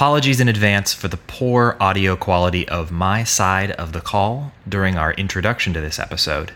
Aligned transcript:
Apologies 0.00 0.40
in 0.40 0.48
advance 0.48 0.94
for 0.94 1.08
the 1.08 1.18
poor 1.18 1.76
audio 1.78 2.16
quality 2.16 2.66
of 2.66 2.90
my 2.90 3.22
side 3.22 3.70
of 3.72 3.92
the 3.92 4.00
call 4.00 4.50
during 4.66 4.96
our 4.96 5.12
introduction 5.12 5.74
to 5.74 5.80
this 5.82 5.98
episode. 5.98 6.52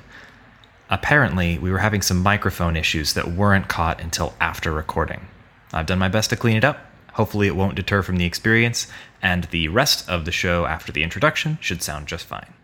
Apparently, 0.88 1.58
we 1.58 1.70
were 1.70 1.80
having 1.80 2.00
some 2.00 2.22
microphone 2.22 2.74
issues 2.74 3.12
that 3.12 3.32
weren't 3.32 3.68
caught 3.68 4.00
until 4.00 4.32
after 4.40 4.72
recording. 4.72 5.26
I've 5.74 5.84
done 5.84 5.98
my 5.98 6.08
best 6.08 6.30
to 6.30 6.36
clean 6.36 6.56
it 6.56 6.64
up. 6.64 6.78
Hopefully, 7.12 7.46
it 7.46 7.54
won't 7.54 7.74
deter 7.74 8.00
from 8.00 8.16
the 8.16 8.24
experience, 8.24 8.86
and 9.20 9.44
the 9.44 9.68
rest 9.68 10.08
of 10.08 10.24
the 10.24 10.32
show 10.32 10.64
after 10.64 10.90
the 10.90 11.02
introduction 11.02 11.58
should 11.60 11.82
sound 11.82 12.08
just 12.08 12.24
fine. 12.24 12.54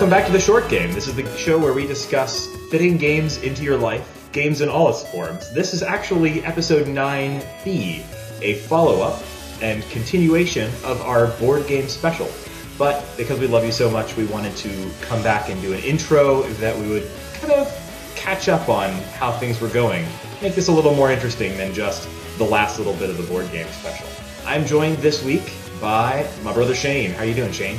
Welcome 0.00 0.18
back 0.18 0.26
to 0.28 0.32
the 0.32 0.40
Short 0.40 0.66
Game. 0.70 0.94
This 0.94 1.06
is 1.06 1.14
the 1.14 1.36
show 1.36 1.58
where 1.58 1.74
we 1.74 1.86
discuss 1.86 2.46
fitting 2.70 2.96
games 2.96 3.36
into 3.42 3.62
your 3.62 3.76
life, 3.76 4.30
games 4.32 4.62
in 4.62 4.70
all 4.70 4.88
its 4.88 5.06
forms. 5.10 5.52
This 5.52 5.74
is 5.74 5.82
actually 5.82 6.42
episode 6.42 6.86
9B, 6.86 8.02
a 8.40 8.54
follow 8.60 9.02
up 9.02 9.22
and 9.60 9.82
continuation 9.90 10.70
of 10.84 11.02
our 11.02 11.26
board 11.38 11.66
game 11.66 11.86
special. 11.86 12.30
But 12.78 13.04
because 13.18 13.38
we 13.38 13.46
love 13.46 13.62
you 13.62 13.72
so 13.72 13.90
much, 13.90 14.16
we 14.16 14.24
wanted 14.24 14.56
to 14.56 14.90
come 15.02 15.22
back 15.22 15.50
and 15.50 15.60
do 15.60 15.74
an 15.74 15.80
intro 15.80 16.44
that 16.44 16.74
we 16.78 16.88
would 16.88 17.06
kind 17.34 17.52
of 17.52 17.68
catch 18.16 18.48
up 18.48 18.70
on 18.70 18.90
how 19.18 19.32
things 19.32 19.60
were 19.60 19.68
going. 19.68 20.06
Make 20.40 20.54
this 20.54 20.68
a 20.68 20.72
little 20.72 20.94
more 20.94 21.10
interesting 21.12 21.54
than 21.58 21.74
just 21.74 22.08
the 22.38 22.44
last 22.44 22.78
little 22.78 22.94
bit 22.94 23.10
of 23.10 23.18
the 23.18 23.24
board 23.24 23.52
game 23.52 23.66
special. 23.66 24.06
I'm 24.46 24.64
joined 24.64 24.96
this 24.96 25.22
week 25.22 25.52
by 25.78 26.26
my 26.42 26.54
brother 26.54 26.74
Shane. 26.74 27.10
How 27.10 27.24
are 27.24 27.26
you 27.26 27.34
doing, 27.34 27.52
Shane? 27.52 27.78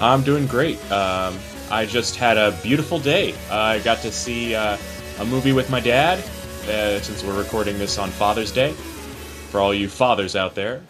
I'm 0.00 0.22
doing 0.22 0.46
great. 0.46 0.78
Um, 0.92 1.36
I 1.70 1.84
just 1.84 2.16
had 2.16 2.38
a 2.38 2.52
beautiful 2.62 3.00
day. 3.00 3.34
I 3.50 3.80
got 3.80 3.98
to 4.02 4.12
see 4.12 4.54
uh, 4.54 4.76
a 5.18 5.24
movie 5.24 5.52
with 5.52 5.70
my 5.70 5.80
dad, 5.80 6.18
uh, 6.68 7.00
since 7.00 7.24
we're 7.24 7.36
recording 7.36 7.78
this 7.78 7.98
on 7.98 8.10
Father's 8.10 8.52
Day. 8.52 8.72
For 9.50 9.60
all 9.60 9.72
you 9.74 9.88
fathers 9.88 10.36
out 10.36 10.54
there, 10.54 10.82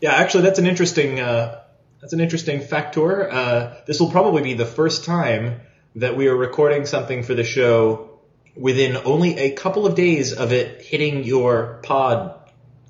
Yeah, 0.00 0.12
actually, 0.12 0.44
that's 0.44 0.58
an 0.58 0.66
interesting 0.66 1.20
uh, 1.20 1.60
that's 2.00 2.12
an 2.12 2.20
interesting 2.20 2.60
factor. 2.60 3.30
Uh, 3.30 3.74
this 3.86 4.00
will 4.00 4.10
probably 4.10 4.42
be 4.42 4.54
the 4.54 4.66
first 4.66 5.04
time 5.04 5.60
that 5.96 6.16
we 6.16 6.28
are 6.28 6.36
recording 6.36 6.86
something 6.86 7.24
for 7.24 7.34
the 7.34 7.44
show 7.44 8.18
within 8.56 8.96
only 9.04 9.36
a 9.38 9.52
couple 9.52 9.86
of 9.86 9.94
days 9.94 10.32
of 10.32 10.52
it 10.52 10.82
hitting 10.82 11.24
your 11.24 11.80
pod 11.82 12.34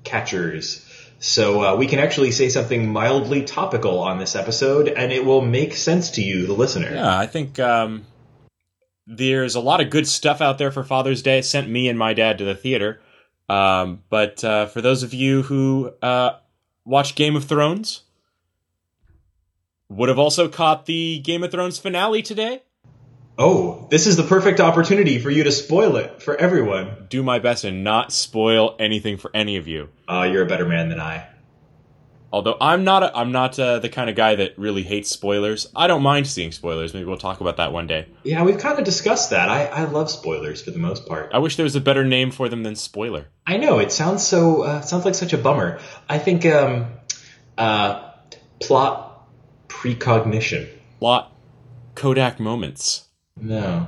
catchers. 0.03 0.82
So 1.23 1.63
uh, 1.63 1.75
we 1.77 1.87
can 1.87 1.99
actually 1.99 2.31
say 2.31 2.49
something 2.49 2.91
mildly 2.91 3.45
topical 3.45 3.99
on 3.99 4.17
this 4.17 4.35
episode, 4.35 4.89
and 4.89 5.09
it 5.13 5.23
will 5.23 5.39
make 5.39 5.73
sense 5.73 6.11
to 6.11 6.21
you, 6.21 6.45
the 6.45 6.53
listener. 6.53 6.93
yeah, 6.93 7.17
I 7.17 7.27
think 7.27 7.61
um, 7.61 8.05
there's 9.07 9.55
a 9.55 9.61
lot 9.61 9.79
of 9.79 9.89
good 9.89 10.05
stuff 10.05 10.41
out 10.41 10.57
there 10.57 10.69
for 10.69 10.83
Father's 10.83 11.21
Day. 11.21 11.39
It 11.39 11.45
sent 11.45 11.69
me 11.69 11.87
and 11.87 11.97
my 11.97 12.13
dad 12.13 12.39
to 12.39 12.43
the 12.43 12.55
theater. 12.55 12.99
Um, 13.47 14.03
but 14.09 14.43
uh, 14.43 14.65
for 14.65 14.81
those 14.81 15.01
of 15.01 15.13
you 15.13 15.43
who 15.43 15.93
uh, 16.01 16.39
watch 16.83 17.15
Game 17.15 17.37
of 17.37 17.45
Thrones, 17.45 18.01
would 19.87 20.09
have 20.09 20.19
also 20.19 20.49
caught 20.49 20.87
the 20.87 21.19
Game 21.19 21.41
of 21.41 21.51
Thrones 21.51 21.79
finale 21.79 22.21
today. 22.21 22.63
Oh, 23.37 23.87
this 23.89 24.05
is 24.05 24.15
the 24.15 24.23
perfect 24.23 24.59
opportunity 24.59 25.17
for 25.17 25.31
you 25.31 25.43
to 25.43 25.51
spoil 25.51 25.95
it 25.95 26.21
for 26.21 26.35
everyone. 26.35 27.07
Do 27.09 27.23
my 27.23 27.39
best 27.39 27.63
and 27.63 27.83
not 27.83 28.11
spoil 28.11 28.75
anything 28.77 29.17
for 29.17 29.31
any 29.33 29.57
of 29.57 29.67
you. 29.67 29.89
Uh, 30.07 30.29
you're 30.31 30.43
a 30.43 30.47
better 30.47 30.67
man 30.67 30.89
than 30.89 30.99
I. 30.99 31.27
Although 32.31 32.57
I'm 32.59 32.83
not, 32.83 33.03
a, 33.03 33.15
I'm 33.15 33.31
not 33.31 33.57
uh, 33.59 33.79
the 33.79 33.89
kind 33.89 34.09
of 34.09 34.15
guy 34.15 34.35
that 34.35 34.57
really 34.57 34.83
hates 34.83 35.09
spoilers. 35.09 35.67
I 35.75 35.87
don't 35.87 36.03
mind 36.03 36.27
seeing 36.27 36.51
spoilers. 36.51 36.93
Maybe 36.93 37.05
we'll 37.05 37.17
talk 37.17 37.41
about 37.41 37.57
that 37.57 37.71
one 37.71 37.87
day. 37.87 38.07
Yeah, 38.23 38.43
we've 38.43 38.57
kind 38.57 38.77
of 38.77 38.85
discussed 38.85 39.31
that. 39.31 39.49
I, 39.49 39.65
I 39.65 39.83
love 39.85 40.09
spoilers 40.09 40.61
for 40.61 40.71
the 40.71 40.79
most 40.79 41.07
part. 41.07 41.31
I 41.33 41.39
wish 41.39 41.57
there 41.57 41.63
was 41.63 41.75
a 41.75 41.81
better 41.81 42.03
name 42.03 42.31
for 42.31 42.49
them 42.49 42.63
than 42.63 42.75
spoiler. 42.75 43.27
I 43.45 43.57
know 43.57 43.79
it 43.79 43.91
sounds 43.91 44.25
so 44.25 44.63
uh, 44.63 44.81
sounds 44.81 45.05
like 45.05 45.15
such 45.15 45.33
a 45.33 45.37
bummer. 45.37 45.79
I 46.09 46.17
think 46.19 46.45
um, 46.45 46.87
uh, 47.57 48.11
plot 48.59 49.27
precognition. 49.67 50.67
Plot 50.99 51.31
Kodak 51.95 52.39
moments. 52.39 53.09
No. 53.39 53.87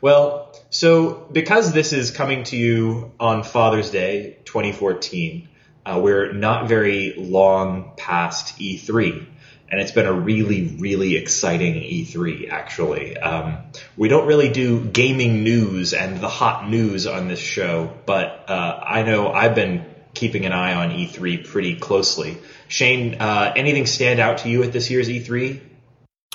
Well, 0.00 0.54
so 0.70 1.26
because 1.32 1.72
this 1.72 1.92
is 1.92 2.10
coming 2.10 2.44
to 2.44 2.56
you 2.56 3.12
on 3.18 3.42
Father's 3.42 3.90
Day 3.90 4.38
2014, 4.44 5.48
uh, 5.84 6.00
we're 6.02 6.32
not 6.32 6.68
very 6.68 7.14
long 7.16 7.92
past 7.96 8.58
E3. 8.58 9.26
And 9.68 9.80
it's 9.80 9.90
been 9.90 10.06
a 10.06 10.12
really, 10.12 10.76
really 10.78 11.16
exciting 11.16 11.74
E3, 11.74 12.50
actually. 12.50 13.16
Um, 13.16 13.58
we 13.96 14.08
don't 14.08 14.26
really 14.26 14.50
do 14.50 14.84
gaming 14.84 15.42
news 15.42 15.94
and 15.94 16.20
the 16.20 16.28
hot 16.28 16.68
news 16.68 17.06
on 17.06 17.26
this 17.26 17.40
show, 17.40 17.90
but 18.04 18.44
uh, 18.48 18.80
I 18.84 19.02
know 19.02 19.32
I've 19.32 19.54
been 19.54 19.86
keeping 20.12 20.44
an 20.44 20.52
eye 20.52 20.74
on 20.74 20.90
E3 20.90 21.48
pretty 21.48 21.76
closely. 21.76 22.36
Shane, 22.68 23.16
uh, 23.18 23.54
anything 23.56 23.86
stand 23.86 24.20
out 24.20 24.38
to 24.38 24.50
you 24.50 24.62
at 24.62 24.72
this 24.72 24.90
year's 24.90 25.08
E 25.08 25.20
E3? 25.20 25.60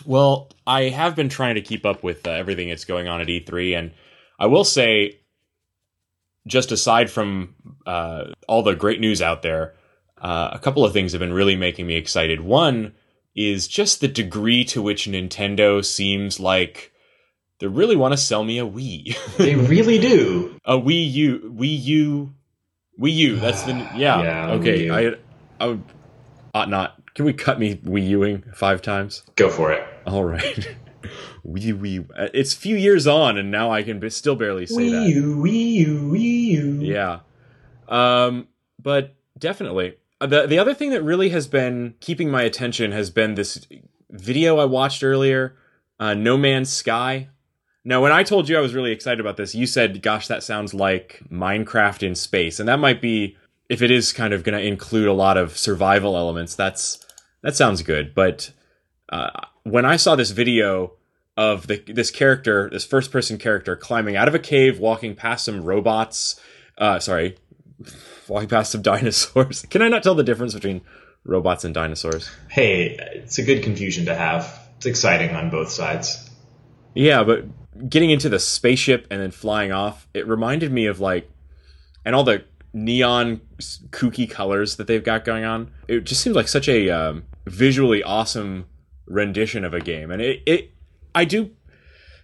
Well, 0.05 0.49
I 0.65 0.83
have 0.83 1.15
been 1.15 1.29
trying 1.29 1.55
to 1.55 1.61
keep 1.61 1.85
up 1.85 2.03
with 2.03 2.27
uh, 2.27 2.31
everything 2.31 2.69
that's 2.69 2.85
going 2.85 3.07
on 3.07 3.21
at 3.21 3.27
E3, 3.27 3.77
and 3.77 3.91
I 4.39 4.45
will 4.47 4.63
say, 4.63 5.19
just 6.45 6.71
aside 6.71 7.09
from 7.09 7.55
uh, 7.85 8.25
all 8.47 8.63
the 8.63 8.75
great 8.75 8.99
news 8.99 9.21
out 9.21 9.41
there, 9.41 9.75
uh, 10.21 10.49
a 10.53 10.59
couple 10.59 10.85
of 10.85 10.93
things 10.93 11.11
have 11.11 11.19
been 11.19 11.33
really 11.33 11.55
making 11.55 11.87
me 11.87 11.95
excited. 11.95 12.41
One 12.41 12.93
is 13.35 13.67
just 13.67 14.01
the 14.01 14.07
degree 14.07 14.63
to 14.65 14.81
which 14.81 15.05
Nintendo 15.07 15.83
seems 15.83 16.39
like 16.39 16.91
they 17.59 17.67
really 17.67 17.95
want 17.95 18.13
to 18.13 18.17
sell 18.17 18.43
me 18.43 18.59
a 18.59 18.65
Wii, 18.65 19.15
They 19.37 19.55
really 19.55 19.99
do. 19.99 20.59
a 20.65 20.77
Wii 20.77 21.11
U, 21.11 21.55
Wii 21.57 21.83
U, 21.83 22.33
Wii 22.99 23.13
U. 23.13 23.35
That's 23.37 23.63
the 23.63 23.73
yeah. 23.95 24.21
Yeah, 24.21 24.51
okay, 24.53 24.89
I. 24.89 25.15
I 25.59 25.79
ought 26.53 26.69
not. 26.69 26.99
Can 27.17 27.25
we 27.25 27.33
cut 27.33 27.57
me 27.57 27.77
Wii 27.77 28.11
Uing 28.11 28.55
five 28.55 28.79
times? 28.83 29.23
Go 29.37 29.49
for 29.49 29.71
it. 29.71 29.83
All 30.05 30.23
right. 30.23 30.75
Wee 31.43 31.73
wee. 31.73 32.05
uh, 32.15 32.27
It's 32.31 32.53
a 32.53 32.57
few 32.57 32.75
years 32.75 33.07
on, 33.07 33.39
and 33.39 33.49
now 33.49 33.71
I 33.71 33.81
can 33.81 33.99
b- 33.99 34.11
still 34.11 34.35
barely 34.35 34.67
say 34.67 34.75
Wii 34.75 34.91
that. 34.91 35.09
U, 35.09 35.35
Wii 35.37 35.71
U, 35.73 36.11
Wii 36.13 36.43
U. 36.45 36.79
Yeah. 36.83 37.19
Um, 37.89 38.49
but 38.79 39.15
definitely. 39.39 39.95
The 40.21 40.45
the 40.45 40.59
other 40.59 40.75
thing 40.75 40.91
that 40.91 41.01
really 41.01 41.29
has 41.29 41.47
been 41.47 41.95
keeping 42.01 42.29
my 42.29 42.43
attention 42.43 42.91
has 42.91 43.09
been 43.09 43.33
this 43.33 43.65
video 44.11 44.59
I 44.59 44.65
watched 44.65 45.03
earlier, 45.03 45.55
uh, 45.99 46.13
No 46.13 46.37
Man's 46.37 46.71
Sky. 46.71 47.29
Now, 47.83 47.99
when 48.03 48.11
I 48.11 48.21
told 48.21 48.47
you 48.47 48.59
I 48.59 48.61
was 48.61 48.75
really 48.75 48.91
excited 48.91 49.19
about 49.19 49.37
this, 49.37 49.55
you 49.55 49.65
said, 49.65 50.03
"Gosh, 50.03 50.27
that 50.27 50.43
sounds 50.43 50.75
like 50.75 51.23
Minecraft 51.31 52.03
in 52.03 52.13
space," 52.13 52.59
and 52.59 52.69
that 52.69 52.77
might 52.77 53.01
be 53.01 53.35
if 53.69 53.81
it 53.81 53.89
is 53.89 54.13
kind 54.13 54.35
of 54.35 54.43
going 54.43 54.55
to 54.55 54.63
include 54.63 55.07
a 55.07 55.13
lot 55.13 55.35
of 55.35 55.57
survival 55.57 56.15
elements. 56.15 56.53
That's 56.53 57.03
that 57.41 57.55
sounds 57.55 57.81
good. 57.81 58.13
But 58.13 58.51
uh, 59.09 59.29
when 59.63 59.85
I 59.85 59.95
saw 59.97 60.15
this 60.15 60.31
video 60.31 60.93
of 61.35 61.67
the 61.67 61.83
this 61.87 62.11
character, 62.11 62.69
this 62.69 62.85
first 62.85 63.11
person 63.11 63.37
character 63.37 63.75
climbing 63.75 64.15
out 64.15 64.27
of 64.27 64.35
a 64.35 64.39
cave, 64.39 64.79
walking 64.79 65.15
past 65.15 65.45
some 65.45 65.63
robots, 65.63 66.39
uh, 66.77 66.99
sorry, 66.99 67.37
walking 68.27 68.49
past 68.49 68.71
some 68.71 68.81
dinosaurs. 68.81 69.65
Can 69.69 69.81
I 69.81 69.89
not 69.89 70.03
tell 70.03 70.15
the 70.15 70.23
difference 70.23 70.53
between 70.53 70.81
robots 71.23 71.63
and 71.63 71.73
dinosaurs? 71.73 72.29
Hey, 72.49 72.97
it's 73.13 73.37
a 73.37 73.43
good 73.43 73.63
confusion 73.63 74.05
to 74.05 74.15
have. 74.15 74.67
It's 74.77 74.85
exciting 74.85 75.35
on 75.35 75.49
both 75.49 75.69
sides. 75.69 76.29
Yeah, 76.93 77.23
but 77.23 77.45
getting 77.89 78.09
into 78.09 78.29
the 78.29 78.39
spaceship 78.39 79.07
and 79.11 79.21
then 79.21 79.31
flying 79.31 79.71
off, 79.71 80.07
it 80.13 80.27
reminded 80.27 80.71
me 80.71 80.87
of 80.87 80.99
like, 80.99 81.29
and 82.03 82.15
all 82.15 82.23
the 82.23 82.43
neon 82.73 83.41
kooky 83.59 84.29
colors 84.29 84.75
that 84.75 84.87
they've 84.87 85.03
got 85.03 85.25
going 85.25 85.43
on. 85.43 85.71
It 85.87 86.01
just 86.01 86.21
seems 86.21 86.35
like 86.35 86.47
such 86.47 86.67
a 86.67 86.89
um, 86.89 87.23
visually 87.45 88.03
awesome 88.03 88.65
rendition 89.05 89.63
of 89.63 89.73
a 89.73 89.79
game, 89.79 90.11
and 90.11 90.21
it, 90.21 90.41
it 90.45 90.71
I 91.15 91.25
do 91.25 91.51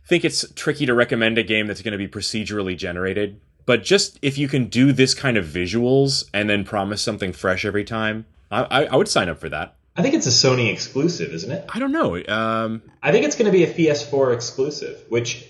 think 0.06 0.26
it's 0.26 0.46
tricky 0.54 0.86
to 0.86 0.94
recommend 0.94 1.38
a 1.38 1.44
game 1.44 1.68
that's 1.68 1.82
going 1.82 1.94
to 1.94 1.98
be 1.98 2.08
procedurally 2.08 2.78
generated. 2.78 3.40
But 3.66 3.84
just 3.84 4.20
if 4.22 4.38
you 4.38 4.48
can 4.48 4.66
do 4.66 4.92
this 4.92 5.14
kind 5.14 5.38
of 5.38 5.46
visuals 5.46 6.26
and 6.34 6.50
then 6.50 6.66
promise 6.66 7.02
something 7.02 7.32
fresh 7.32 7.64
every 7.64 7.86
time, 7.86 8.26
I, 8.52 8.64
I, 8.64 8.84
I 8.86 8.96
would 8.96 9.08
sign 9.08 9.30
up 9.30 9.40
for 9.40 9.50
that. 9.50 9.76
I 9.96 10.02
think 10.02 10.16
it's 10.16 10.28
a 10.28 10.32
Sony 10.32 10.72
exclusive, 10.72 11.34
isn't 11.34 11.52
it? 11.52 11.66
I 11.70 11.80
don't 11.80 11.92
know. 11.92 12.16
Um, 12.28 12.82
I 13.02 13.12
think 13.12 13.26
it's 13.26 13.36
going 13.36 13.46
to 13.46 13.52
be 13.52 13.64
a 13.64 13.72
PS4 13.72 14.34
exclusive, 14.34 15.04
which 15.08 15.48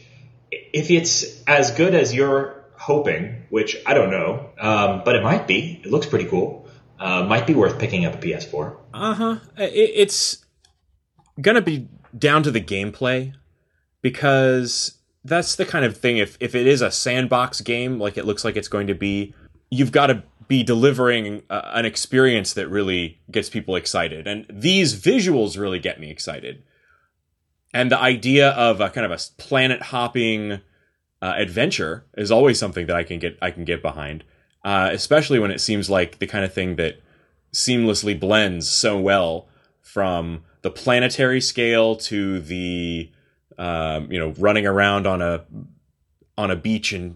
if 0.51 0.91
it's 0.91 1.41
as 1.45 1.71
good 1.71 1.95
as 1.95 2.13
you're 2.13 2.62
hoping, 2.83 3.45
which 3.49 3.77
I 3.85 3.93
don't 3.93 4.11
know, 4.11 4.49
um, 4.59 5.03
but 5.05 5.15
it 5.15 5.23
might 5.23 5.47
be. 5.47 5.81
It 5.83 5.89
looks 5.89 6.05
pretty 6.05 6.25
cool. 6.25 6.67
Uh, 6.99 7.23
might 7.23 7.47
be 7.47 7.53
worth 7.53 7.79
picking 7.79 8.05
up 8.05 8.15
a 8.15 8.17
PS4. 8.17 8.77
Uh 8.93 9.13
huh. 9.13 9.37
It, 9.57 9.91
it's 9.95 10.45
gonna 11.39 11.61
be 11.61 11.87
down 12.17 12.43
to 12.43 12.51
the 12.51 12.61
gameplay 12.61 13.33
because 14.01 14.97
that's 15.23 15.55
the 15.55 15.65
kind 15.65 15.85
of 15.85 15.97
thing. 15.97 16.17
If 16.17 16.37
if 16.41 16.55
it 16.55 16.67
is 16.67 16.81
a 16.81 16.91
sandbox 16.91 17.61
game, 17.61 17.99
like 17.99 18.17
it 18.17 18.25
looks 18.25 18.43
like 18.43 18.57
it's 18.57 18.67
going 18.67 18.87
to 18.87 18.95
be, 18.95 19.33
you've 19.71 19.93
got 19.93 20.07
to 20.07 20.23
be 20.49 20.61
delivering 20.61 21.41
uh, 21.49 21.61
an 21.73 21.85
experience 21.85 22.53
that 22.53 22.67
really 22.67 23.21
gets 23.31 23.49
people 23.49 23.77
excited. 23.77 24.27
And 24.27 24.45
these 24.49 24.93
visuals 24.93 25.57
really 25.57 25.79
get 25.79 26.01
me 26.01 26.11
excited. 26.11 26.63
And 27.73 27.89
the 27.89 27.97
idea 27.97 28.49
of 28.49 28.81
a 28.81 28.89
kind 28.89 29.05
of 29.05 29.11
a 29.11 29.41
planet 29.41 29.81
hopping 29.81 30.59
uh, 31.23 31.35
adventure 31.37 32.03
is 32.17 32.31
always 32.31 32.59
something 32.59 32.85
that 32.87 32.97
I 32.97 33.03
can 33.03 33.17
get 33.17 33.37
I 33.41 33.49
can 33.49 33.63
get 33.63 33.81
behind, 33.81 34.25
uh, 34.65 34.89
especially 34.91 35.39
when 35.39 35.51
it 35.51 35.61
seems 35.61 35.89
like 35.89 36.19
the 36.19 36.27
kind 36.27 36.43
of 36.43 36.53
thing 36.53 36.75
that 36.75 37.01
seamlessly 37.53 38.19
blends 38.19 38.67
so 38.67 38.99
well 38.99 39.47
from 39.81 40.43
the 40.63 40.69
planetary 40.69 41.39
scale 41.39 41.95
to 41.95 42.41
the 42.41 43.09
um, 43.57 44.11
you 44.11 44.19
know 44.19 44.33
running 44.37 44.67
around 44.67 45.07
on 45.07 45.21
a 45.21 45.45
on 46.37 46.51
a 46.51 46.57
beach 46.57 46.91
and 46.91 47.15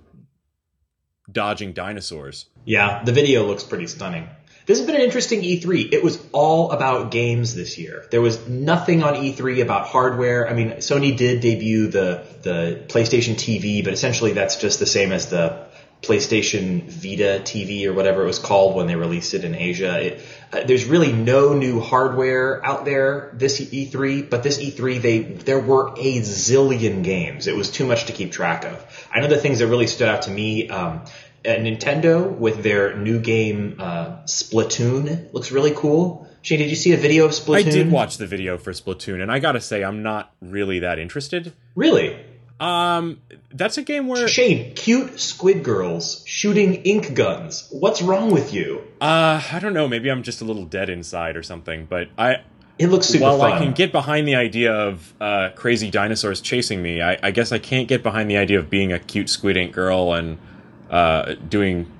dodging 1.29 1.73
dinosaurs. 1.73 2.45
Yeah, 2.63 3.03
the 3.03 3.11
video 3.11 3.45
looks 3.45 3.65
pretty 3.65 3.87
stunning. 3.87 4.29
This 4.67 4.79
has 4.79 4.85
been 4.85 4.97
an 4.97 5.01
interesting 5.01 5.43
E3. 5.43 5.93
It 5.93 6.03
was 6.03 6.21
all 6.33 6.71
about 6.71 7.09
games 7.09 7.55
this 7.55 7.77
year. 7.77 8.05
There 8.11 8.19
was 8.19 8.49
nothing 8.49 9.01
on 9.01 9.13
E3 9.13 9.61
about 9.61 9.87
hardware. 9.87 10.49
I 10.49 10.53
mean, 10.53 10.71
Sony 10.73 11.15
did 11.15 11.39
debut 11.39 11.87
the 11.87 12.25
the 12.41 12.83
PlayStation 12.89 13.35
TV, 13.35 13.81
but 13.81 13.93
essentially 13.93 14.33
that's 14.33 14.57
just 14.57 14.79
the 14.79 14.85
same 14.85 15.13
as 15.13 15.27
the 15.27 15.67
PlayStation 16.01 16.83
Vita 16.83 17.41
TV 17.43 17.85
or 17.85 17.93
whatever 17.93 18.23
it 18.23 18.27
was 18.27 18.39
called 18.39 18.75
when 18.75 18.87
they 18.87 18.95
released 18.95 19.33
it 19.33 19.45
in 19.45 19.55
Asia. 19.55 19.99
It, 19.99 20.21
uh, 20.53 20.63
there's 20.65 20.85
really 20.85 21.11
no 21.11 21.53
new 21.53 21.79
hardware 21.79 22.63
out 22.63 22.85
there 22.85 23.31
this 23.33 23.59
E3, 23.59 24.29
but 24.29 24.43
this 24.43 24.59
E3 24.59 25.01
they 25.01 25.19
there 25.19 25.59
were 25.59 25.93
a 25.97 26.19
zillion 26.19 27.05
games. 27.05 27.47
It 27.47 27.55
was 27.55 27.71
too 27.71 27.87
much 27.87 28.05
to 28.07 28.13
keep 28.13 28.33
track 28.33 28.65
of. 28.65 29.07
I 29.13 29.21
know 29.21 29.27
the 29.27 29.37
things 29.37 29.59
that 29.59 29.67
really 29.67 29.87
stood 29.87 30.09
out 30.09 30.23
to 30.23 30.31
me. 30.31 30.69
Um, 30.69 31.03
uh, 31.47 31.51
Nintendo 31.51 32.29
with 32.29 32.61
their 32.63 32.95
new 32.97 33.19
game 33.19 33.77
uh, 33.79 34.17
Splatoon 34.25 35.31
looks 35.33 35.51
really 35.51 35.71
cool. 35.71 36.27
Shane, 36.41 36.59
did 36.59 36.69
you 36.69 36.75
see 36.75 36.93
a 36.93 36.97
video 36.97 37.25
of 37.25 37.31
Splatoon? 37.31 37.55
I 37.55 37.63
did 37.63 37.91
watch 37.91 38.17
the 38.17 38.27
video 38.27 38.57
for 38.57 38.71
Splatoon, 38.71 39.21
and 39.21 39.31
I 39.31 39.39
gotta 39.39 39.61
say, 39.61 39.83
I'm 39.83 40.03
not 40.03 40.33
really 40.41 40.79
that 40.79 40.99
interested. 40.99 41.53
Really? 41.75 42.17
Um, 42.59 43.21
that's 43.51 43.77
a 43.77 43.83
game 43.83 44.07
where 44.07 44.27
Shane, 44.27 44.73
cute 44.73 45.19
squid 45.19 45.63
girls 45.63 46.23
shooting 46.25 46.75
ink 46.75 47.13
guns. 47.13 47.67
What's 47.71 48.01
wrong 48.01 48.31
with 48.31 48.53
you? 48.53 48.81
uh, 48.99 49.41
I 49.51 49.59
don't 49.61 49.73
know. 49.73 49.87
Maybe 49.87 50.09
I'm 50.09 50.23
just 50.23 50.41
a 50.41 50.45
little 50.45 50.65
dead 50.65 50.89
inside 50.89 51.37
or 51.37 51.43
something. 51.43 51.85
But 51.85 52.09
I, 52.17 52.37
It 52.79 52.87
looks 52.87 53.07
super 53.07 53.25
while 53.25 53.39
fun. 53.39 53.51
I 53.53 53.59
can 53.59 53.73
get 53.73 53.91
behind 53.91 54.27
the 54.27 54.35
idea 54.35 54.73
of 54.73 55.13
uh, 55.21 55.49
crazy 55.55 55.91
dinosaurs 55.91 56.41
chasing 56.41 56.81
me, 56.81 57.01
I, 57.01 57.19
I 57.21 57.31
guess 57.31 57.51
I 57.51 57.59
can't 57.59 57.87
get 57.87 58.01
behind 58.01 58.29
the 58.29 58.37
idea 58.37 58.57
of 58.57 58.69
being 58.69 58.91
a 58.91 58.99
cute 58.99 59.29
squid 59.29 59.55
ink 59.55 59.73
girl 59.73 60.13
and 60.13 60.39
uh, 60.89 61.35
doing 61.35 61.91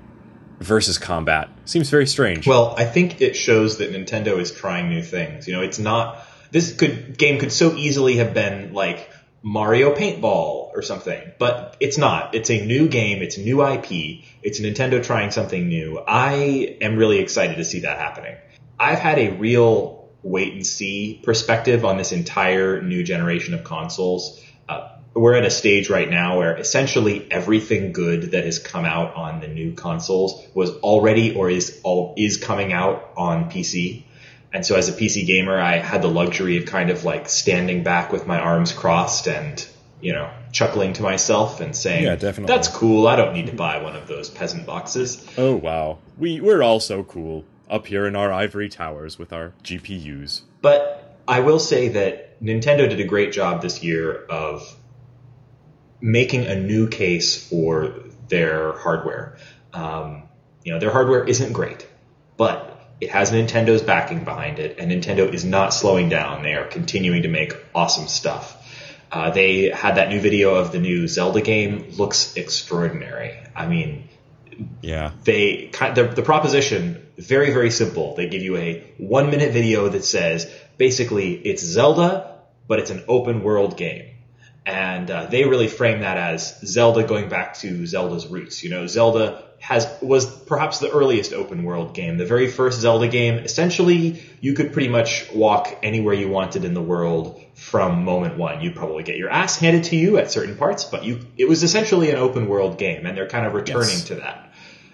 versus 0.60 0.98
combat. 0.98 1.48
Seems 1.64 1.90
very 1.90 2.06
strange. 2.06 2.46
Well, 2.46 2.74
I 2.76 2.84
think 2.84 3.20
it 3.20 3.36
shows 3.36 3.78
that 3.78 3.92
Nintendo 3.92 4.38
is 4.38 4.52
trying 4.52 4.88
new 4.88 5.02
things. 5.02 5.46
You 5.46 5.54
know, 5.54 5.62
it's 5.62 5.78
not 5.78 6.24
this 6.50 6.74
could 6.74 7.16
game 7.18 7.38
could 7.38 7.52
so 7.52 7.74
easily 7.74 8.16
have 8.16 8.34
been 8.34 8.72
like 8.72 9.10
Mario 9.42 9.94
Paintball 9.94 10.72
or 10.74 10.82
something, 10.82 11.32
but 11.38 11.76
it's 11.80 11.98
not. 11.98 12.34
It's 12.34 12.50
a 12.50 12.64
new 12.64 12.88
game. 12.88 13.22
It's 13.22 13.36
a 13.36 13.40
new 13.40 13.64
IP. 13.64 14.24
It's 14.42 14.60
Nintendo 14.60 15.02
trying 15.02 15.30
something 15.30 15.68
new. 15.68 15.98
I 15.98 16.76
am 16.80 16.96
really 16.96 17.18
excited 17.18 17.56
to 17.56 17.64
see 17.64 17.80
that 17.80 17.98
happening. 17.98 18.36
I've 18.78 18.98
had 18.98 19.18
a 19.18 19.30
real 19.32 20.08
wait 20.22 20.52
and 20.52 20.66
see 20.66 21.20
perspective 21.22 21.84
on 21.84 21.96
this 21.96 22.12
entire 22.12 22.82
new 22.82 23.04
generation 23.04 23.54
of 23.54 23.64
consoles. 23.64 24.42
We're 25.14 25.34
at 25.34 25.44
a 25.44 25.50
stage 25.50 25.90
right 25.90 26.08
now 26.08 26.38
where 26.38 26.56
essentially 26.56 27.26
everything 27.30 27.92
good 27.92 28.32
that 28.32 28.44
has 28.44 28.58
come 28.58 28.84
out 28.84 29.14
on 29.16 29.40
the 29.40 29.48
new 29.48 29.72
consoles 29.72 30.46
was 30.54 30.70
already 30.78 31.34
or 31.34 31.50
is 31.50 31.80
all 31.82 32.14
is 32.16 32.36
coming 32.36 32.72
out 32.72 33.10
on 33.16 33.50
PC. 33.50 34.04
And 34.52 34.64
so 34.64 34.76
as 34.76 34.88
a 34.88 34.92
PC 34.92 35.26
gamer, 35.26 35.58
I 35.58 35.78
had 35.78 36.02
the 36.02 36.08
luxury 36.08 36.56
of 36.58 36.66
kind 36.66 36.90
of 36.90 37.04
like 37.04 37.28
standing 37.28 37.82
back 37.82 38.12
with 38.12 38.26
my 38.26 38.38
arms 38.38 38.72
crossed 38.72 39.26
and, 39.26 39.66
you 40.00 40.12
know, 40.12 40.30
chuckling 40.52 40.92
to 40.94 41.02
myself 41.02 41.60
and 41.60 41.74
saying, 41.74 42.04
Yeah, 42.04 42.14
definitely. 42.16 42.54
that's 42.54 42.68
cool. 42.68 43.06
I 43.08 43.16
don't 43.16 43.34
need 43.34 43.46
to 43.46 43.54
buy 43.54 43.82
one 43.82 43.96
of 43.96 44.06
those 44.06 44.30
peasant 44.30 44.66
boxes. 44.66 45.26
oh 45.36 45.54
wow, 45.56 45.98
we 46.16 46.40
we're 46.40 46.62
all 46.62 46.80
so 46.80 47.02
cool 47.02 47.44
up 47.68 47.86
here 47.88 48.06
in 48.06 48.16
our 48.16 48.32
ivory 48.32 48.68
towers 48.68 49.18
with 49.18 49.32
our 49.32 49.52
GPUs. 49.64 50.42
But 50.62 51.16
I 51.26 51.40
will 51.40 51.58
say 51.58 51.88
that 51.88 52.40
Nintendo 52.42 52.88
did 52.88 53.00
a 53.00 53.04
great 53.04 53.32
job 53.32 53.60
this 53.60 53.82
year 53.82 54.14
of 54.30 54.76
making 56.00 56.46
a 56.46 56.54
new 56.54 56.88
case 56.88 57.48
for 57.48 57.94
their 58.28 58.72
hardware. 58.72 59.38
Um, 59.72 60.24
you 60.64 60.72
know, 60.72 60.78
their 60.78 60.90
hardware 60.90 61.24
isn't 61.24 61.52
great, 61.52 61.86
but 62.36 62.80
it 63.00 63.10
has 63.10 63.30
Nintendo's 63.30 63.82
backing 63.82 64.24
behind 64.24 64.58
it, 64.58 64.78
and 64.78 64.90
Nintendo 64.90 65.32
is 65.32 65.44
not 65.44 65.72
slowing 65.72 66.08
down. 66.08 66.42
They 66.42 66.54
are 66.54 66.66
continuing 66.66 67.22
to 67.22 67.28
make 67.28 67.54
awesome 67.74 68.08
stuff. 68.08 68.54
Uh, 69.10 69.30
they 69.30 69.70
had 69.70 69.96
that 69.96 70.10
new 70.10 70.20
video 70.20 70.56
of 70.56 70.72
the 70.72 70.78
new 70.78 71.08
Zelda 71.08 71.40
game. 71.40 71.92
Looks 71.96 72.36
extraordinary. 72.36 73.38
I 73.54 73.66
mean, 73.66 74.08
Yeah, 74.82 75.12
they 75.24 75.70
the, 75.94 76.12
the 76.14 76.22
proposition 76.22 77.08
very 77.18 77.52
very 77.52 77.70
simple 77.70 78.14
they 78.14 78.28
give 78.28 78.42
you 78.42 78.56
a 78.56 78.84
one 78.96 79.30
minute 79.30 79.52
video 79.52 79.88
that 79.88 80.04
says 80.04 80.50
basically 80.76 81.34
it's 81.34 81.62
zelda 81.62 82.38
but 82.68 82.78
it's 82.78 82.90
an 82.90 83.02
open 83.08 83.42
world 83.42 83.76
game 83.76 84.06
and 84.68 85.10
uh, 85.10 85.26
they 85.26 85.44
really 85.44 85.66
frame 85.68 86.00
that 86.00 86.18
as 86.18 86.58
zelda 86.60 87.02
going 87.02 87.28
back 87.28 87.54
to 87.54 87.86
zelda's 87.86 88.26
roots 88.26 88.62
you 88.62 88.70
know 88.70 88.86
zelda 88.86 89.42
has 89.60 89.88
was 90.00 90.26
perhaps 90.26 90.78
the 90.78 90.90
earliest 90.90 91.32
open 91.32 91.64
world 91.64 91.94
game 91.94 92.16
the 92.18 92.26
very 92.26 92.48
first 92.48 92.80
zelda 92.80 93.08
game 93.08 93.38
essentially 93.38 94.22
you 94.40 94.52
could 94.52 94.72
pretty 94.72 94.88
much 94.88 95.30
walk 95.32 95.78
anywhere 95.82 96.14
you 96.14 96.28
wanted 96.28 96.64
in 96.64 96.74
the 96.74 96.82
world 96.82 97.40
from 97.54 98.04
moment 98.04 98.36
one 98.36 98.60
you'd 98.60 98.76
probably 98.76 99.02
get 99.02 99.16
your 99.16 99.30
ass 99.30 99.56
handed 99.56 99.84
to 99.84 99.96
you 99.96 100.18
at 100.18 100.30
certain 100.30 100.56
parts 100.56 100.84
but 100.84 101.02
you 101.02 101.18
it 101.36 101.48
was 101.48 101.62
essentially 101.62 102.10
an 102.10 102.16
open 102.16 102.46
world 102.46 102.78
game 102.78 103.06
and 103.06 103.16
they're 103.16 103.28
kind 103.28 103.46
of 103.46 103.54
returning 103.54 103.88
Yes. 103.88 104.04
to 104.04 104.14
that 104.16 104.44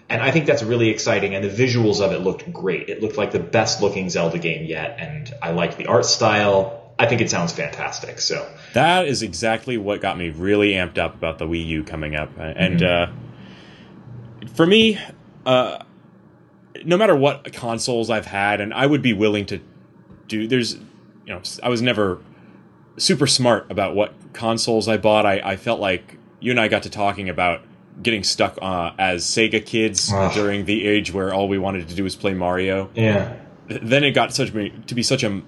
and 0.07 0.21
I 0.21 0.29
think 0.29 0.45
that's 0.45 0.61
really 0.61 0.89
exciting. 0.89 1.33
And 1.33 1.43
the 1.43 1.49
visuals 1.49 1.99
of 1.99 2.11
it 2.11 2.19
looked 2.19 2.53
great. 2.53 2.89
It 2.89 3.01
looked 3.01 3.17
like 3.17 3.31
the 3.31 3.39
best 3.39 3.81
looking 3.81 4.11
Zelda 4.11 4.37
game 4.37 4.63
yet. 4.65 4.97
And 4.99 5.33
I 5.41 5.49
liked 5.49 5.77
the 5.77 5.87
art 5.87 6.05
style. 6.05 6.84
I 6.97 7.07
think 7.07 7.21
it 7.21 7.29
sounds 7.29 7.51
fantastic. 7.51 8.19
So 8.19 8.49
that 8.73 9.05
is 9.05 9.21
exactly 9.21 9.77
what 9.77 10.01
got 10.01 10.17
me 10.17 10.29
really 10.29 10.71
amped 10.71 10.97
up 10.97 11.15
about 11.15 11.39
the 11.39 11.45
Wii 11.45 11.65
U 11.65 11.83
coming 11.83 12.15
up. 12.15 12.31
And 12.37 12.81
uh, 12.81 13.07
for 14.53 14.65
me, 14.65 14.97
uh, 15.45 15.83
no 16.85 16.97
matter 16.97 17.15
what 17.15 17.51
consoles 17.53 18.09
I've 18.09 18.25
had, 18.25 18.61
and 18.61 18.73
I 18.73 18.85
would 18.85 19.01
be 19.01 19.13
willing 19.13 19.45
to 19.47 19.59
do. 20.27 20.47
There's, 20.47 20.75
you 20.75 21.33
know, 21.33 21.41
I 21.61 21.69
was 21.69 21.81
never 21.81 22.19
super 22.97 23.27
smart 23.27 23.69
about 23.69 23.95
what 23.95 24.13
consoles 24.33 24.87
I 24.87 24.97
bought. 24.97 25.25
I, 25.25 25.39
I 25.39 25.55
felt 25.57 25.79
like 25.79 26.17
you 26.39 26.51
and 26.51 26.59
I 26.59 26.67
got 26.67 26.83
to 26.83 26.89
talking 26.89 27.29
about 27.29 27.61
getting 28.01 28.23
stuck 28.23 28.57
uh, 28.61 28.91
as 28.97 29.25
Sega 29.25 29.65
kids 29.65 30.11
Ugh. 30.13 30.33
during 30.33 30.65
the 30.65 30.85
age 30.85 31.13
where 31.13 31.33
all 31.33 31.47
we 31.47 31.57
wanted 31.57 31.87
to 31.89 31.95
do 31.95 32.03
was 32.03 32.15
play 32.15 32.33
Mario. 32.33 32.89
yeah, 32.93 33.37
Then 33.67 34.03
it 34.03 34.11
got 34.11 34.33
such 34.33 34.51
to 34.51 34.95
be 34.95 35.03
such 35.03 35.23
a 35.23 35.41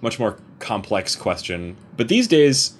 much 0.00 0.18
more 0.18 0.38
complex 0.58 1.16
question. 1.16 1.76
But 1.96 2.08
these 2.08 2.28
days, 2.28 2.74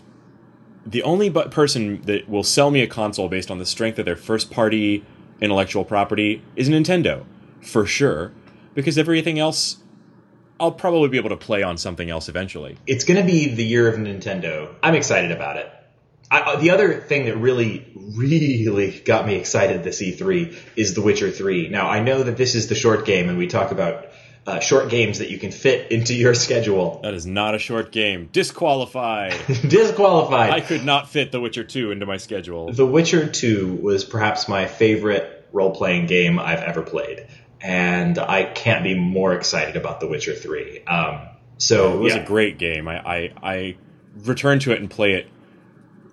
the 0.86 1.02
only 1.02 1.28
but 1.28 1.50
person 1.50 2.02
that 2.02 2.28
will 2.28 2.42
sell 2.42 2.70
me 2.70 2.80
a 2.80 2.86
console 2.86 3.28
based 3.28 3.50
on 3.50 3.58
the 3.58 3.66
strength 3.66 3.98
of 3.98 4.04
their 4.04 4.16
first 4.16 4.50
party 4.50 5.04
intellectual 5.40 5.84
property 5.84 6.42
is 6.56 6.68
Nintendo, 6.68 7.24
for 7.60 7.86
sure, 7.86 8.32
because 8.74 8.98
everything 8.98 9.38
else 9.38 9.78
I'll 10.60 10.72
probably 10.72 11.08
be 11.08 11.18
able 11.18 11.28
to 11.30 11.36
play 11.36 11.62
on 11.62 11.78
something 11.78 12.10
else 12.10 12.28
eventually. 12.28 12.76
it's 12.86 13.04
going 13.04 13.20
to 13.20 13.26
be 13.26 13.54
the 13.54 13.64
year 13.64 13.88
of 13.88 13.94
Nintendo. 13.94 14.74
I'm 14.82 14.94
excited 14.94 15.30
about 15.30 15.56
it. 15.56 15.72
I, 16.30 16.40
uh, 16.40 16.56
the 16.56 16.70
other 16.70 17.00
thing 17.00 17.26
that 17.26 17.36
really, 17.36 17.86
really 18.14 19.00
got 19.04 19.26
me 19.26 19.36
excited 19.36 19.82
this 19.82 20.02
E3 20.02 20.54
is 20.76 20.94
The 20.94 21.00
Witcher 21.00 21.30
3. 21.30 21.68
Now, 21.68 21.88
I 21.88 22.00
know 22.00 22.22
that 22.22 22.36
this 22.36 22.54
is 22.54 22.68
the 22.68 22.74
short 22.74 23.06
game, 23.06 23.28
and 23.28 23.38
we 23.38 23.46
talk 23.46 23.70
about 23.70 24.07
uh, 24.48 24.60
short 24.60 24.88
games 24.88 25.18
that 25.18 25.28
you 25.30 25.38
can 25.38 25.52
fit 25.52 25.92
into 25.92 26.14
your 26.14 26.32
schedule. 26.32 27.00
That 27.02 27.12
is 27.12 27.26
not 27.26 27.54
a 27.54 27.58
short 27.58 27.92
game. 27.92 28.30
Disqualified. 28.32 29.34
Disqualified. 29.68 30.50
I 30.50 30.60
could 30.60 30.86
not 30.86 31.10
fit 31.10 31.32
The 31.32 31.40
Witcher 31.40 31.64
2 31.64 31.90
into 31.90 32.06
my 32.06 32.16
schedule. 32.16 32.72
The 32.72 32.86
Witcher 32.86 33.28
2 33.28 33.74
was 33.82 34.06
perhaps 34.06 34.48
my 34.48 34.66
favorite 34.66 35.46
role 35.52 35.74
playing 35.74 36.06
game 36.06 36.38
I've 36.38 36.60
ever 36.60 36.80
played. 36.80 37.26
And 37.60 38.18
I 38.18 38.44
can't 38.44 38.82
be 38.84 38.94
more 38.94 39.34
excited 39.34 39.76
about 39.76 40.00
The 40.00 40.08
Witcher 40.08 40.34
3. 40.34 40.84
Um, 40.84 41.20
so, 41.58 41.94
It 41.94 41.98
was 41.98 42.14
yeah. 42.14 42.22
a 42.22 42.26
great 42.26 42.56
game. 42.56 42.88
I, 42.88 43.00
I, 43.00 43.32
I 43.42 43.76
return 44.24 44.60
to 44.60 44.72
it 44.72 44.80
and 44.80 44.88
play 44.88 45.12
it 45.12 45.26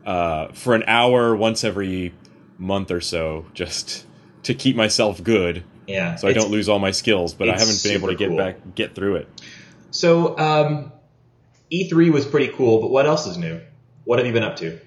uh, 0.06 0.50
for 0.50 0.76
an 0.76 0.84
hour 0.88 1.34
once 1.38 1.64
every 1.64 2.14
month 2.58 2.92
or 2.92 3.00
so, 3.00 3.46
just 3.54 4.06
to 4.44 4.54
keep 4.54 4.76
myself 4.76 5.24
good, 5.24 5.64
Yeah. 5.88 6.16
so 6.16 6.28
I 6.28 6.34
don't 6.34 6.50
lose 6.52 6.68
all 6.70 6.80
my 6.80 6.92
skills. 6.92 7.34
But 7.34 7.50
I 7.50 7.54
haven't 7.60 7.82
been 7.84 7.92
able 7.94 8.08
to 8.10 8.16
get 8.16 8.30
cool. 8.30 8.38
back, 8.38 8.58
get 8.76 8.96
through 8.96 9.18
it. 9.18 9.28
So, 9.92 10.38
um, 10.38 10.92
E3 11.72 12.12
was 12.12 12.26
pretty 12.26 12.50
cool, 12.50 12.82
but 12.82 12.90
what 12.92 13.06
else 13.06 13.26
is 13.28 13.38
new? 13.38 13.62
What 14.04 14.20
have 14.20 14.28
you 14.28 14.34
been 14.34 14.44
up 14.44 14.56
to? 14.58 14.80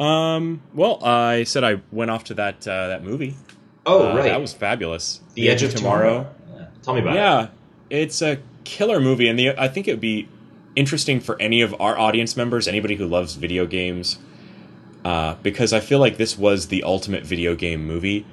Um, 0.00 0.62
well, 0.74 1.02
I 1.04 1.44
said 1.44 1.64
I 1.64 1.80
went 1.90 2.10
off 2.10 2.24
to 2.24 2.34
that 2.34 2.66
uh, 2.68 2.88
that 2.88 3.02
movie. 3.04 3.36
Oh, 3.86 4.10
Uh, 4.10 4.16
right. 4.16 4.24
that 4.24 4.40
was 4.40 4.52
fabulous. 4.52 5.20
the, 5.34 5.48
Edge 5.48 5.62
of 5.62 5.74
Tomorrow. 5.74 6.32
Yeah. 6.54 6.66
Tell 6.82 6.94
me 6.94 7.00
about 7.00 7.14
it. 7.14 7.18
Yeah, 7.18 7.48
it's 7.90 8.22
a 8.22 8.38
killer 8.64 9.00
movie, 9.00 9.28
and 9.28 9.38
the 9.38 9.60
I 9.60 9.68
think 9.68 9.88
it 9.88 9.92
would 9.92 10.00
be 10.00 10.28
interesting 10.76 11.20
for 11.20 11.40
any 11.40 11.62
of 11.62 11.74
our 11.80 11.98
audience 11.98 12.36
members, 12.36 12.68
anybody 12.68 12.94
who 12.94 13.06
loves 13.06 13.34
video 13.34 13.66
games, 13.66 14.18
uh, 15.04 15.34
because 15.42 15.72
I 15.72 15.80
feel 15.80 15.98
like 15.98 16.16
this 16.16 16.38
was 16.38 16.68
the 16.68 16.84
ultimate 16.84 17.24
video 17.24 17.56
game 17.56 17.84
movie. 17.86 18.24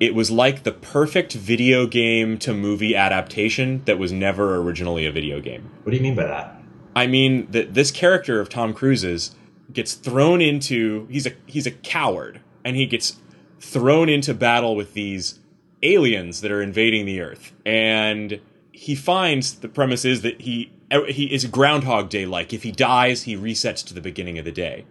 It 0.00 0.14
was 0.14 0.30
like 0.30 0.64
the 0.64 0.72
perfect 0.72 1.32
video 1.32 1.86
game 1.86 2.38
to 2.38 2.52
movie 2.52 2.96
adaptation 2.96 3.82
that 3.84 3.98
was 3.98 4.12
never 4.12 4.56
originally 4.56 5.06
a 5.06 5.12
video 5.12 5.40
game. 5.40 5.70
What 5.84 5.90
do 5.90 5.96
you 5.96 6.02
mean 6.02 6.16
by 6.16 6.24
that? 6.24 6.60
I 6.94 7.06
mean 7.06 7.50
that 7.50 7.74
this 7.74 7.90
character 7.90 8.40
of 8.40 8.48
Tom 8.48 8.74
Cruise's 8.74 9.34
gets 9.72 9.94
thrown 9.94 10.40
into 10.40 11.06
he's 11.10 11.26
a 11.26 11.32
he's 11.46 11.66
a 11.66 11.70
coward 11.70 12.40
and 12.64 12.76
he 12.76 12.86
gets 12.86 13.16
thrown 13.60 14.08
into 14.08 14.34
battle 14.34 14.76
with 14.76 14.94
these 14.94 15.40
aliens 15.82 16.40
that 16.40 16.50
are 16.50 16.62
invading 16.62 17.06
the 17.06 17.20
earth 17.20 17.52
and 17.64 18.40
he 18.72 18.94
finds 18.94 19.54
the 19.60 19.68
premise 19.68 20.04
is 20.04 20.22
that 20.22 20.40
he 20.40 20.70
he 21.08 21.32
is 21.32 21.44
groundhog 21.46 22.08
day 22.08 22.26
like 22.26 22.52
if 22.52 22.62
he 22.62 22.72
dies 22.72 23.22
he 23.22 23.36
resets 23.36 23.84
to 23.84 23.94
the 23.94 24.00
beginning 24.00 24.38
of 24.38 24.44
the 24.44 24.52
day 24.52 24.84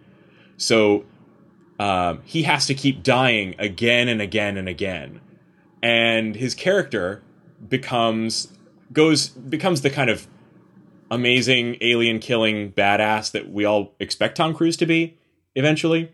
so 0.58 1.06
um, 1.82 2.22
he 2.26 2.44
has 2.44 2.66
to 2.68 2.74
keep 2.74 3.04
dying 3.04 3.56
again 3.60 4.08
and 4.08 4.22
again 4.22 4.58
and 4.58 4.70
again 4.70 5.22
and 5.82 6.36
his 6.36 6.54
character 6.54 7.24
becomes 7.68 8.52
goes 8.94 9.30
becomes 9.30 9.82
the 9.82 9.90
kind 9.90 10.10
of 10.10 10.28
amazing 11.10 11.78
alien 11.82 12.20
killing 12.20 12.72
badass 12.72 13.32
that 13.32 13.52
we 13.52 13.66
all 13.66 13.94
expect 14.00 14.38
Tom 14.38 14.54
Cruise 14.54 14.78
to 14.78 14.86
be 14.86 15.18
eventually. 15.56 16.12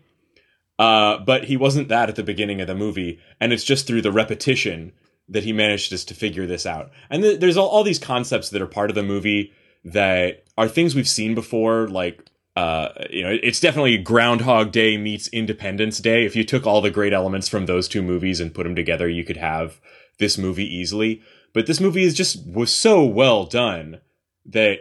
Uh, 0.78 1.18
but 1.18 1.44
he 1.44 1.56
wasn't 1.56 1.88
that 1.88 2.08
at 2.08 2.16
the 2.16 2.22
beginning 2.22 2.60
of 2.60 2.66
the 2.66 2.74
movie, 2.74 3.18
and 3.40 3.52
it's 3.52 3.64
just 3.64 3.86
through 3.86 4.02
the 4.02 4.12
repetition 4.12 4.92
that 5.28 5.42
he 5.42 5.52
managed 5.52 5.90
just 5.90 6.08
to 6.08 6.14
figure 6.14 6.46
this 6.46 6.66
out. 6.66 6.90
And 7.10 7.22
th- 7.22 7.40
there's 7.40 7.56
all, 7.56 7.68
all 7.68 7.82
these 7.82 7.98
concepts 7.98 8.50
that 8.50 8.62
are 8.62 8.66
part 8.66 8.90
of 8.90 8.94
the 8.94 9.02
movie 9.02 9.52
that 9.84 10.44
are 10.56 10.68
things 10.68 10.94
we've 10.94 11.08
seen 11.08 11.34
before, 11.34 11.88
like. 11.88 12.24
Uh, 12.58 13.06
you 13.08 13.22
know, 13.22 13.38
it's 13.40 13.60
definitely 13.60 13.96
Groundhog 13.98 14.72
Day 14.72 14.96
meets 14.96 15.28
Independence 15.28 16.00
Day. 16.00 16.24
If 16.24 16.34
you 16.34 16.42
took 16.42 16.66
all 16.66 16.80
the 16.80 16.90
great 16.90 17.12
elements 17.12 17.48
from 17.48 17.66
those 17.66 17.86
two 17.86 18.02
movies 18.02 18.40
and 18.40 18.52
put 18.52 18.64
them 18.64 18.74
together, 18.74 19.08
you 19.08 19.22
could 19.22 19.36
have 19.36 19.80
this 20.18 20.36
movie 20.36 20.66
easily. 20.66 21.22
But 21.52 21.66
this 21.66 21.78
movie 21.78 22.02
is 22.02 22.14
just 22.14 22.44
was 22.44 22.74
so 22.74 23.04
well 23.04 23.44
done 23.44 24.00
that 24.46 24.78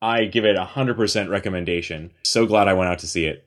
I 0.00 0.26
give 0.26 0.44
it 0.44 0.54
a 0.54 0.64
hundred 0.64 0.98
percent 0.98 1.28
recommendation. 1.28 2.12
So 2.22 2.46
glad 2.46 2.68
I 2.68 2.74
went 2.74 2.90
out 2.90 3.00
to 3.00 3.08
see 3.08 3.26
it. 3.26 3.44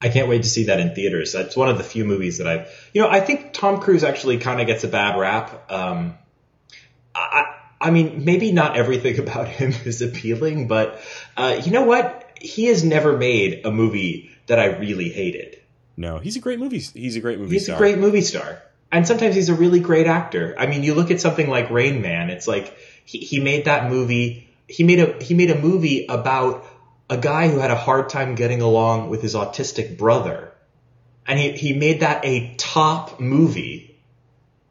I 0.00 0.08
can't 0.08 0.28
wait 0.28 0.44
to 0.44 0.48
see 0.48 0.66
that 0.66 0.78
in 0.78 0.94
theaters. 0.94 1.32
That's 1.32 1.56
one 1.56 1.68
of 1.68 1.78
the 1.78 1.84
few 1.84 2.04
movies 2.04 2.38
that 2.38 2.46
I've, 2.46 2.90
you 2.94 3.02
know, 3.02 3.08
I 3.08 3.18
think 3.18 3.52
Tom 3.52 3.80
Cruise 3.80 4.04
actually 4.04 4.38
kind 4.38 4.60
of 4.60 4.68
gets 4.68 4.84
a 4.84 4.88
bad 4.88 5.18
rap. 5.18 5.68
Um, 5.68 6.16
I, 7.12 7.56
I 7.80 7.90
mean, 7.90 8.24
maybe 8.24 8.52
not 8.52 8.76
everything 8.76 9.18
about 9.26 9.48
him 9.48 9.72
is 9.84 10.00
appealing, 10.00 10.68
but 10.68 11.00
uh, 11.36 11.60
you 11.64 11.72
know 11.72 11.82
what? 11.82 12.29
He 12.40 12.66
has 12.66 12.82
never 12.82 13.16
made 13.16 13.64
a 13.64 13.70
movie 13.70 14.30
that 14.46 14.58
I 14.58 14.66
really 14.76 15.10
hated. 15.10 15.58
No, 15.96 16.18
he's 16.18 16.36
a 16.36 16.40
great 16.40 16.58
movie. 16.58 16.78
He's 16.80 17.16
a 17.16 17.20
great 17.20 17.38
movie 17.38 17.54
He's 17.54 17.64
star. 17.64 17.76
a 17.76 17.78
great 17.78 17.98
movie 17.98 18.22
star. 18.22 18.62
And 18.90 19.06
sometimes 19.06 19.34
he's 19.34 19.48
a 19.48 19.54
really 19.54 19.80
great 19.80 20.06
actor. 20.06 20.54
I 20.58 20.66
mean, 20.66 20.82
you 20.82 20.94
look 20.94 21.10
at 21.10 21.20
something 21.20 21.48
like 21.48 21.70
Rain 21.70 22.02
Man, 22.02 22.30
it's 22.30 22.48
like 22.48 22.76
he, 23.04 23.18
he 23.18 23.38
made 23.38 23.66
that 23.66 23.88
movie, 23.90 24.48
he 24.66 24.82
made 24.82 24.98
a, 24.98 25.22
he 25.22 25.34
made 25.34 25.50
a 25.50 25.58
movie 25.58 26.06
about 26.08 26.66
a 27.08 27.16
guy 27.16 27.48
who 27.48 27.58
had 27.58 27.70
a 27.70 27.76
hard 27.76 28.08
time 28.08 28.34
getting 28.34 28.62
along 28.62 29.10
with 29.10 29.22
his 29.22 29.34
autistic 29.34 29.96
brother. 29.98 30.52
And 31.26 31.38
he, 31.38 31.52
he 31.52 31.72
made 31.74 32.00
that 32.00 32.24
a 32.24 32.54
top 32.56 33.20
movie. 33.20 34.00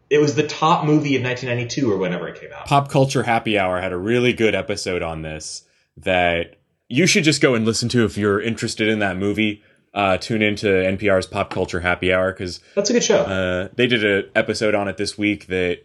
It 0.09 0.17
was 0.17 0.35
the 0.35 0.47
top 0.47 0.83
movie 0.83 1.15
of 1.15 1.23
1992 1.23 1.91
or 1.91 1.97
whenever 1.97 2.27
it 2.27 2.41
came 2.41 2.51
out. 2.51 2.65
Pop 2.65 2.89
Culture 2.89 3.23
Happy 3.23 3.59
Hour 3.59 3.79
had 3.79 3.93
a 3.93 3.97
really 3.97 4.33
good 4.33 4.55
episode 4.55 5.03
on 5.03 5.21
this 5.21 5.63
that 5.97 6.55
you 6.89 7.05
should 7.07 7.23
just 7.23 7.41
go 7.41 7.53
and 7.55 7.65
listen 7.65 7.87
to 7.89 8.03
if 8.03 8.17
you're 8.17 8.41
interested 8.41 8.87
in 8.89 8.99
that 8.99 9.15
movie. 9.17 9.63
Uh, 9.93 10.17
tune 10.17 10.41
into 10.43 10.67
NPR's 10.67 11.25
Pop 11.25 11.49
Culture 11.49 11.79
Happy 11.79 12.13
Hour 12.13 12.31
because 12.31 12.59
That's 12.75 12.89
a 12.89 12.93
good 12.93 13.03
show. 13.03 13.21
uh, 13.21 13.69
they 13.75 13.87
did 13.87 14.03
an 14.03 14.29
episode 14.35 14.75
on 14.75 14.87
it 14.87 14.97
this 14.97 15.17
week 15.17 15.47
that 15.47 15.79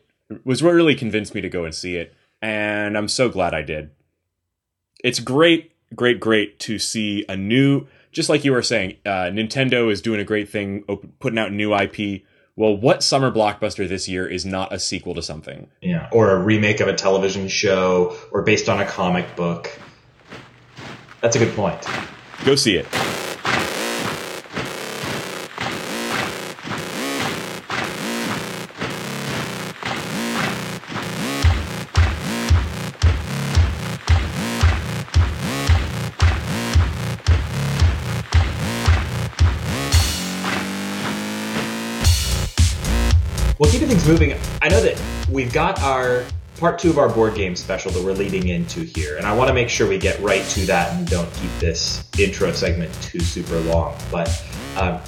was 0.44 0.62
what 0.62 0.74
really 0.74 0.94
convinced 0.94 1.34
me 1.34 1.40
to 1.40 1.48
go 1.48 1.64
and 1.64 1.74
see 1.74 1.96
it, 1.96 2.14
and 2.42 2.98
I'm 2.98 3.08
so 3.08 3.28
glad 3.30 3.54
I 3.54 3.62
did. 3.62 3.90
It's 5.02 5.20
great, 5.20 5.72
great, 5.94 6.20
great 6.20 6.58
to 6.60 6.78
see 6.78 7.24
a 7.28 7.36
new, 7.36 7.86
just 8.12 8.28
like 8.28 8.44
you 8.44 8.52
were 8.52 8.62
saying, 8.62 8.96
uh, 9.06 9.30
Nintendo 9.32 9.90
is 9.90 10.00
doing 10.02 10.20
a 10.20 10.24
great 10.24 10.48
thing, 10.48 10.84
op- 10.88 11.04
putting 11.18 11.38
out 11.38 11.52
new 11.52 11.74
IP. 11.74 12.22
Well, 12.56 12.76
what 12.76 13.02
summer 13.02 13.30
blockbuster 13.32 13.88
this 13.88 14.08
year 14.08 14.26
is 14.26 14.44
not 14.46 14.72
a 14.72 14.78
sequel 14.78 15.14
to 15.14 15.22
something? 15.22 15.68
yeah. 15.82 16.08
Or 16.12 16.30
a 16.30 16.38
remake 16.38 16.80
of 16.80 16.88
a 16.88 16.94
television 16.94 17.48
show 17.48 18.16
or 18.32 18.42
based 18.42 18.68
on 18.68 18.80
a 18.80 18.86
comic 18.86 19.34
book. 19.34 19.78
That's 21.24 21.36
a 21.36 21.38
good 21.38 21.56
point. 21.56 21.82
Go 22.44 22.54
see 22.54 22.76
it. 22.76 22.86
Well, 43.58 43.70
keeping 43.70 43.88
things 43.88 44.06
moving, 44.06 44.34
I 44.60 44.68
know 44.68 44.82
that 44.82 45.00
we've 45.30 45.54
got 45.54 45.80
our 45.80 46.26
part 46.56 46.78
two 46.78 46.90
of 46.90 46.98
our 46.98 47.08
board 47.08 47.34
game 47.34 47.56
special 47.56 47.90
that 47.92 48.04
we're 48.04 48.12
leading 48.12 48.48
into 48.48 48.80
here, 48.80 49.16
and 49.16 49.26
I 49.26 49.34
want 49.34 49.48
to 49.48 49.54
make 49.54 49.68
sure 49.68 49.88
we 49.88 49.98
get 49.98 50.18
right 50.20 50.44
to 50.50 50.66
that 50.66 50.92
and 50.94 51.08
don't 51.08 51.32
keep 51.34 51.50
this 51.58 52.08
intro 52.18 52.52
segment 52.52 52.92
too 53.02 53.20
super 53.20 53.58
long. 53.60 53.96
But, 54.10 54.28
um, 54.76 55.00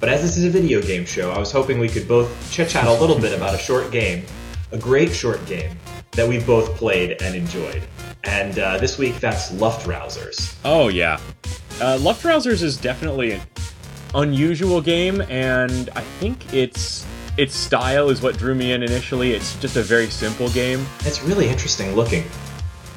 but 0.00 0.08
as 0.08 0.22
this 0.22 0.36
is 0.36 0.44
a 0.44 0.50
video 0.50 0.82
game 0.82 1.04
show, 1.04 1.30
I 1.30 1.38
was 1.38 1.52
hoping 1.52 1.78
we 1.78 1.88
could 1.88 2.08
both 2.08 2.50
chit 2.50 2.68
chat 2.68 2.86
a 2.86 2.92
little 2.92 3.18
bit 3.18 3.36
about 3.36 3.54
a 3.54 3.58
short 3.58 3.90
game, 3.90 4.24
a 4.72 4.78
great 4.78 5.12
short 5.12 5.44
game 5.46 5.70
that 6.12 6.28
we've 6.28 6.46
both 6.46 6.76
played 6.76 7.22
and 7.22 7.34
enjoyed. 7.34 7.82
And 8.24 8.58
uh, 8.58 8.78
this 8.78 8.98
week, 8.98 9.20
that's 9.20 9.52
Luftrausers. 9.52 10.56
Oh 10.64 10.88
yeah, 10.88 11.20
uh, 11.80 11.96
Luftrausers 11.98 12.62
is 12.62 12.76
definitely 12.76 13.32
an 13.32 13.40
unusual 14.14 14.80
game, 14.80 15.22
and 15.22 15.90
I 15.94 16.00
think 16.00 16.52
it's 16.52 17.06
its 17.38 17.54
style 17.54 18.10
is 18.10 18.20
what 18.20 18.36
drew 18.36 18.54
me 18.54 18.72
in 18.72 18.82
initially. 18.82 19.32
It's 19.32 19.56
just 19.60 19.76
a 19.76 19.82
very 19.82 20.08
simple 20.08 20.48
game. 20.50 20.84
It's 21.00 21.22
really 21.22 21.48
interesting 21.48 21.94
looking. 21.94 22.24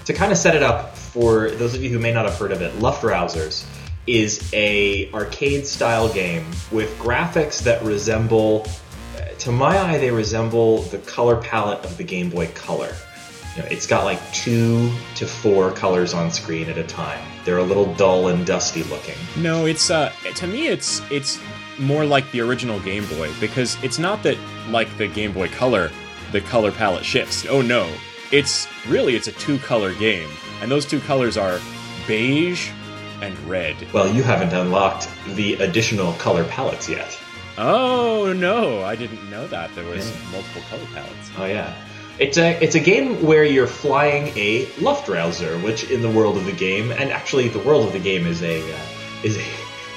To 0.05 0.13
kind 0.13 0.31
of 0.31 0.37
set 0.37 0.55
it 0.55 0.63
up 0.63 0.97
for 0.97 1.51
those 1.51 1.75
of 1.75 1.83
you 1.83 1.91
who 1.91 1.99
may 1.99 2.11
not 2.11 2.25
have 2.25 2.37
heard 2.39 2.51
of 2.51 2.61
it, 2.63 2.73
Luftrausers 2.79 3.63
is 4.07 4.51
a 4.51 5.11
arcade 5.13 5.67
style 5.67 6.11
game 6.11 6.43
with 6.71 6.89
graphics 6.97 7.61
that 7.61 7.83
resemble, 7.83 8.65
to 9.37 9.51
my 9.51 9.77
eye, 9.77 9.99
they 9.99 10.09
resemble 10.09 10.81
the 10.83 10.97
color 10.99 11.35
palette 11.39 11.85
of 11.85 11.95
the 11.97 12.03
Game 12.03 12.31
Boy 12.31 12.47
Color. 12.55 12.91
You 13.55 13.61
know, 13.61 13.67
it's 13.69 13.85
got 13.85 14.05
like 14.05 14.19
two 14.33 14.91
to 15.15 15.27
four 15.27 15.71
colors 15.71 16.15
on 16.15 16.31
screen 16.31 16.67
at 16.67 16.79
a 16.79 16.83
time. 16.83 17.19
They're 17.45 17.59
a 17.59 17.63
little 17.63 17.93
dull 17.95 18.29
and 18.29 18.45
dusty 18.45 18.81
looking. 18.83 19.15
No, 19.37 19.65
it's 19.65 19.91
uh 19.91 20.11
to 20.35 20.47
me 20.47 20.67
it's 20.67 21.01
it's 21.11 21.37
more 21.81 22.05
like 22.05 22.29
the 22.31 22.39
original 22.41 22.79
Game 22.79 23.05
Boy 23.07 23.29
because 23.39 23.77
it's 23.83 23.99
not 23.99 24.23
that 24.23 24.37
like 24.69 24.95
the 24.97 25.07
Game 25.07 25.33
Boy 25.33 25.49
Color, 25.49 25.91
the 26.31 26.39
color 26.41 26.71
palette 26.71 27.03
shifts. 27.03 27.45
Oh 27.49 27.61
no. 27.61 27.91
It's 28.31 28.65
really 28.87 29.17
it's 29.17 29.27
a 29.27 29.33
two-color 29.33 29.93
game, 29.95 30.29
and 30.61 30.71
those 30.71 30.85
two 30.85 31.01
colors 31.01 31.35
are 31.35 31.59
beige 32.07 32.69
and 33.21 33.37
red. 33.39 33.75
Well, 33.93 34.07
you 34.13 34.23
haven't 34.23 34.53
unlocked 34.53 35.09
the 35.35 35.55
additional 35.55 36.13
color 36.13 36.45
palettes 36.45 36.87
yet. 36.87 37.17
Oh 37.57 38.31
no, 38.33 38.81
I 38.83 38.95
didn't 38.95 39.29
know 39.29 39.47
that 39.47 39.73
there 39.75 39.83
was 39.85 40.09
Yeah. 40.09 40.31
multiple 40.31 40.61
color 40.69 40.85
palettes. 40.93 41.29
Oh 41.37 41.45
yeah. 41.45 41.73
It's 42.19 42.37
a 42.37 42.51
it's 42.63 42.75
a 42.75 42.79
game 42.79 43.21
where 43.21 43.43
you're 43.43 43.67
flying 43.67 44.27
a 44.37 44.65
Luftrauser, 44.79 45.61
which 45.63 45.89
in 45.91 46.01
the 46.01 46.09
world 46.09 46.37
of 46.37 46.45
the 46.45 46.51
game, 46.53 46.91
and 46.91 47.11
actually 47.11 47.49
the 47.49 47.59
world 47.59 47.85
of 47.87 47.91
the 47.93 47.99
game 47.99 48.25
is 48.27 48.41
a 48.43 48.61
uh, 48.61 48.77
is 49.23 49.37
a 49.37 49.45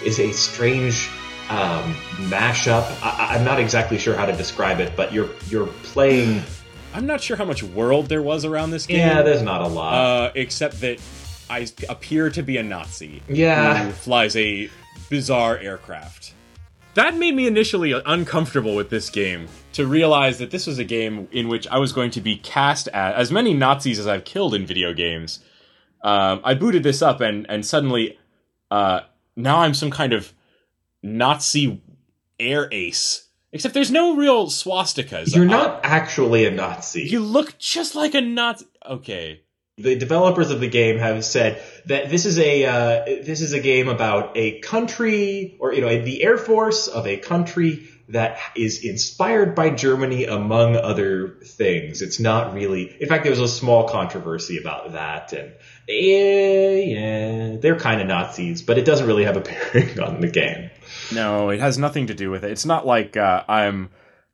is 0.04 0.18
a 0.18 0.32
strange 0.32 1.08
um, 1.50 1.94
mashup. 2.28 2.82
I, 3.02 3.10
I- 3.30 3.34
I'm 3.36 3.44
not 3.44 3.60
exactly 3.60 3.98
sure 3.98 4.16
how 4.16 4.26
to 4.26 4.32
describe 4.36 4.80
it, 4.80 4.94
but 4.96 5.12
you're 5.12 5.30
you're 5.48 5.66
playing. 5.82 6.42
I'm 6.94 7.06
not 7.06 7.20
sure 7.20 7.36
how 7.36 7.44
much 7.44 7.62
world 7.62 8.08
there 8.08 8.22
was 8.22 8.44
around 8.44 8.70
this 8.70 8.86
game. 8.86 8.98
Yeah, 8.98 9.22
there's 9.22 9.42
not 9.42 9.62
a 9.62 9.66
lot. 9.66 9.94
uh, 9.94 10.32
except 10.34 10.80
that 10.82 11.00
I 11.50 11.66
appear 11.88 12.30
to 12.30 12.42
be 12.42 12.56
a 12.56 12.62
Nazi. 12.62 13.20
Yeah. 13.28 13.84
Who 13.86 13.90
flies 13.92 14.36
a 14.36 14.70
bizarre 15.10 15.58
aircraft. 15.58 16.32
That 16.94 17.16
made 17.16 17.34
me 17.34 17.48
initially 17.48 17.92
uncomfortable 18.06 18.76
with 18.76 18.88
this 18.90 19.10
game 19.10 19.48
to 19.72 19.84
realize 19.86 20.38
that 20.38 20.52
this 20.52 20.68
was 20.68 20.78
a 20.78 20.84
game 20.84 21.26
in 21.32 21.48
which 21.48 21.66
I 21.66 21.78
was 21.78 21.92
going 21.92 22.12
to 22.12 22.20
be 22.20 22.36
cast 22.36 22.86
as 22.88 23.14
as 23.16 23.32
many 23.32 23.52
Nazis 23.54 23.98
as 23.98 24.06
I've 24.06 24.24
killed 24.24 24.54
in 24.54 24.64
video 24.64 24.92
games. 24.94 25.40
Um, 26.02 26.40
I 26.44 26.54
booted 26.54 26.84
this 26.84 27.02
up 27.02 27.20
and 27.20 27.46
and 27.50 27.66
suddenly 27.66 28.16
uh, 28.70 29.00
now 29.34 29.58
I'm 29.62 29.74
some 29.74 29.90
kind 29.90 30.12
of 30.12 30.32
Nazi 31.04 31.82
air 32.40 32.68
ace. 32.72 33.28
Except 33.52 33.72
there's 33.72 33.92
no 33.92 34.16
real 34.16 34.46
swastikas. 34.48 35.34
You're 35.34 35.44
not 35.44 35.80
actually 35.84 36.44
a 36.44 36.50
Nazi. 36.50 37.02
you 37.02 37.20
look 37.20 37.56
just 37.58 37.94
like 37.94 38.14
a 38.14 38.20
Nazi. 38.20 38.66
Okay. 38.84 39.42
the 39.76 39.96
developers 39.96 40.50
of 40.50 40.60
the 40.60 40.68
game 40.68 40.98
have 40.98 41.24
said 41.24 41.62
that 41.86 42.10
this 42.10 42.26
is 42.26 42.38
a 42.38 42.64
uh, 42.64 43.04
this 43.04 43.40
is 43.40 43.52
a 43.52 43.60
game 43.60 43.88
about 43.88 44.36
a 44.36 44.58
country 44.60 45.56
or 45.60 45.72
you 45.72 45.82
know 45.82 46.02
the 46.02 46.22
air 46.22 46.38
force 46.38 46.88
of 46.88 47.06
a 47.06 47.16
country 47.16 47.88
that 48.08 48.38
is 48.54 48.84
inspired 48.84 49.54
by 49.54 49.70
Germany 49.70 50.26
among 50.26 50.76
other 50.76 51.38
things. 51.44 52.02
It's 52.02 52.20
not 52.20 52.54
really. 52.54 52.94
In 53.00 53.08
fact, 53.08 53.22
there 53.22 53.30
was 53.32 53.40
a 53.40 53.48
small 53.48 53.88
controversy 53.88 54.58
about 54.58 54.92
that, 54.92 55.32
and 55.32 55.52
yeah, 55.88 56.70
yeah 56.70 57.56
they're 57.56 57.78
kind 57.78 58.00
of 58.00 58.06
Nazis, 58.06 58.62
but 58.62 58.78
it 58.78 58.84
doesn't 58.84 59.06
really 59.06 59.24
have 59.24 59.36
a 59.36 59.40
bearing 59.72 60.00
on 60.00 60.20
the 60.20 60.28
game. 60.28 60.63
No, 61.12 61.50
it 61.50 61.60
has 61.60 61.78
nothing 61.78 62.06
to 62.08 62.14
do 62.14 62.30
with 62.30 62.44
it. 62.44 62.50
It's 62.50 62.66
not 62.66 62.86
like 62.86 63.16
uh, 63.16 63.44
I'm 63.48 63.90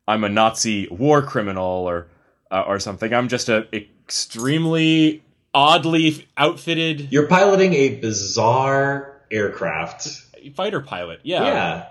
I'm 0.07 0.23
a 0.23 0.29
Nazi 0.29 0.87
war 0.89 1.21
criminal 1.21 1.87
or 1.87 2.07
uh, 2.49 2.63
or 2.67 2.79
something. 2.79 3.13
I'm 3.13 3.27
just 3.27 3.49
a 3.49 3.67
extremely 3.75 5.23
oddly 5.53 6.27
outfitted 6.37 7.11
You're 7.11 7.27
piloting 7.27 7.73
a 7.73 7.95
bizarre 7.95 9.21
aircraft 9.29 10.07
fighter 10.55 10.81
pilot. 10.81 11.21
Yeah. 11.23 11.43
Yeah. 11.43 11.87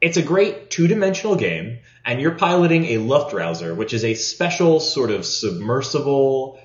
It's 0.00 0.16
a 0.16 0.22
great 0.22 0.70
two 0.70 0.88
dimensional 0.88 1.36
game, 1.36 1.78
and 2.04 2.20
you're 2.20 2.32
piloting 2.34 2.86
a 2.86 2.96
Luftrauser, 2.96 3.76
which 3.76 3.94
is 3.94 4.04
a 4.04 4.14
special 4.14 4.80
sort 4.80 5.10
of 5.10 5.24
submersible 5.24 6.58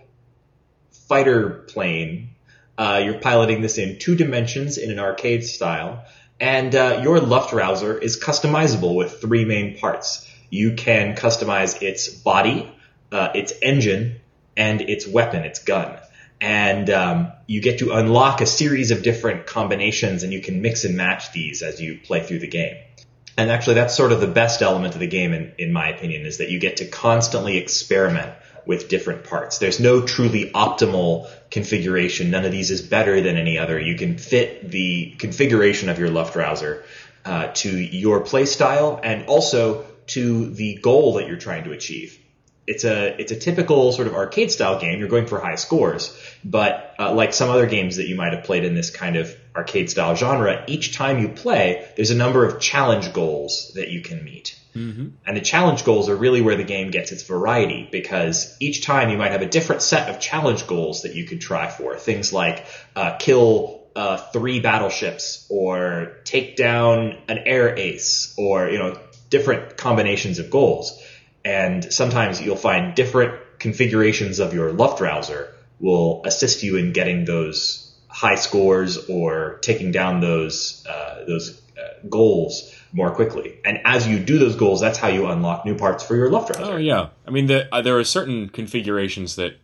fighter 1.07 1.49
plane. 1.67 2.29
Uh, 2.79 3.01
you're 3.03 3.19
piloting 3.19 3.61
this 3.61 3.77
in 3.77 3.99
two 3.99 4.15
dimensions 4.15 4.77
in 4.79 4.91
an 4.91 4.97
arcade 4.97 5.43
style, 5.43 6.03
and 6.39 6.75
uh, 6.75 6.99
your 7.03 7.19
Luftrauser 7.19 8.01
is 8.01 8.19
customizable 8.19 8.95
with 8.95 9.21
three 9.21 9.45
main 9.45 9.77
parts. 9.77 10.27
You 10.49 10.73
can 10.73 11.15
customize 11.15 11.81
its 11.81 12.07
body, 12.09 12.71
uh, 13.11 13.29
its 13.33 13.53
engine, 13.61 14.19
and 14.55 14.81
its 14.81 15.07
weapon, 15.07 15.43
its 15.43 15.59
gun. 15.59 15.97
And 16.39 16.89
um, 16.89 17.31
you 17.47 17.61
get 17.61 17.79
to 17.79 17.93
unlock 17.93 18.41
a 18.41 18.45
series 18.45 18.91
of 18.91 19.01
different 19.01 19.47
combinations, 19.47 20.23
and 20.23 20.31
you 20.31 20.41
can 20.41 20.61
mix 20.61 20.85
and 20.85 20.95
match 20.95 21.31
these 21.31 21.63
as 21.63 21.81
you 21.81 21.99
play 22.03 22.21
through 22.21 22.39
the 22.39 22.47
game. 22.47 22.77
And 23.37 23.51
actually, 23.51 23.75
that's 23.75 23.95
sort 23.95 24.11
of 24.11 24.19
the 24.19 24.27
best 24.27 24.61
element 24.61 24.93
of 24.93 24.99
the 24.99 25.07
game, 25.07 25.33
in, 25.33 25.53
in 25.57 25.71
my 25.71 25.89
opinion, 25.89 26.25
is 26.25 26.37
that 26.37 26.49
you 26.49 26.59
get 26.59 26.77
to 26.77 26.85
constantly 26.85 27.57
experiment 27.57 28.33
with 28.67 28.89
different 28.89 29.23
parts. 29.23 29.57
There's 29.57 29.79
no 29.79 30.05
truly 30.05 30.51
optimal 30.51 31.29
configuration. 31.49 32.29
None 32.29 32.45
of 32.45 32.51
these 32.51 32.69
is 32.69 32.81
better 32.81 33.21
than 33.21 33.37
any 33.37 33.57
other. 33.57 33.79
You 33.79 33.95
can 33.95 34.17
fit 34.17 34.69
the 34.69 35.15
configuration 35.17 35.89
of 35.89 35.97
your 35.97 36.09
Luftrausser 36.09 36.83
uh, 37.25 37.47
to 37.55 37.69
your 37.69 38.21
play 38.21 38.45
style 38.45 38.99
and 39.03 39.25
also 39.27 39.85
to 40.07 40.49
the 40.51 40.75
goal 40.75 41.15
that 41.15 41.27
you're 41.27 41.37
trying 41.37 41.63
to 41.65 41.71
achieve. 41.71 42.19
It's 42.65 42.83
a 42.83 43.19
it's 43.19 43.31
a 43.31 43.35
typical 43.37 43.93
sort 43.93 44.07
of 44.07 44.13
arcade 44.13 44.51
style 44.51 44.79
game. 44.79 44.99
You're 44.99 45.07
going 45.07 45.27
for 45.27 45.39
high 45.39 45.55
scores, 45.55 46.17
but 46.43 46.95
uh, 46.99 47.13
like 47.13 47.33
some 47.33 47.49
other 47.49 47.65
games 47.65 47.95
that 47.95 48.07
you 48.07 48.15
might 48.15 48.33
have 48.33 48.43
played 48.43 48.65
in 48.65 48.75
this 48.75 48.89
kind 48.89 49.15
of 49.15 49.33
arcade 49.57 49.89
style 49.89 50.15
genre, 50.15 50.63
each 50.67 50.95
time 50.95 51.19
you 51.19 51.29
play, 51.29 51.87
there's 51.95 52.11
a 52.11 52.15
number 52.15 52.45
of 52.45 52.61
challenge 52.61 53.11
goals 53.11 53.71
that 53.75 53.89
you 53.89 54.01
can 54.01 54.23
meet. 54.23 54.57
Mm-hmm. 54.75 55.07
And 55.25 55.35
the 55.35 55.41
challenge 55.41 55.83
goals 55.83 56.07
are 56.07 56.15
really 56.15 56.41
where 56.41 56.55
the 56.55 56.63
game 56.63 56.91
gets 56.91 57.11
its 57.11 57.23
variety 57.23 57.89
because 57.91 58.55
each 58.59 58.85
time 58.85 59.09
you 59.09 59.17
might 59.17 59.31
have 59.31 59.41
a 59.41 59.47
different 59.49 59.81
set 59.81 60.09
of 60.09 60.19
challenge 60.19 60.67
goals 60.67 61.01
that 61.01 61.15
you 61.15 61.25
could 61.25 61.41
try 61.41 61.69
for. 61.69 61.95
Things 61.95 62.31
like 62.31 62.65
uh, 62.95 63.17
kill 63.17 63.81
uh, 63.95 64.17
three 64.17 64.59
battleships 64.59 65.47
or 65.49 66.17
take 66.23 66.55
down 66.55 67.17
an 67.27 67.39
air 67.39 67.75
ace 67.75 68.35
or, 68.37 68.69
you 68.69 68.77
know, 68.77 68.99
different 69.31 69.75
combinations 69.77 70.37
of 70.37 70.51
goals. 70.51 71.01
And 71.43 71.91
sometimes 71.91 72.39
you'll 72.39 72.55
find 72.55 72.93
different 72.93 73.59
configurations 73.59 74.37
of 74.37 74.53
your 74.53 74.69
Luftrausser 74.71 75.51
will 75.79 76.21
assist 76.25 76.61
you 76.61 76.77
in 76.77 76.91
getting 76.91 77.25
those 77.25 77.86
high 78.17 78.33
scores 78.33 78.97
or 79.09 79.59
taking 79.61 79.91
down 79.91 80.21
those 80.21 80.83
uh, 80.89 81.23
those 81.27 81.61
uh, 81.77 82.07
goals 82.09 82.73
more 82.91 83.11
quickly. 83.11 83.59
And 83.63 83.79
as 83.85 84.07
you 84.07 84.17
do 84.17 84.39
those 84.39 84.55
goals, 84.55 84.81
that's 84.81 84.97
how 84.97 85.07
you 85.07 85.27
unlock 85.27 85.65
new 85.67 85.75
parts 85.75 86.03
for 86.03 86.15
your 86.15 86.27
Luftrausser. 86.27 86.73
Oh 86.73 86.77
yeah. 86.77 87.09
I 87.27 87.29
mean, 87.29 87.45
the, 87.45 87.71
uh, 87.71 87.83
there 87.83 87.99
are 87.99 88.03
certain 88.03 88.49
configurations 88.49 89.35
that 89.35 89.57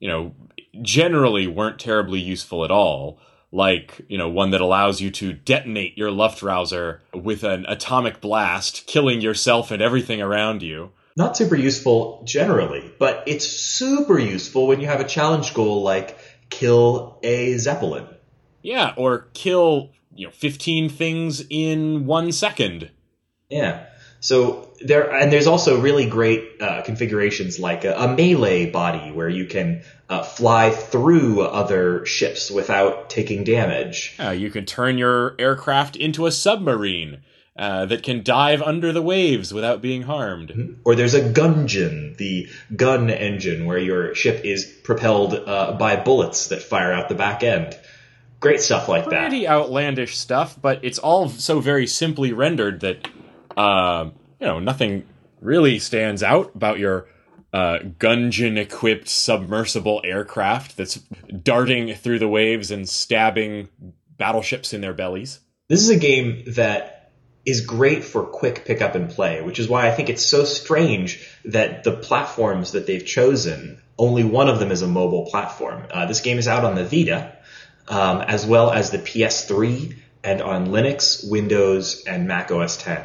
you 0.00 0.08
know 0.08 0.34
generally 0.80 1.46
weren't 1.46 1.78
terribly 1.78 2.18
useful 2.18 2.64
at 2.64 2.72
all. 2.72 3.20
Like 3.52 4.00
you 4.08 4.18
know 4.18 4.28
one 4.28 4.50
that 4.50 4.60
allows 4.60 5.00
you 5.00 5.12
to 5.12 5.32
detonate 5.32 5.96
your 5.96 6.10
Luftrausser 6.10 6.98
with 7.14 7.44
an 7.44 7.66
atomic 7.66 8.20
blast, 8.20 8.84
killing 8.88 9.20
yourself 9.20 9.70
and 9.70 9.80
everything 9.80 10.20
around 10.20 10.62
you. 10.62 10.90
Not 11.14 11.36
super 11.36 11.56
useful 11.56 12.22
generally, 12.24 12.90
but 12.98 13.22
it's 13.26 13.46
super 13.46 14.18
useful 14.18 14.66
when 14.66 14.80
you 14.80 14.86
have 14.88 15.00
a 15.00 15.06
challenge 15.06 15.54
goal 15.54 15.82
like 15.82 16.18
kill 16.52 17.18
a 17.22 17.56
zeppelin. 17.58 18.06
Yeah, 18.62 18.94
or 18.96 19.26
kill 19.32 19.90
you 20.14 20.26
know 20.26 20.32
15 20.32 20.88
things 20.88 21.42
in 21.50 22.06
one 22.06 22.30
second. 22.32 22.90
Yeah. 23.48 23.86
So 24.20 24.70
there, 24.80 25.12
and 25.12 25.32
there's 25.32 25.48
also 25.48 25.80
really 25.80 26.08
great 26.08 26.62
uh, 26.62 26.82
configurations 26.82 27.58
like 27.58 27.84
a, 27.84 27.94
a 27.94 28.14
melee 28.14 28.70
body 28.70 29.10
where 29.10 29.28
you 29.28 29.46
can 29.46 29.82
uh, 30.08 30.22
fly 30.22 30.70
through 30.70 31.40
other 31.40 32.06
ships 32.06 32.48
without 32.48 33.10
taking 33.10 33.42
damage. 33.42 34.14
Uh, 34.20 34.30
you 34.30 34.50
can 34.50 34.64
turn 34.64 34.96
your 34.96 35.34
aircraft 35.40 35.96
into 35.96 36.26
a 36.26 36.30
submarine 36.30 37.22
uh, 37.56 37.86
that 37.86 38.02
can 38.02 38.22
dive 38.22 38.62
under 38.62 38.92
the 38.92 39.02
waves 39.02 39.52
without 39.52 39.82
being 39.82 40.02
harmed. 40.02 40.78
Or 40.84 40.94
there's 40.94 41.14
a 41.14 41.20
gungeon, 41.20 42.16
the 42.16 42.48
gun 42.74 43.10
engine, 43.10 43.66
where 43.66 43.78
your 43.78 44.14
ship 44.14 44.44
is 44.44 44.64
propelled 44.64 45.34
uh, 45.34 45.72
by 45.72 45.96
bullets 45.96 46.48
that 46.48 46.62
fire 46.62 46.92
out 46.92 47.08
the 47.08 47.14
back 47.14 47.42
end. 47.42 47.76
Great 48.40 48.60
stuff 48.60 48.88
like 48.88 49.08
that. 49.10 49.28
Pretty 49.28 49.46
outlandish 49.46 50.16
stuff, 50.16 50.56
but 50.60 50.80
it's 50.82 50.98
all 50.98 51.28
so 51.28 51.60
very 51.60 51.86
simply 51.86 52.32
rendered 52.32 52.80
that 52.80 53.06
uh, 53.56 54.08
you 54.40 54.46
know 54.46 54.58
nothing 54.58 55.04
really 55.40 55.78
stands 55.78 56.22
out 56.22 56.52
about 56.54 56.78
your 56.78 57.06
uh, 57.52 57.78
gungeon 57.98 58.56
equipped 58.56 59.08
submersible 59.08 60.00
aircraft 60.04 60.76
that's 60.76 60.96
darting 61.42 61.94
through 61.94 62.18
the 62.18 62.28
waves 62.28 62.70
and 62.70 62.88
stabbing 62.88 63.68
battleships 64.16 64.72
in 64.72 64.80
their 64.80 64.94
bellies. 64.94 65.40
This 65.68 65.82
is 65.82 65.90
a 65.90 65.98
game 65.98 66.42
that 66.54 67.01
is 67.44 67.62
great 67.62 68.04
for 68.04 68.22
quick 68.22 68.64
pick 68.64 68.80
up 68.80 68.94
and 68.94 69.10
play, 69.10 69.42
which 69.42 69.58
is 69.58 69.68
why 69.68 69.88
I 69.88 69.90
think 69.90 70.08
it's 70.08 70.24
so 70.24 70.44
strange 70.44 71.28
that 71.44 71.84
the 71.84 71.92
platforms 71.92 72.72
that 72.72 72.86
they've 72.86 73.04
chosen, 73.04 73.80
only 73.98 74.24
one 74.24 74.48
of 74.48 74.60
them 74.60 74.70
is 74.70 74.82
a 74.82 74.86
mobile 74.86 75.26
platform. 75.26 75.84
Uh, 75.90 76.06
this 76.06 76.20
game 76.20 76.38
is 76.38 76.46
out 76.46 76.64
on 76.64 76.76
the 76.76 76.84
Vita, 76.84 77.32
um, 77.88 78.20
as 78.20 78.46
well 78.46 78.70
as 78.70 78.90
the 78.90 78.98
PS3 78.98 79.96
and 80.22 80.40
on 80.40 80.68
Linux, 80.68 81.28
Windows, 81.28 82.04
and 82.06 82.28
Mac 82.28 82.52
OS 82.52 82.76
10. 82.76 83.00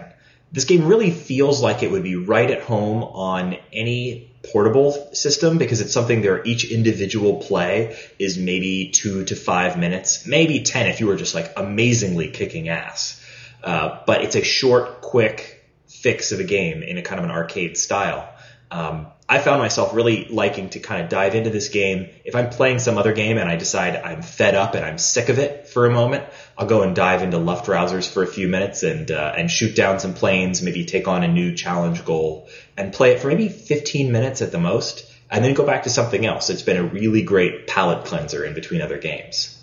This 0.51 0.65
game 0.65 0.87
really 0.87 1.11
feels 1.11 1.61
like 1.61 1.83
it 1.83 1.91
would 1.91 2.03
be 2.03 2.15
right 2.15 2.49
at 2.49 2.61
home 2.61 3.03
on 3.03 3.57
any 3.73 4.31
portable 4.43 4.91
system 5.13 5.57
because 5.57 5.81
it's 5.81 5.91
something 5.91 6.21
where 6.21 6.43
each 6.45 6.71
individual 6.71 7.41
play 7.41 7.97
is 8.17 8.37
maybe 8.37 8.91
two 8.93 9.25
to 9.25 9.35
five 9.35 9.77
minutes, 9.77 10.25
maybe 10.25 10.61
10 10.61 10.87
if 10.87 10.99
you 10.99 11.07
were 11.07 11.17
just 11.17 11.35
like 11.35 11.51
amazingly 11.57 12.29
kicking 12.29 12.69
ass. 12.69 13.21
Uh, 13.63 13.99
but 14.05 14.21
it's 14.21 14.35
a 14.35 14.43
short, 14.43 15.01
quick 15.01 15.65
fix 15.87 16.31
of 16.31 16.39
a 16.39 16.43
game 16.43 16.83
in 16.83 16.97
a 16.97 17.01
kind 17.01 17.19
of 17.19 17.25
an 17.25 17.31
arcade 17.31 17.77
style. 17.77 18.29
Um, 18.69 19.07
I 19.29 19.39
found 19.39 19.59
myself 19.59 19.93
really 19.93 20.25
liking 20.25 20.69
to 20.69 20.79
kind 20.79 21.03
of 21.03 21.09
dive 21.09 21.35
into 21.35 21.49
this 21.49 21.69
game. 21.69 22.09
If 22.23 22.35
I'm 22.35 22.49
playing 22.49 22.79
some 22.79 22.97
other 22.97 23.13
game 23.13 23.37
and 23.37 23.49
I 23.49 23.57
decide 23.57 23.97
I'm 23.97 24.21
fed 24.21 24.55
up 24.55 24.73
and 24.73 24.85
I'm 24.85 24.97
sick 24.97 25.27
of 25.27 25.37
it 25.37 25.67
for 25.67 25.85
a 25.85 25.91
moment, 25.91 26.23
I'll 26.57 26.67
go 26.67 26.81
and 26.81 26.95
dive 26.95 27.23
into 27.23 27.37
Luftrausers 27.37 28.09
for 28.09 28.23
a 28.23 28.27
few 28.27 28.47
minutes 28.47 28.83
and 28.83 29.11
uh, 29.11 29.33
and 29.37 29.51
shoot 29.51 29.75
down 29.75 29.99
some 29.99 30.13
planes, 30.13 30.61
maybe 30.61 30.85
take 30.85 31.07
on 31.09 31.23
a 31.23 31.27
new 31.27 31.55
challenge 31.55 32.05
goal 32.05 32.47
and 32.77 32.93
play 32.93 33.11
it 33.11 33.19
for 33.19 33.27
maybe 33.27 33.49
15 33.49 34.11
minutes 34.11 34.41
at 34.41 34.53
the 34.53 34.59
most, 34.59 35.11
and 35.29 35.43
then 35.43 35.53
go 35.53 35.65
back 35.65 35.83
to 35.83 35.89
something 35.89 36.25
else. 36.25 36.49
It's 36.49 36.61
been 36.61 36.77
a 36.77 36.83
really 36.83 37.21
great 37.21 37.67
palate 37.67 38.05
cleanser 38.05 38.45
in 38.45 38.53
between 38.53 38.81
other 38.81 38.97
games. 38.97 39.53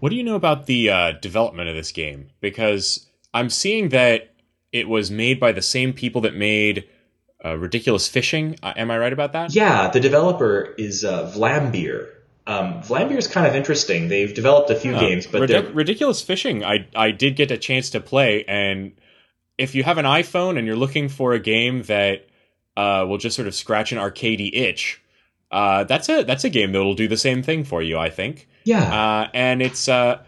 What 0.00 0.10
do 0.10 0.16
you 0.16 0.24
know 0.24 0.36
about 0.36 0.66
the 0.66 0.90
uh, 0.90 1.12
development 1.12 1.70
of 1.70 1.74
this 1.74 1.92
game? 1.92 2.28
Because 2.40 3.06
I'm 3.34 3.50
seeing 3.50 3.90
that 3.90 4.32
it 4.72 4.88
was 4.88 5.10
made 5.10 5.38
by 5.38 5.52
the 5.52 5.60
same 5.62 5.92
people 5.92 6.22
that 6.22 6.34
made 6.34 6.88
uh, 7.44 7.58
Ridiculous 7.58 8.08
Fishing. 8.08 8.56
Uh, 8.62 8.72
am 8.76 8.90
I 8.90 8.98
right 8.98 9.12
about 9.12 9.32
that? 9.32 9.54
Yeah, 9.54 9.88
the 9.90 10.00
developer 10.00 10.74
is 10.78 11.04
uh, 11.04 11.30
Vlambeer, 11.36 12.08
Um, 12.46 12.80
Vlambeer 12.82 13.18
is 13.18 13.26
kind 13.26 13.46
of 13.46 13.54
interesting. 13.54 14.08
They've 14.08 14.32
developed 14.34 14.70
a 14.70 14.74
few 14.76 14.94
Uh, 14.94 15.00
games, 15.00 15.26
but 15.26 15.42
Ridic- 15.42 15.74
ridiculous 15.74 16.22
fishing. 16.22 16.64
I 16.64 16.86
I 16.94 17.10
did 17.10 17.36
get 17.36 17.50
a 17.50 17.58
chance 17.58 17.90
to 17.90 18.00
play, 18.00 18.44
and 18.48 18.92
if 19.58 19.74
you 19.74 19.82
have 19.84 19.98
an 19.98 20.04
iPhone 20.06 20.56
and 20.58 20.66
you're 20.66 20.76
looking 20.76 21.08
for 21.08 21.32
a 21.34 21.38
game 21.38 21.82
that 21.84 22.26
uh, 22.76 23.04
will 23.08 23.18
just 23.18 23.36
sort 23.36 23.48
of 23.48 23.54
scratch 23.54 23.92
an 23.92 23.98
arcadey 23.98 24.50
itch, 24.52 25.00
uh, 25.50 25.84
that's 25.84 26.08
a 26.08 26.22
that's 26.24 26.44
a 26.44 26.50
game 26.50 26.72
that 26.72 26.82
will 26.82 26.94
do 26.94 27.08
the 27.08 27.16
same 27.16 27.42
thing 27.42 27.64
for 27.64 27.80
you. 27.82 27.96
I 27.98 28.10
think, 28.10 28.48
yeah, 28.64 28.82
uh, 28.82 29.28
and 29.32 29.62
it's 29.62 29.88
uh, 29.88 30.18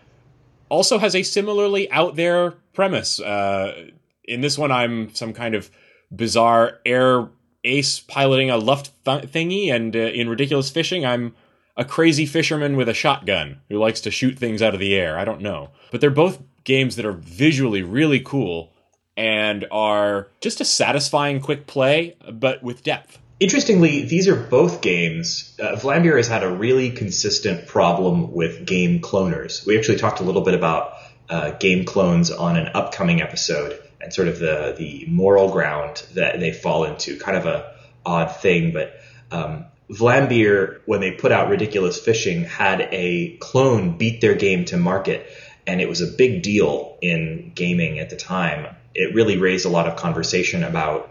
also 0.68 0.98
has 0.98 1.14
a 1.16 1.22
similarly 1.22 1.90
out 1.90 2.16
there 2.16 2.54
premise. 2.76 3.18
Uh, 3.18 3.88
in 4.24 4.40
this 4.40 4.56
one, 4.56 4.70
I'm 4.70 5.12
some 5.14 5.32
kind 5.32 5.56
of 5.56 5.70
bizarre 6.14 6.78
air 6.86 7.28
ace 7.64 7.98
piloting 7.98 8.50
a 8.50 8.56
luft 8.56 8.92
th- 9.04 9.24
thingy, 9.24 9.72
and 9.72 9.96
uh, 9.96 9.98
in 9.98 10.28
ridiculous 10.28 10.70
fishing, 10.70 11.04
I'm 11.04 11.34
a 11.76 11.84
crazy 11.84 12.26
fisherman 12.26 12.76
with 12.76 12.88
a 12.88 12.94
shotgun 12.94 13.60
who 13.68 13.78
likes 13.78 14.00
to 14.02 14.10
shoot 14.10 14.38
things 14.38 14.62
out 14.62 14.74
of 14.74 14.80
the 14.80 14.94
air. 14.94 15.18
I 15.18 15.24
don't 15.24 15.40
know. 15.40 15.70
But 15.90 16.00
they're 16.00 16.10
both 16.10 16.40
games 16.64 16.96
that 16.96 17.04
are 17.04 17.12
visually 17.12 17.82
really 17.82 18.20
cool 18.20 18.72
and 19.16 19.66
are 19.70 20.28
just 20.40 20.60
a 20.60 20.64
satisfying 20.64 21.40
quick 21.40 21.66
play, 21.66 22.16
but 22.32 22.62
with 22.62 22.82
depth. 22.82 23.18
Interestingly, 23.38 24.04
these 24.04 24.28
are 24.28 24.36
both 24.36 24.80
games. 24.80 25.54
Uh, 25.60 25.76
Vlambeer 25.76 26.16
has 26.16 26.28
had 26.28 26.42
a 26.42 26.50
really 26.50 26.90
consistent 26.90 27.66
problem 27.66 28.32
with 28.32 28.66
game 28.66 29.00
cloners. 29.00 29.66
We 29.66 29.76
actually 29.76 29.98
talked 29.98 30.20
a 30.20 30.22
little 30.22 30.42
bit 30.42 30.54
about 30.54 30.95
uh, 31.28 31.50
game 31.52 31.84
clones 31.84 32.30
on 32.30 32.56
an 32.56 32.68
upcoming 32.74 33.20
episode 33.20 33.80
and 34.00 34.12
sort 34.12 34.28
of 34.28 34.38
the 34.38 34.74
the 34.76 35.04
moral 35.08 35.50
ground 35.50 36.02
that 36.14 36.38
they 36.40 36.52
fall 36.52 36.84
into. 36.84 37.18
Kind 37.18 37.36
of 37.36 37.46
a 37.46 37.74
odd 38.04 38.36
thing, 38.36 38.72
but 38.72 39.00
um, 39.30 39.66
Vlambeer, 39.90 40.80
when 40.86 41.00
they 41.00 41.12
put 41.12 41.32
out 41.32 41.48
Ridiculous 41.48 41.98
Fishing, 41.98 42.44
had 42.44 42.88
a 42.92 43.36
clone 43.38 43.96
beat 43.96 44.20
their 44.20 44.34
game 44.34 44.64
to 44.66 44.76
market, 44.76 45.26
and 45.66 45.80
it 45.80 45.88
was 45.88 46.00
a 46.00 46.06
big 46.06 46.42
deal 46.42 46.98
in 47.00 47.52
gaming 47.54 47.98
at 47.98 48.10
the 48.10 48.16
time. 48.16 48.74
It 48.94 49.14
really 49.14 49.36
raised 49.36 49.66
a 49.66 49.68
lot 49.68 49.86
of 49.86 49.96
conversation 49.96 50.64
about 50.64 51.10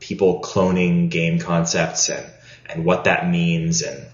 people 0.00 0.42
cloning 0.42 1.10
game 1.10 1.38
concepts 1.38 2.08
and, 2.08 2.26
and 2.68 2.84
what 2.84 3.04
that 3.04 3.28
means. 3.28 3.82
And 3.82 4.06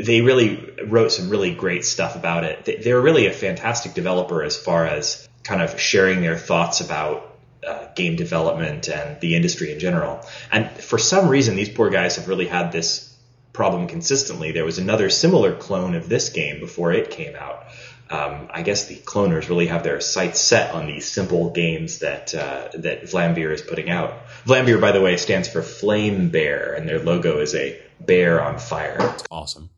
they 0.00 0.20
really 0.20 0.72
wrote 0.86 1.12
some 1.12 1.28
really 1.28 1.54
great 1.54 1.84
stuff 1.84 2.16
about 2.16 2.44
it. 2.44 2.64
They, 2.64 2.76
they 2.76 2.94
were 2.94 3.02
really 3.02 3.26
a 3.26 3.32
fantastic 3.32 3.94
developer 3.94 4.42
as 4.42 4.56
far 4.56 4.86
as 4.86 5.28
kind 5.44 5.60
of 5.60 5.78
sharing 5.78 6.20
their 6.20 6.36
thoughts 6.36 6.80
about 6.80 7.36
uh, 7.66 7.88
game 7.94 8.16
development 8.16 8.88
and 8.88 9.20
the 9.20 9.36
industry 9.36 9.72
in 9.72 9.78
general. 9.78 10.24
And 10.50 10.70
for 10.70 10.98
some 10.98 11.28
reason, 11.28 11.56
these 11.56 11.68
poor 11.68 11.90
guys 11.90 12.16
have 12.16 12.28
really 12.28 12.46
had 12.46 12.72
this 12.72 13.14
problem 13.52 13.86
consistently. 13.86 14.52
There 14.52 14.64
was 14.64 14.78
another 14.78 15.10
similar 15.10 15.54
clone 15.54 15.94
of 15.94 16.08
this 16.08 16.30
game 16.30 16.60
before 16.60 16.92
it 16.92 17.10
came 17.10 17.36
out. 17.36 17.66
Um, 18.10 18.48
I 18.52 18.62
guess 18.62 18.86
the 18.86 18.96
cloners 18.96 19.48
really 19.48 19.68
have 19.68 19.84
their 19.84 20.00
sights 20.00 20.38
set 20.40 20.74
on 20.74 20.86
these 20.86 21.10
simple 21.10 21.50
games 21.50 22.00
that 22.00 22.34
uh, 22.34 22.68
that 22.74 23.04
Vlambeer 23.04 23.52
is 23.54 23.62
putting 23.62 23.88
out. 23.88 24.12
Vlambeer, 24.44 24.80
by 24.80 24.92
the 24.92 25.00
way, 25.00 25.16
stands 25.16 25.48
for 25.48 25.62
Flame 25.62 26.28
Bear, 26.28 26.74
and 26.74 26.86
their 26.86 26.98
logo 26.98 27.40
is 27.40 27.54
a 27.54 27.80
bear 28.00 28.42
on 28.42 28.58
fire. 28.58 29.14
Awesome. 29.30 29.70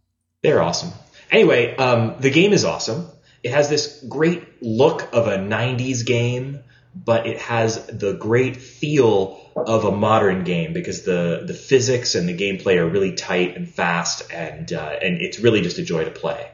They're 0.44 0.62
awesome. 0.62 0.92
Anyway, 1.30 1.74
um, 1.76 2.16
the 2.20 2.28
game 2.28 2.52
is 2.52 2.66
awesome. 2.66 3.08
It 3.42 3.52
has 3.52 3.70
this 3.70 4.04
great 4.06 4.62
look 4.62 5.08
of 5.14 5.26
a 5.26 5.38
90s 5.38 6.04
game, 6.04 6.58
but 6.94 7.26
it 7.26 7.38
has 7.38 7.86
the 7.86 8.12
great 8.12 8.58
feel 8.58 9.40
of 9.56 9.86
a 9.86 9.90
modern 9.90 10.44
game 10.44 10.74
because 10.74 11.02
the, 11.02 11.44
the 11.46 11.54
physics 11.54 12.14
and 12.14 12.28
the 12.28 12.36
gameplay 12.36 12.76
are 12.76 12.86
really 12.86 13.14
tight 13.14 13.56
and 13.56 13.66
fast, 13.66 14.30
and, 14.30 14.70
uh, 14.70 14.98
and 15.00 15.22
it's 15.22 15.38
really 15.38 15.62
just 15.62 15.78
a 15.78 15.82
joy 15.82 16.04
to 16.04 16.10
play. 16.10 16.50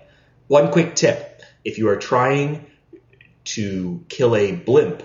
One 0.46 0.70
quick 0.70 0.94
tip 0.94 1.42
if 1.64 1.78
you 1.78 1.88
are 1.88 1.96
trying 1.96 2.66
to 3.56 4.04
kill 4.08 4.36
a 4.36 4.52
blimp, 4.52 5.02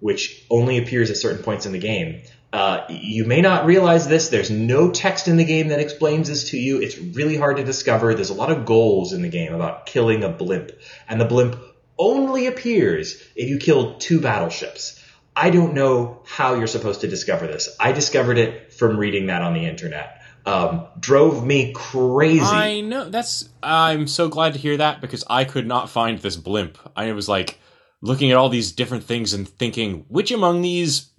which 0.00 0.44
only 0.50 0.76
appears 0.76 1.10
at 1.10 1.16
certain 1.16 1.42
points 1.42 1.64
in 1.64 1.72
the 1.72 1.78
game, 1.78 2.20
uh, 2.56 2.86
you 2.88 3.26
may 3.26 3.42
not 3.42 3.66
realize 3.66 4.08
this. 4.08 4.30
There's 4.30 4.50
no 4.50 4.90
text 4.90 5.28
in 5.28 5.36
the 5.36 5.44
game 5.44 5.68
that 5.68 5.78
explains 5.78 6.28
this 6.28 6.50
to 6.50 6.58
you. 6.58 6.80
It's 6.80 6.96
really 6.96 7.36
hard 7.36 7.58
to 7.58 7.64
discover. 7.64 8.14
There's 8.14 8.30
a 8.30 8.34
lot 8.34 8.50
of 8.50 8.64
goals 8.64 9.12
in 9.12 9.20
the 9.20 9.28
game 9.28 9.52
about 9.52 9.84
killing 9.84 10.24
a 10.24 10.30
blimp, 10.30 10.72
and 11.06 11.20
the 11.20 11.26
blimp 11.26 11.56
only 11.98 12.46
appears 12.46 13.22
if 13.36 13.50
you 13.50 13.58
kill 13.58 13.98
two 13.98 14.22
battleships. 14.22 15.04
I 15.36 15.50
don't 15.50 15.74
know 15.74 16.22
how 16.24 16.54
you're 16.54 16.66
supposed 16.66 17.02
to 17.02 17.08
discover 17.08 17.46
this. 17.46 17.76
I 17.78 17.92
discovered 17.92 18.38
it 18.38 18.72
from 18.72 18.96
reading 18.96 19.26
that 19.26 19.42
on 19.42 19.52
the 19.52 19.66
internet. 19.66 20.22
Um, 20.46 20.86
drove 20.98 21.44
me 21.44 21.74
crazy. 21.74 22.40
I 22.40 22.80
know 22.80 23.10
that's. 23.10 23.50
I'm 23.62 24.06
so 24.06 24.30
glad 24.30 24.54
to 24.54 24.58
hear 24.58 24.78
that 24.78 25.02
because 25.02 25.24
I 25.28 25.44
could 25.44 25.66
not 25.66 25.90
find 25.90 26.20
this 26.20 26.36
blimp. 26.36 26.78
I 26.96 27.12
was 27.12 27.28
like 27.28 27.58
looking 28.00 28.30
at 28.30 28.38
all 28.38 28.48
these 28.48 28.72
different 28.72 29.04
things 29.04 29.34
and 29.34 29.46
thinking 29.46 30.06
which 30.08 30.30
among 30.30 30.62
these, 30.62 31.10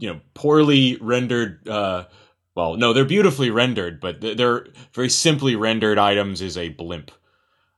you 0.00 0.12
know, 0.12 0.20
poorly 0.34 0.96
rendered. 1.00 1.68
Uh, 1.68 2.04
well, 2.56 2.76
no, 2.76 2.92
they're 2.92 3.04
beautifully 3.04 3.50
rendered, 3.50 4.00
but 4.00 4.20
they're 4.20 4.66
very 4.92 5.08
simply 5.08 5.54
rendered 5.54 5.98
items 5.98 6.42
is 6.42 6.56
a 6.58 6.68
blimp. 6.70 7.10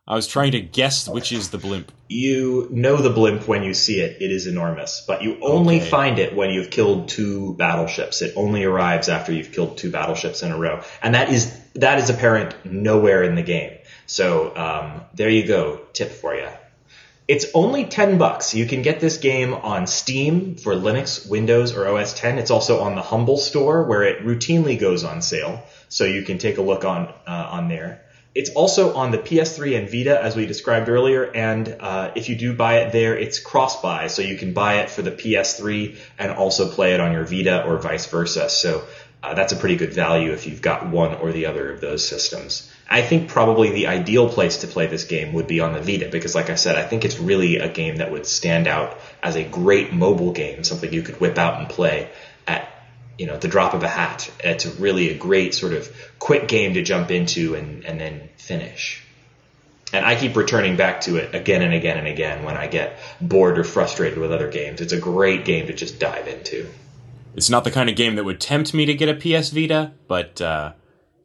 I 0.07 0.17
was 0.17 0.27
trying 0.27 0.53
to 0.53 0.61
guess 0.61 1.09
which 1.09 1.31
is 1.31 1.51
the 1.51 1.59
blimp. 1.59 1.93
You 2.09 2.67
know 2.73 2.97
the 2.97 3.11
blimp 3.11 3.47
when 3.47 3.63
you 3.63 3.73
see 3.75 4.01
it. 4.01 4.21
It 4.21 4.33
is 4.33 4.47
enormous, 4.47 5.05
but 5.07 5.23
you 5.23 5.39
only 5.43 5.77
Okay. 5.77 5.89
find 5.89 6.19
it 6.19 6.35
when 6.35 6.51
you've 6.51 6.71
killed 6.71 7.09
two 7.09 7.55
battleships. 7.55 8.21
It 8.21 8.33
only 8.37 8.65
arrives 8.65 9.09
after 9.09 9.33
you've 9.33 9.53
killed 9.53 9.79
two 9.79 9.91
battleships 9.91 10.43
in 10.43 10.51
a 10.51 10.59
row, 10.59 10.83
and 11.03 11.15
that 11.15 11.31
is 11.31 11.57
that 11.75 11.99
is 11.99 12.11
apparent 12.11 12.55
nowhere 12.65 13.23
in 13.23 13.35
the 13.37 13.43
game. 13.43 13.73
So 14.07 14.55
um, 14.57 15.03
there 15.15 15.31
you 15.31 15.47
go, 15.47 15.81
tip 15.93 16.11
for 16.11 16.35
you. 16.35 16.49
It's 17.33 17.47
only 17.55 17.87
10 17.87 18.19
bucks. 18.19 18.55
You 18.55 18.67
can 18.67 18.83
get 18.83 19.01
this 19.01 19.17
game 19.17 19.55
on 19.55 19.87
Steam 19.87 20.57
for 20.57 20.75
Linux, 20.75 21.27
Windows, 21.27 21.75
or 21.75 21.89
OS 21.89 22.13
10. 22.13 22.37
It's 22.37 22.51
also 22.51 22.81
on 22.81 22.95
the 22.95 23.01
Humble 23.01 23.39
store 23.39 23.85
where 23.85 24.03
it 24.03 24.23
routinely 24.23 24.79
goes 24.79 25.03
on 25.03 25.23
sale. 25.23 25.63
So 25.89 26.05
you 26.05 26.25
can 26.25 26.37
take 26.37 26.59
a 26.59 26.61
look 26.61 26.85
on, 26.85 27.09
uh, 27.27 27.49
on 27.53 27.69
there. 27.69 28.03
It's 28.35 28.51
also 28.51 28.95
on 28.95 29.13
the 29.13 29.17
PS3 29.17 29.79
and 29.79 29.89
Vita, 29.89 30.23
as 30.23 30.37
we 30.37 30.45
described 30.45 30.91
earlier. 30.91 31.25
And 31.25 31.75
uh, 31.81 32.11
if 32.15 32.29
you 32.29 32.37
do 32.37 32.53
buy 32.53 32.81
it 32.81 32.93
there, 32.93 33.17
it's 33.17 33.39
cross 33.39 33.81
buy. 33.81 34.09
So 34.09 34.21
you 34.21 34.37
can 34.37 34.53
buy 34.53 34.81
it 34.81 34.91
for 34.91 35.01
the 35.01 35.11
PS3 35.11 35.97
and 36.19 36.33
also 36.33 36.71
play 36.71 36.93
it 36.93 37.01
on 37.01 37.13
your 37.13 37.25
Vita 37.25 37.65
or 37.65 37.79
vice 37.79 38.05
versa. 38.05 38.51
So 38.51 38.85
uh, 39.23 39.35
that's 39.35 39.53
a 39.53 39.57
pretty 39.57 39.77
good 39.77 39.93
value 39.93 40.33
if 40.33 40.47
you've 40.47 40.63
got 40.63 40.89
one 40.89 41.15
or 41.15 41.31
the 41.31 41.47
other 41.47 41.71
of 41.71 41.81
those 41.81 42.07
systems. 42.07 42.69
I 42.91 43.03
think 43.03 43.29
probably 43.29 43.71
the 43.71 43.87
ideal 43.87 44.29
place 44.29 44.59
to 44.59 44.67
play 44.67 44.87
this 44.87 45.05
game 45.05 45.33
would 45.35 45.47
be 45.47 45.61
on 45.61 45.73
the 45.73 45.81
Vita 45.81 46.09
because, 46.11 46.35
like 46.35 46.51
I 46.51 46.57
said, 46.57 46.77
I 46.77 46.83
think 46.83 47.05
it's 47.05 47.19
really 47.21 47.57
a 47.57 47.69
game 47.69 47.97
that 47.97 48.11
would 48.11 48.27
stand 48.27 48.67
out 48.67 48.99
as 49.23 49.37
a 49.37 49.45
great 49.45 49.93
mobile 49.93 50.33
game, 50.33 50.65
something 50.65 50.93
you 50.93 51.03
could 51.03 51.21
whip 51.21 51.39
out 51.39 51.61
and 51.61 51.69
play 51.69 52.11
at 52.49 52.69
you 53.17 53.27
know 53.27 53.37
the 53.37 53.49
drop 53.49 53.75
of 53.75 53.85
a 53.85 53.89
hat. 53.89 54.31
It's 54.43 54.67
really 54.67 55.11
a 55.11 55.17
great 55.17 55.55
sort 55.55 55.73
of 55.73 55.89
quick 56.19 56.49
game 56.49 56.75
to 56.75 56.83
jump 56.83 57.13
into 57.13 57.55
and, 57.55 57.85
and 57.85 58.01
then 58.01 58.29
finish. 58.37 59.05
And 59.93 60.05
I 60.05 60.17
keep 60.17 60.35
returning 60.37 60.77
back 60.77 61.03
to 61.03 61.17
it 61.17 61.35
again 61.35 61.63
and 61.63 61.75
again 61.75 61.99
and 61.99 62.09
again 62.09 62.45
when 62.45 62.57
I 62.57 62.67
get 62.67 62.99
bored 63.21 63.59
or 63.59 63.65
frustrated 63.65 64.19
with 64.19 64.33
other 64.33 64.51
games. 64.51 64.81
It's 64.81 64.95
a 64.95 65.01
great 65.01 65.45
game 65.45 65.67
to 65.67 65.75
just 65.75 65.99
dive 66.01 66.29
into. 66.29 66.67
It's 67.35 67.51
not 67.51 67.65
the 67.65 67.71
kind 67.71 67.89
of 67.89 67.97
game 67.97 68.17
that 68.17 68.25
would 68.25 68.41
tempt 68.41 68.75
me 68.75 68.87
to 68.87 68.95
get 68.95 69.09
a 69.09 69.15
PS 69.15 69.51
Vita, 69.51 69.93
but 70.07 70.41
uh, 70.41 70.73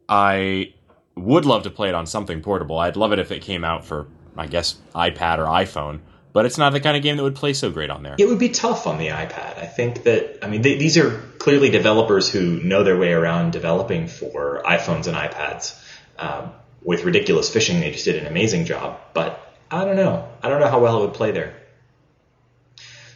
I 0.07 0.73
would 1.15 1.45
love 1.45 1.63
to 1.63 1.69
play 1.69 1.89
it 1.89 1.95
on 1.95 2.05
something 2.05 2.41
portable. 2.41 2.77
I'd 2.79 2.95
love 2.95 3.11
it 3.11 3.19
if 3.19 3.31
it 3.31 3.41
came 3.41 3.63
out 3.63 3.85
for, 3.85 4.07
I 4.37 4.47
guess, 4.47 4.75
iPad 4.95 5.39
or 5.39 5.45
iPhone. 5.45 5.99
But 6.33 6.45
it's 6.45 6.57
not 6.57 6.71
the 6.71 6.79
kind 6.79 6.95
of 6.95 7.01
game 7.01 7.17
that 7.17 7.23
would 7.23 7.35
play 7.35 7.53
so 7.53 7.71
great 7.71 7.89
on 7.89 8.03
there. 8.03 8.15
It 8.19 8.27
would 8.27 8.37
be 8.37 8.49
tough 8.49 8.85
on 8.85 8.99
the 8.99 9.07
iPad. 9.07 9.57
I 9.57 9.65
think 9.65 10.03
that, 10.03 10.37
I 10.43 10.47
mean, 10.47 10.61
these 10.61 10.97
are 10.97 11.19
clearly 11.39 11.71
developers 11.71 12.31
who 12.31 12.61
know 12.61 12.83
their 12.83 12.97
way 12.97 13.11
around 13.11 13.53
developing 13.53 14.07
for 14.07 14.61
iPhones 14.63 15.07
and 15.07 15.17
iPads. 15.17 15.81
Um, 16.19 16.51
with 16.83 17.03
ridiculous 17.03 17.51
fishing, 17.51 17.79
they 17.79 17.91
just 17.91 18.05
did 18.05 18.17
an 18.17 18.27
amazing 18.27 18.65
job. 18.65 18.99
But 19.13 19.43
I 19.71 19.83
don't 19.83 19.95
know. 19.95 20.29
I 20.43 20.49
don't 20.49 20.61
know 20.61 20.69
how 20.69 20.79
well 20.79 20.97
it 20.99 21.07
would 21.07 21.15
play 21.15 21.31
there. 21.31 21.55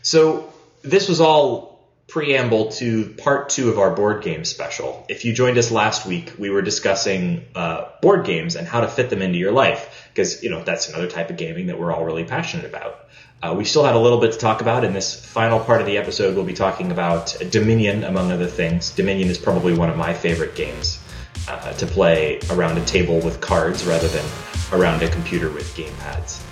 So 0.01 0.51
this 0.81 1.07
was 1.07 1.21
all 1.21 1.70
preamble 2.11 2.69
to 2.73 3.05
part 3.17 3.47
two 3.47 3.69
of 3.69 3.79
our 3.79 3.95
board 3.95 4.21
game 4.21 4.43
special. 4.43 5.05
If 5.07 5.23
you 5.23 5.31
joined 5.31 5.57
us 5.57 5.71
last 5.71 6.05
week, 6.05 6.33
we 6.37 6.49
were 6.49 6.61
discussing 6.61 7.45
uh, 7.55 7.85
board 8.01 8.25
games 8.25 8.57
and 8.57 8.67
how 8.67 8.81
to 8.81 8.89
fit 8.89 9.09
them 9.09 9.21
into 9.21 9.37
your 9.37 9.53
life 9.53 10.09
because 10.13 10.43
you 10.43 10.49
know 10.49 10.61
that's 10.61 10.89
another 10.89 11.07
type 11.07 11.29
of 11.29 11.37
gaming 11.37 11.67
that 11.67 11.79
we're 11.79 11.93
all 11.93 12.03
really 12.03 12.25
passionate 12.25 12.65
about. 12.65 13.07
Uh, 13.41 13.55
we 13.57 13.63
still 13.63 13.85
had 13.85 13.95
a 13.95 13.99
little 13.99 14.19
bit 14.19 14.33
to 14.33 14.37
talk 14.37 14.59
about 14.59 14.83
in 14.83 14.91
this 14.91 15.25
final 15.25 15.57
part 15.57 15.79
of 15.79 15.87
the 15.87 15.97
episode. 15.97 16.35
We'll 16.35 16.43
be 16.43 16.53
talking 16.53 16.91
about 16.91 17.33
Dominion, 17.49 18.03
among 18.03 18.29
other 18.29 18.45
things. 18.45 18.89
Dominion 18.89 19.29
is 19.29 19.37
probably 19.37 19.73
one 19.73 19.89
of 19.89 19.95
my 19.95 20.13
favorite 20.13 20.53
games 20.53 21.01
uh, 21.47 21.71
to 21.73 21.87
play 21.87 22.41
around 22.49 22.77
a 22.77 22.85
table 22.85 23.21
with 23.21 23.39
cards 23.39 23.85
rather 23.85 24.09
than 24.09 24.25
around 24.73 25.01
a 25.01 25.09
computer 25.09 25.49
with 25.49 25.73
game 25.75 25.95
pads. 25.99 26.43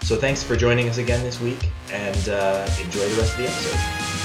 So 0.00 0.16
thanks 0.16 0.42
for 0.42 0.56
joining 0.56 0.88
us 0.88 0.96
again 0.96 1.22
this 1.22 1.40
week, 1.40 1.68
and 1.92 2.28
uh, 2.30 2.68
enjoy 2.82 3.06
the 3.06 3.20
rest 3.20 3.32
of 3.32 3.38
the 3.38 3.44
episode. 3.44 4.19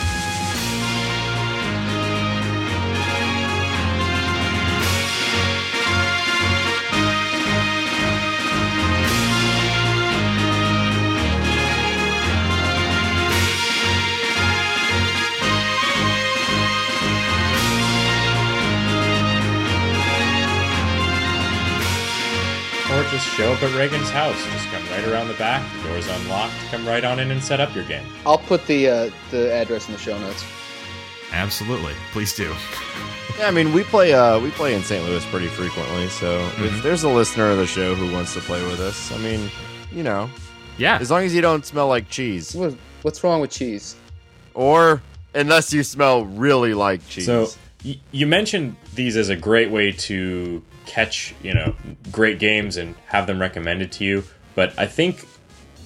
Just 23.16 23.28
show 23.38 23.54
up 23.54 23.64
at 23.64 23.74
Reagan's 23.78 24.10
house. 24.10 24.36
Just 24.52 24.68
come 24.68 24.84
right 24.90 25.08
around 25.08 25.30
the 25.30 25.34
back. 25.36 25.64
The 25.82 25.90
door's 25.90 26.08
unlocked. 26.08 26.54
Come 26.70 26.86
right 26.86 27.04
on 27.06 27.20
in 27.20 27.32
and 27.32 27.42
set 27.42 27.62
up 27.62 27.74
your 27.74 27.86
game. 27.86 28.06
I'll 28.26 28.38
put 28.38 28.66
the 28.68 28.90
uh, 28.90 29.10
the 29.32 29.54
address 29.54 29.88
in 29.88 29.94
the 29.94 30.00
show 30.00 30.18
notes. 30.20 30.44
Absolutely. 31.32 31.94
Please 32.12 32.36
do. 32.36 32.54
Yeah, 33.38 33.48
I 33.50 33.52
mean 33.52 33.74
we 33.74 33.84
play 33.84 34.14
uh 34.14 34.40
we 34.40 34.50
play 34.52 34.74
in 34.76 34.82
St. 34.82 35.04
Louis 35.04 35.26
pretty 35.26 35.48
frequently, 35.48 36.08
so 36.08 36.40
Mhm. 36.52 36.68
if 36.68 36.82
there's 36.84 37.04
a 37.04 37.10
listener 37.10 37.50
of 37.52 37.58
the 37.58 37.68
show 37.68 37.94
who 37.94 38.10
wants 38.14 38.34
to 38.36 38.40
play 38.40 38.64
with 38.66 38.80
us, 38.80 39.12
I 39.12 39.18
mean, 39.18 39.52
you 39.92 40.04
know, 40.04 40.30
Yeah. 40.78 40.98
as 41.02 41.12
long 41.12 41.24
as 41.26 41.36
you 41.36 41.42
don't 41.42 41.66
smell 41.66 41.90
like 41.90 42.08
cheese, 42.08 42.56
what's 43.02 43.22
wrong 43.26 43.42
with 43.42 43.52
cheese? 43.52 43.98
or 44.54 45.02
unless 45.34 45.74
you 45.74 45.84
smell 45.84 46.24
really 46.24 46.74
like 46.74 47.06
cheese. 47.10 47.26
So 47.26 47.50
y- 47.84 48.00
you 48.14 48.26
mentioned 48.26 48.78
these 48.94 49.18
as 49.18 49.28
a 49.28 49.36
great 49.36 49.70
way 49.70 49.92
to 49.92 50.64
catch, 50.86 51.34
you 51.42 51.54
know, 51.54 51.76
great 52.12 52.40
games 52.40 52.78
and 52.78 52.96
have 53.08 53.28
them 53.28 53.40
recommended 53.40 53.92
to 53.94 54.04
you. 54.04 54.24
But 54.56 54.74
I 54.78 54.86
think, 54.88 55.28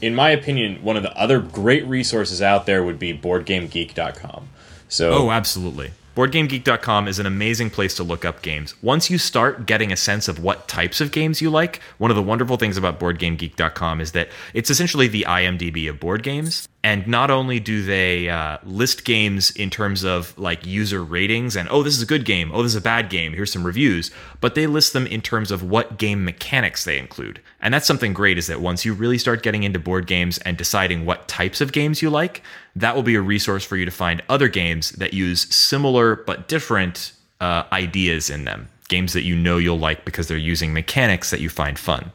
in 0.02 0.14
my 0.16 0.30
opinion, 0.30 0.84
one 0.84 0.98
of 0.98 1.04
the 1.04 1.16
other 1.18 1.40
great 1.40 1.86
resources 1.88 2.42
out 2.42 2.66
there 2.66 2.84
would 2.84 3.00
be 3.00 3.18
BoardGameGeek.com. 3.18 4.50
So 4.88 5.12
Oh, 5.14 5.32
absolutely. 5.32 5.92
BoardGameGeek.com 6.16 7.08
is 7.08 7.18
an 7.20 7.26
amazing 7.26 7.70
place 7.70 7.94
to 7.96 8.04
look 8.04 8.26
up 8.26 8.42
games. 8.42 8.76
Once 8.82 9.10
you 9.10 9.18
start 9.18 9.66
getting 9.66 9.92
a 9.92 9.96
sense 9.96 10.28
of 10.28 10.44
what 10.44 10.68
types 10.68 11.00
of 11.00 11.12
games 11.12 11.42
you 11.42 11.50
like, 11.50 11.80
one 11.98 12.12
of 12.12 12.18
the 12.18 12.24
wonderful 12.24 12.58
things 12.58 12.76
about 12.76 13.00
BoardGameGeek.com 13.00 14.02
is 14.02 14.12
that 14.12 14.28
it's 14.54 14.70
essentially 14.70 15.08
the 15.08 15.26
IMDb 15.28 15.90
of 15.90 16.00
board 16.00 16.22
games. 16.24 16.68
And 16.82 17.06
not 17.08 17.30
only 17.30 17.60
do 17.60 17.84
they 17.84 18.30
uh, 18.30 18.58
list 18.64 19.04
games 19.04 19.52
in 19.52 19.70
terms 19.70 20.06
of 20.06 20.38
like 20.38 20.66
user 20.66 21.04
ratings 21.04 21.58
and, 21.58 21.68
oh, 21.70 21.84
this 21.84 21.96
is 21.96 22.02
a 22.02 22.06
good 22.06 22.24
game, 22.24 22.52
oh, 22.54 22.64
this 22.64 22.72
is 22.72 22.78
a 22.78 22.82
bad 22.82 23.10
game, 23.10 23.34
here's 23.34 23.52
some 23.52 23.66
reviews, 23.66 24.12
but 24.40 24.56
they 24.56 24.66
list 24.66 24.94
them 24.94 25.06
in 25.06 25.22
terms 25.22 25.52
of 25.52 25.62
what 25.62 25.98
game 25.98 26.24
mechanics 26.24 26.86
they 26.86 26.98
include. 26.98 27.42
And 27.60 27.74
that's 27.74 27.86
something 27.86 28.14
great 28.14 28.38
is 28.38 28.48
that 28.48 28.62
once 28.62 28.86
you 28.86 28.94
really 28.94 29.18
start 29.18 29.44
getting 29.44 29.64
into 29.64 29.78
board 29.78 30.08
games 30.08 30.38
and 30.40 30.56
deciding 30.56 31.06
what 31.06 31.28
types 31.28 31.60
of 31.60 31.74
games 31.74 32.02
you 32.02 32.10
like, 32.10 32.44
that 32.78 32.96
will 32.96 33.04
be 33.04 33.16
a 33.16 33.22
resource 33.22 33.66
for 33.66 33.76
you 33.76 33.84
to 33.84 33.92
find 33.92 34.24
other 34.30 34.48
games 34.48 34.92
that 34.92 35.14
use 35.14 35.54
similar 35.54 36.16
but 36.16 36.48
different 36.48 37.12
uh, 37.42 37.64
ideas 37.74 38.30
in 38.30 38.46
them. 38.46 38.70
Games 38.88 39.12
that 39.14 39.24
you 39.24 39.36
know 39.36 39.58
you'll 39.58 39.78
like 39.78 40.06
because 40.06 40.30
they're 40.30 40.38
using 40.38 40.72
mechanics 40.72 41.30
that 41.30 41.42
you 41.42 41.50
find 41.50 41.78
fun. 41.78 42.14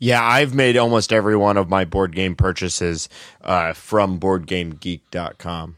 Yeah, 0.00 0.22
I've 0.24 0.54
made 0.54 0.76
almost 0.78 1.12
every 1.12 1.36
one 1.36 1.58
of 1.58 1.68
my 1.68 1.84
board 1.84 2.14
game 2.14 2.34
purchases 2.34 3.08
uh, 3.42 3.74
from 3.74 4.18
BoardGameGeek.com. 4.18 5.76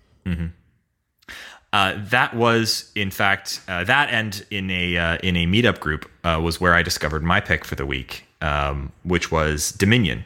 Uh, 1.72 1.94
that 2.10 2.34
was, 2.36 2.92
in 2.94 3.10
fact, 3.10 3.60
uh, 3.66 3.82
that 3.84 4.10
and 4.10 4.44
in 4.50 4.70
a 4.70 4.96
uh, 4.96 5.18
in 5.22 5.36
a 5.36 5.46
meetup 5.46 5.80
group 5.80 6.08
uh, 6.22 6.40
was 6.42 6.60
where 6.60 6.74
I 6.74 6.82
discovered 6.82 7.22
my 7.22 7.40
pick 7.40 7.64
for 7.64 7.74
the 7.74 7.86
week, 7.86 8.26
um, 8.40 8.92
which 9.04 9.32
was 9.32 9.72
Dominion. 9.72 10.24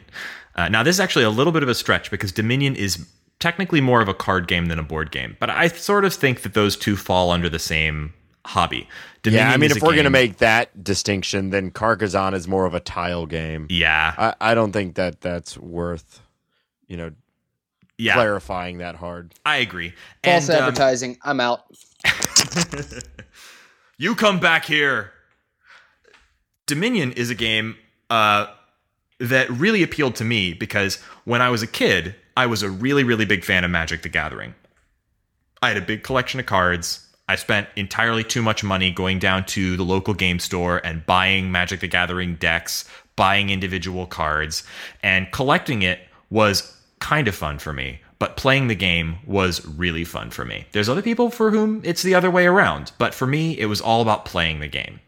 Uh, 0.55 0.67
now, 0.69 0.83
this 0.83 0.97
is 0.97 0.99
actually 0.99 1.25
a 1.25 1.29
little 1.29 1.53
bit 1.53 1.63
of 1.63 1.69
a 1.69 1.75
stretch 1.75 2.11
because 2.11 2.31
Dominion 2.31 2.75
is 2.75 3.07
technically 3.39 3.79
more 3.81 4.01
of 4.01 4.09
a 4.09 4.13
card 4.13 4.47
game 4.47 4.65
than 4.65 4.77
a 4.77 4.83
board 4.83 5.11
game, 5.11 5.37
but 5.39 5.49
I 5.49 5.69
sort 5.69 6.03
of 6.05 6.13
think 6.13 6.41
that 6.41 6.53
those 6.53 6.75
two 6.75 6.97
fall 6.97 7.31
under 7.31 7.49
the 7.49 7.59
same 7.59 8.13
hobby. 8.47 8.87
Dominion 9.23 9.47
yeah, 9.47 9.53
I 9.53 9.57
mean, 9.57 9.71
if 9.71 9.81
we're 9.81 9.95
gonna 9.95 10.09
make 10.09 10.37
that 10.37 10.83
distinction, 10.83 11.49
then 11.49 11.71
Carcassonne 11.71 12.33
is 12.33 12.47
more 12.47 12.65
of 12.65 12.73
a 12.73 12.79
tile 12.79 13.25
game. 13.25 13.67
yeah, 13.69 14.13
I, 14.17 14.51
I 14.51 14.55
don't 14.55 14.71
think 14.71 14.95
that 14.95 15.21
that's 15.21 15.57
worth, 15.57 16.21
you 16.87 16.97
know, 16.97 17.11
yeah, 17.97 18.13
clarifying 18.13 18.79
that 18.79 18.95
hard. 18.95 19.33
I 19.45 19.57
agree. 19.57 19.93
False 20.23 20.49
And, 20.49 20.57
um, 20.59 20.63
advertising. 20.63 21.17
I'm 21.23 21.39
out. 21.39 21.65
You 23.97 24.13
come 24.13 24.39
back 24.39 24.65
here. 24.65 25.11
Dominion 26.67 27.13
is 27.13 27.31
a 27.31 27.35
game 27.35 27.75
uh, 28.11 28.45
that 29.19 29.49
really 29.49 29.81
appealed 29.81 30.15
to 30.17 30.23
me 30.23 30.53
because 30.53 30.97
when 31.25 31.41
I 31.41 31.49
was 31.49 31.63
a 31.63 31.67
kid, 31.67 32.15
I 32.35 32.45
was 32.45 32.61
a 32.61 32.69
really, 32.69 33.03
really 33.03 33.25
big 33.25 33.43
fan 33.43 33.63
of 33.63 33.71
Magic 33.71 34.03
the 34.03 34.09
Gathering. 34.09 34.53
I 35.63 35.69
had 35.69 35.77
a 35.77 35.81
big 35.81 36.03
collection 36.03 36.39
of 36.39 36.45
cards. 36.45 37.06
I 37.27 37.35
spent 37.35 37.67
entirely 37.75 38.23
too 38.23 38.41
much 38.41 38.63
money 38.63 38.91
going 38.91 39.19
down 39.19 39.45
to 39.47 39.75
the 39.75 39.83
local 39.83 40.13
game 40.13 40.39
store 40.39 40.81
and 40.83 41.05
buying 41.05 41.51
Magic 41.51 41.81
the 41.81 41.87
Gathering 41.87 42.35
decks, 42.35 42.85
buying 43.15 43.49
individual 43.49 44.05
cards, 44.05 44.63
and 45.03 45.31
collecting 45.31 45.81
it 45.81 45.99
was 46.29 46.77
kind 46.99 47.27
of 47.27 47.35
fun 47.35 47.59
for 47.59 47.73
me. 47.73 47.99
But 48.19 48.35
playing 48.37 48.67
the 48.67 48.75
game 48.75 49.17
was 49.25 49.65
really 49.65 50.03
fun 50.03 50.31
for 50.31 50.43
me. 50.43 50.65
There's 50.71 50.89
other 50.89 51.03
people 51.03 51.29
for 51.29 51.51
whom 51.51 51.81
it's 51.83 52.01
the 52.01 52.15
other 52.15 52.31
way 52.31 52.47
around, 52.47 52.91
but 52.97 53.13
for 53.13 53.27
me, 53.27 53.59
it 53.59 53.65
was 53.65 53.79
all 53.79 54.01
about 54.01 54.25
playing 54.25 54.59
the 54.59 54.67
game. 54.67 54.99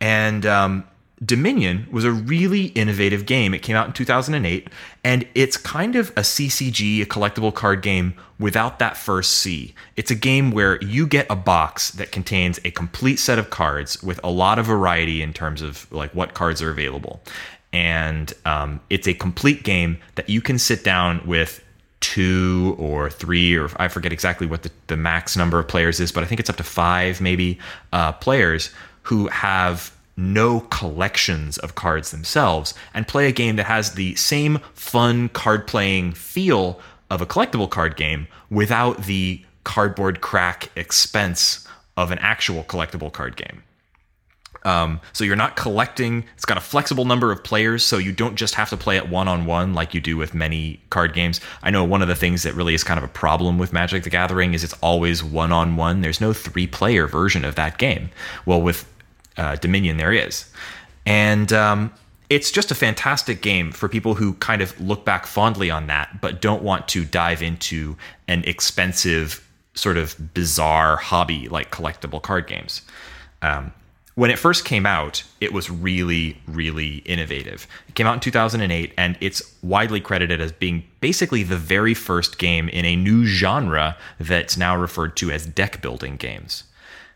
And 0.00 0.46
um, 0.46 0.84
Dominion 1.24 1.86
was 1.90 2.04
a 2.04 2.12
really 2.12 2.66
innovative 2.66 3.24
game. 3.24 3.54
It 3.54 3.60
came 3.60 3.74
out 3.74 3.86
in 3.86 3.92
2008, 3.94 4.68
and 5.02 5.26
it's 5.34 5.56
kind 5.56 5.96
of 5.96 6.10
a 6.10 6.20
CCG, 6.20 7.00
a 7.00 7.06
collectible 7.06 7.54
card 7.54 7.80
game, 7.80 8.14
without 8.38 8.78
that 8.80 8.98
first 8.98 9.36
C. 9.36 9.74
It's 9.96 10.10
a 10.10 10.14
game 10.14 10.50
where 10.50 10.82
you 10.84 11.06
get 11.06 11.26
a 11.30 11.36
box 11.36 11.92
that 11.92 12.12
contains 12.12 12.60
a 12.64 12.70
complete 12.70 13.18
set 13.18 13.38
of 13.38 13.48
cards 13.48 14.02
with 14.02 14.20
a 14.22 14.30
lot 14.30 14.58
of 14.58 14.66
variety 14.66 15.22
in 15.22 15.32
terms 15.32 15.62
of 15.62 15.90
like 15.90 16.14
what 16.14 16.34
cards 16.34 16.60
are 16.60 16.70
available. 16.70 17.22
And 17.72 18.32
um, 18.44 18.80
it's 18.90 19.08
a 19.08 19.14
complete 19.14 19.62
game 19.62 19.98
that 20.16 20.28
you 20.28 20.42
can 20.42 20.58
sit 20.58 20.84
down 20.84 21.26
with 21.26 21.64
two 22.00 22.76
or 22.78 23.08
three 23.08 23.56
or 23.56 23.70
I 23.76 23.88
forget 23.88 24.12
exactly 24.12 24.46
what 24.46 24.64
the, 24.64 24.70
the 24.88 24.98
max 24.98 25.34
number 25.34 25.58
of 25.58 25.66
players 25.66 25.98
is, 25.98 26.12
but 26.12 26.22
I 26.22 26.26
think 26.26 26.40
it's 26.40 26.50
up 26.50 26.56
to 26.56 26.62
five 26.62 27.22
maybe 27.22 27.58
uh, 27.94 28.12
players 28.12 28.70
who 29.02 29.28
have 29.28 29.95
no 30.16 30.60
collections 30.60 31.58
of 31.58 31.74
cards 31.74 32.10
themselves 32.10 32.74
and 32.94 33.06
play 33.06 33.28
a 33.28 33.32
game 33.32 33.56
that 33.56 33.66
has 33.66 33.92
the 33.92 34.14
same 34.14 34.58
fun 34.72 35.28
card 35.30 35.66
playing 35.66 36.12
feel 36.12 36.80
of 37.10 37.20
a 37.20 37.26
collectible 37.26 37.68
card 37.68 37.96
game 37.96 38.26
without 38.50 39.04
the 39.04 39.40
cardboard 39.64 40.20
crack 40.20 40.70
expense 40.76 41.66
of 41.96 42.10
an 42.10 42.18
actual 42.18 42.62
collectible 42.64 43.12
card 43.12 43.36
game. 43.36 43.62
Um, 44.64 45.00
so 45.12 45.22
you're 45.22 45.36
not 45.36 45.54
collecting. 45.54 46.24
It's 46.34 46.44
got 46.44 46.56
a 46.56 46.60
flexible 46.60 47.04
number 47.04 47.30
of 47.30 47.44
players, 47.44 47.84
so 47.84 47.98
you 47.98 48.10
don't 48.10 48.34
just 48.34 48.56
have 48.56 48.68
to 48.70 48.76
play 48.76 48.96
it 48.96 49.08
one 49.08 49.28
on 49.28 49.46
one 49.46 49.74
like 49.74 49.94
you 49.94 50.00
do 50.00 50.16
with 50.16 50.34
many 50.34 50.80
card 50.90 51.14
games. 51.14 51.40
I 51.62 51.70
know 51.70 51.84
one 51.84 52.02
of 52.02 52.08
the 52.08 52.16
things 52.16 52.42
that 52.42 52.54
really 52.54 52.74
is 52.74 52.82
kind 52.82 52.98
of 52.98 53.04
a 53.04 53.08
problem 53.08 53.58
with 53.58 53.72
Magic 53.72 54.02
the 54.02 54.10
Gathering 54.10 54.54
is 54.54 54.64
it's 54.64 54.74
always 54.74 55.22
one 55.22 55.52
on 55.52 55.76
one. 55.76 56.00
There's 56.00 56.20
no 56.20 56.32
three 56.32 56.66
player 56.66 57.06
version 57.06 57.44
of 57.44 57.54
that 57.54 57.78
game. 57.78 58.10
Well, 58.44 58.60
with 58.60 58.92
uh, 59.36 59.56
Dominion, 59.56 59.96
there 59.96 60.12
is. 60.12 60.50
And 61.04 61.52
um, 61.52 61.92
it's 62.28 62.50
just 62.50 62.70
a 62.70 62.74
fantastic 62.74 63.40
game 63.40 63.70
for 63.70 63.88
people 63.88 64.14
who 64.14 64.34
kind 64.34 64.62
of 64.62 64.78
look 64.80 65.04
back 65.04 65.26
fondly 65.26 65.70
on 65.70 65.86
that, 65.86 66.20
but 66.20 66.40
don't 66.40 66.62
want 66.62 66.88
to 66.88 67.04
dive 67.04 67.42
into 67.42 67.96
an 68.28 68.42
expensive, 68.44 69.46
sort 69.74 69.96
of 69.96 70.34
bizarre 70.34 70.96
hobby 70.96 71.48
like 71.48 71.70
collectible 71.70 72.20
card 72.20 72.46
games. 72.46 72.82
Um, 73.42 73.72
when 74.16 74.30
it 74.30 74.38
first 74.38 74.64
came 74.64 74.86
out, 74.86 75.22
it 75.42 75.52
was 75.52 75.70
really, 75.70 76.40
really 76.46 76.96
innovative. 77.04 77.66
It 77.86 77.94
came 77.94 78.06
out 78.06 78.14
in 78.14 78.20
2008, 78.20 78.94
and 78.96 79.18
it's 79.20 79.42
widely 79.62 80.00
credited 80.00 80.40
as 80.40 80.52
being 80.52 80.84
basically 81.00 81.42
the 81.42 81.58
very 81.58 81.92
first 81.92 82.38
game 82.38 82.70
in 82.70 82.86
a 82.86 82.96
new 82.96 83.26
genre 83.26 83.94
that's 84.18 84.56
now 84.56 84.74
referred 84.74 85.16
to 85.18 85.30
as 85.30 85.44
deck 85.44 85.82
building 85.82 86.16
games. 86.16 86.64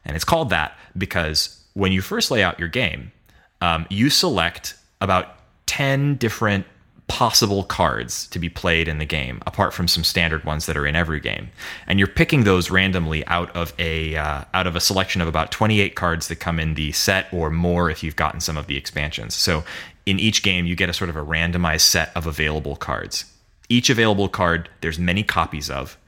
And 0.04 0.14
it's 0.14 0.26
called 0.26 0.50
that 0.50 0.76
because 0.96 1.59
when 1.74 1.92
you 1.92 2.00
first 2.00 2.30
lay 2.30 2.42
out 2.42 2.58
your 2.58 2.68
game, 2.68 3.12
um, 3.60 3.86
you 3.90 4.10
select 4.10 4.74
about 5.00 5.36
10 5.66 6.16
different 6.16 6.66
possible 7.10 7.64
cards 7.64 8.28
to 8.28 8.38
be 8.38 8.48
played 8.48 8.86
in 8.86 8.98
the 8.98 9.04
game, 9.04 9.42
apart 9.44 9.74
from 9.74 9.88
some 9.88 10.04
standard 10.04 10.44
ones 10.44 10.66
that 10.66 10.76
are 10.76 10.86
in 10.86 10.94
every 10.94 11.18
game. 11.18 11.50
And 11.88 11.98
you're 11.98 12.06
picking 12.06 12.44
those 12.44 12.70
randomly 12.70 13.26
out 13.26 13.54
of 13.56 13.74
a 13.80 14.16
uh, 14.16 14.44
out 14.54 14.68
of 14.68 14.76
a 14.76 14.80
selection 14.80 15.20
of 15.20 15.26
about 15.26 15.50
28 15.50 15.96
cards 15.96 16.28
that 16.28 16.36
come 16.36 16.60
in 16.60 16.74
the 16.74 16.92
set 16.92 17.26
or 17.32 17.50
more 17.50 17.90
if 17.90 18.04
you've 18.04 18.14
gotten 18.14 18.40
some 18.40 18.56
of 18.56 18.68
the 18.68 18.76
expansions. 18.76 19.34
So 19.34 19.64
in 20.06 20.20
each 20.20 20.44
game, 20.44 20.66
you 20.66 20.76
get 20.76 20.88
a 20.88 20.92
sort 20.92 21.10
of 21.10 21.16
a 21.16 21.24
randomized 21.24 21.80
set 21.80 22.12
of 22.16 22.28
available 22.28 22.76
cards. 22.76 23.24
Each 23.68 23.90
available 23.90 24.28
card, 24.28 24.68
there's 24.80 24.98
many 24.98 25.24
copies 25.24 25.68
of, 25.68 25.98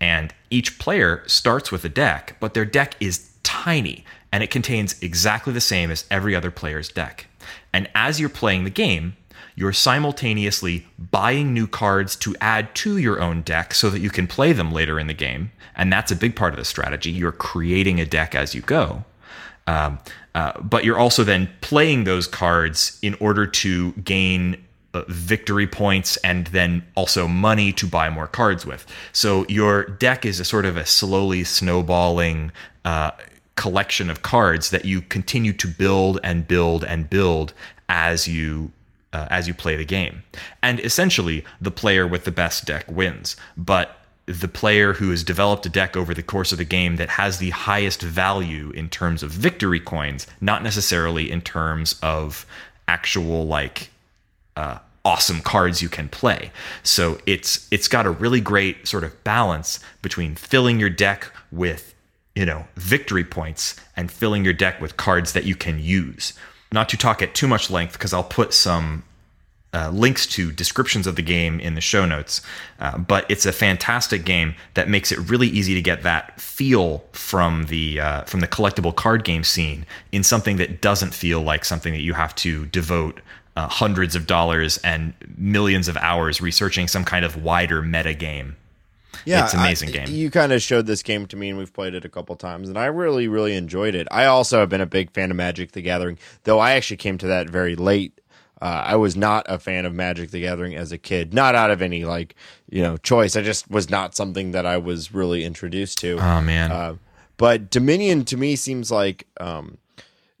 and 0.00 0.34
each 0.50 0.80
player 0.80 1.22
starts 1.28 1.70
with 1.70 1.84
a 1.84 1.88
deck, 1.88 2.36
but 2.40 2.54
their 2.54 2.64
deck 2.64 2.96
is 2.98 3.30
tiny 3.44 4.04
and 4.32 4.42
it 4.42 4.50
contains 4.50 5.00
exactly 5.02 5.52
the 5.52 5.60
same 5.60 5.90
as 5.90 6.04
every 6.10 6.34
other 6.34 6.50
player's 6.50 6.88
deck. 6.88 7.26
And 7.72 7.88
as 7.94 8.20
you're 8.20 8.28
playing 8.28 8.64
the 8.64 8.70
game, 8.70 9.16
you're 9.54 9.72
simultaneously 9.72 10.86
buying 11.10 11.52
new 11.52 11.66
cards 11.66 12.14
to 12.16 12.36
add 12.40 12.74
to 12.76 12.96
your 12.96 13.20
own 13.20 13.42
deck 13.42 13.74
so 13.74 13.90
that 13.90 14.00
you 14.00 14.10
can 14.10 14.26
play 14.26 14.52
them 14.52 14.70
later 14.70 15.00
in 15.00 15.08
the 15.08 15.14
game. 15.14 15.50
And 15.74 15.92
that's 15.92 16.12
a 16.12 16.16
big 16.16 16.36
part 16.36 16.52
of 16.52 16.58
the 16.58 16.64
strategy. 16.64 17.10
You're 17.10 17.32
creating 17.32 18.00
a 18.00 18.06
deck 18.06 18.34
as 18.34 18.54
you 18.54 18.60
go. 18.60 19.04
Um, 19.66 19.98
uh, 20.34 20.52
but 20.60 20.84
you're 20.84 20.98
also 20.98 21.24
then 21.24 21.50
playing 21.60 22.04
those 22.04 22.26
cards 22.26 22.98
in 23.02 23.14
order 23.14 23.46
to 23.46 23.92
gain 23.92 24.64
uh, 24.94 25.02
victory 25.08 25.66
points 25.66 26.16
and 26.18 26.46
then 26.48 26.86
also 26.94 27.26
money 27.28 27.72
to 27.72 27.86
buy 27.86 28.08
more 28.08 28.28
cards 28.28 28.64
with. 28.64 28.86
So 29.12 29.44
your 29.48 29.84
deck 29.84 30.24
is 30.24 30.40
a 30.40 30.44
sort 30.44 30.64
of 30.64 30.76
a 30.76 30.86
slowly 30.86 31.44
snowballing 31.44 32.52
uh, 32.84 33.10
collection 33.58 34.08
of 34.08 34.22
cards 34.22 34.70
that 34.70 34.84
you 34.84 35.02
continue 35.02 35.52
to 35.52 35.66
build 35.66 36.20
and 36.22 36.46
build 36.46 36.84
and 36.84 37.10
build 37.10 37.52
as 37.88 38.28
you 38.28 38.70
uh, 39.12 39.26
as 39.30 39.48
you 39.48 39.54
play 39.54 39.76
the 39.76 39.84
game. 39.84 40.22
And 40.62 40.80
essentially, 40.80 41.44
the 41.60 41.70
player 41.70 42.06
with 42.06 42.24
the 42.24 42.30
best 42.30 42.66
deck 42.66 42.84
wins. 42.88 43.36
But 43.56 43.96
the 44.26 44.48
player 44.48 44.92
who 44.92 45.10
has 45.10 45.24
developed 45.24 45.64
a 45.66 45.70
deck 45.70 45.96
over 45.96 46.12
the 46.14 46.22
course 46.22 46.52
of 46.52 46.58
the 46.58 46.64
game 46.64 46.96
that 46.96 47.08
has 47.08 47.38
the 47.38 47.50
highest 47.50 48.02
value 48.02 48.70
in 48.72 48.88
terms 48.90 49.22
of 49.22 49.30
victory 49.30 49.80
coins, 49.80 50.26
not 50.40 50.62
necessarily 50.62 51.30
in 51.30 51.40
terms 51.40 51.98
of 52.02 52.46
actual 52.86 53.46
like 53.46 53.90
uh, 54.56 54.78
awesome 55.04 55.40
cards 55.40 55.82
you 55.82 55.88
can 55.88 56.08
play. 56.08 56.52
So 56.82 57.18
it's 57.26 57.66
it's 57.70 57.88
got 57.88 58.06
a 58.06 58.10
really 58.10 58.40
great 58.40 58.86
sort 58.86 59.04
of 59.04 59.24
balance 59.24 59.80
between 60.02 60.36
filling 60.36 60.78
your 60.78 60.90
deck 60.90 61.32
with 61.50 61.94
you 62.38 62.46
know 62.46 62.64
victory 62.76 63.24
points 63.24 63.74
and 63.96 64.12
filling 64.12 64.44
your 64.44 64.54
deck 64.54 64.80
with 64.80 64.96
cards 64.96 65.32
that 65.32 65.44
you 65.44 65.56
can 65.56 65.80
use. 65.80 66.34
Not 66.70 66.88
to 66.90 66.96
talk 66.96 67.20
at 67.20 67.34
too 67.34 67.48
much 67.48 67.68
length 67.68 67.94
because 67.94 68.12
I'll 68.12 68.22
put 68.22 68.54
some 68.54 69.02
uh, 69.74 69.90
links 69.90 70.24
to 70.28 70.52
descriptions 70.52 71.08
of 71.08 71.16
the 71.16 71.22
game 71.22 71.58
in 71.58 71.74
the 71.74 71.80
show 71.80 72.06
notes. 72.06 72.40
Uh, 72.78 72.96
but 72.96 73.28
it's 73.28 73.44
a 73.44 73.50
fantastic 73.52 74.24
game 74.24 74.54
that 74.74 74.88
makes 74.88 75.10
it 75.10 75.18
really 75.28 75.48
easy 75.48 75.74
to 75.74 75.82
get 75.82 76.04
that 76.04 76.40
feel 76.40 77.02
from 77.10 77.64
the 77.64 77.98
uh, 77.98 78.22
from 78.22 78.38
the 78.38 78.46
collectible 78.46 78.94
card 78.94 79.24
game 79.24 79.42
scene 79.42 79.84
in 80.12 80.22
something 80.22 80.58
that 80.58 80.80
doesn't 80.80 81.12
feel 81.12 81.40
like 81.40 81.64
something 81.64 81.92
that 81.92 82.02
you 82.02 82.14
have 82.14 82.36
to 82.36 82.66
devote 82.66 83.20
uh, 83.56 83.66
hundreds 83.66 84.14
of 84.14 84.28
dollars 84.28 84.78
and 84.78 85.12
millions 85.36 85.88
of 85.88 85.96
hours 85.96 86.40
researching 86.40 86.86
some 86.86 87.04
kind 87.04 87.24
of 87.24 87.42
wider 87.42 87.82
meta 87.82 88.14
game. 88.14 88.54
Yeah, 89.24 89.44
it's 89.44 89.54
an 89.54 89.60
amazing 89.60 89.88
I- 89.90 89.92
game. 89.92 90.06
You 90.14 90.30
kind 90.30 90.52
of 90.52 90.62
showed 90.62 90.86
this 90.86 91.02
game 91.02 91.26
to 91.26 91.36
me, 91.36 91.48
and 91.48 91.58
we've 91.58 91.72
played 91.72 91.94
it 91.94 92.04
a 92.04 92.08
couple 92.08 92.34
times, 92.36 92.68
and 92.68 92.78
I 92.78 92.86
really, 92.86 93.28
really 93.28 93.54
enjoyed 93.56 93.94
it. 93.94 94.06
I 94.10 94.26
also 94.26 94.60
have 94.60 94.68
been 94.68 94.80
a 94.80 94.86
big 94.86 95.12
fan 95.12 95.30
of 95.30 95.36
Magic: 95.36 95.72
The 95.72 95.82
Gathering, 95.82 96.18
though 96.44 96.58
I 96.58 96.72
actually 96.72 96.96
came 96.98 97.18
to 97.18 97.26
that 97.28 97.48
very 97.48 97.76
late. 97.76 98.20
Uh, 98.60 98.82
I 98.86 98.96
was 98.96 99.16
not 99.16 99.46
a 99.48 99.58
fan 99.58 99.84
of 99.86 99.94
Magic: 99.94 100.30
The 100.30 100.40
Gathering 100.40 100.74
as 100.74 100.90
a 100.92 100.98
kid, 100.98 101.32
not 101.32 101.54
out 101.54 101.70
of 101.70 101.80
any 101.82 102.04
like 102.04 102.34
you 102.70 102.82
know 102.82 102.96
choice. 102.96 103.36
I 103.36 103.42
just 103.42 103.70
was 103.70 103.88
not 103.88 104.14
something 104.16 104.50
that 104.52 104.66
I 104.66 104.78
was 104.78 105.12
really 105.14 105.44
introduced 105.44 105.98
to. 105.98 106.18
Oh 106.18 106.40
man, 106.40 106.72
Uh, 106.72 106.94
but 107.36 107.70
Dominion 107.70 108.24
to 108.26 108.36
me 108.36 108.56
seems 108.56 108.90
like 108.90 109.26
um, 109.38 109.78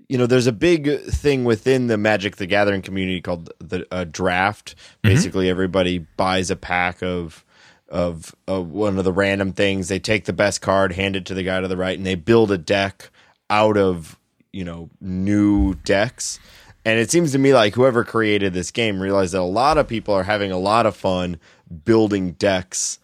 you 0.08 0.18
know 0.18 0.26
there's 0.26 0.48
a 0.48 0.52
big 0.52 1.00
thing 1.02 1.44
within 1.44 1.86
the 1.86 1.96
Magic 1.96 2.36
the 2.36 2.46
Gathering 2.46 2.82
community 2.82 3.20
called 3.20 3.50
the 3.60 3.86
uh, 3.92 4.04
draft. 4.04 4.74
Basically, 5.02 5.48
everybody 5.48 5.98
buys 6.16 6.50
a 6.50 6.56
pack 6.56 7.02
of 7.04 7.44
of 7.88 8.34
of 8.46 8.70
one 8.70 8.98
of 8.98 9.04
the 9.04 9.12
random 9.12 9.52
things. 9.52 9.88
They 9.88 9.98
take 9.98 10.24
the 10.24 10.32
best 10.32 10.60
card, 10.60 10.92
hand 10.92 11.16
it 11.16 11.26
to 11.26 11.34
the 11.34 11.42
guy 11.42 11.60
to 11.60 11.68
the 11.68 11.76
right, 11.76 11.96
and 11.96 12.06
they 12.06 12.14
build 12.14 12.50
a 12.50 12.58
deck 12.58 13.10
out 13.50 13.76
of 13.76 14.18
you 14.52 14.64
know 14.64 14.90
new 15.00 15.74
decks. 15.74 16.38
And 16.84 16.98
it 16.98 17.10
seems 17.10 17.32
to 17.32 17.38
me 17.38 17.52
like 17.52 17.74
whoever 17.74 18.04
created 18.04 18.54
this 18.54 18.70
game 18.70 19.00
realized 19.00 19.34
that 19.34 19.40
a 19.40 19.42
lot 19.42 19.78
of 19.78 19.88
people 19.88 20.14
are 20.14 20.22
having 20.22 20.52
a 20.52 20.58
lot 20.58 20.86
of 20.86 20.96
fun 20.96 21.38
building 21.84 22.32
decks 22.32 22.98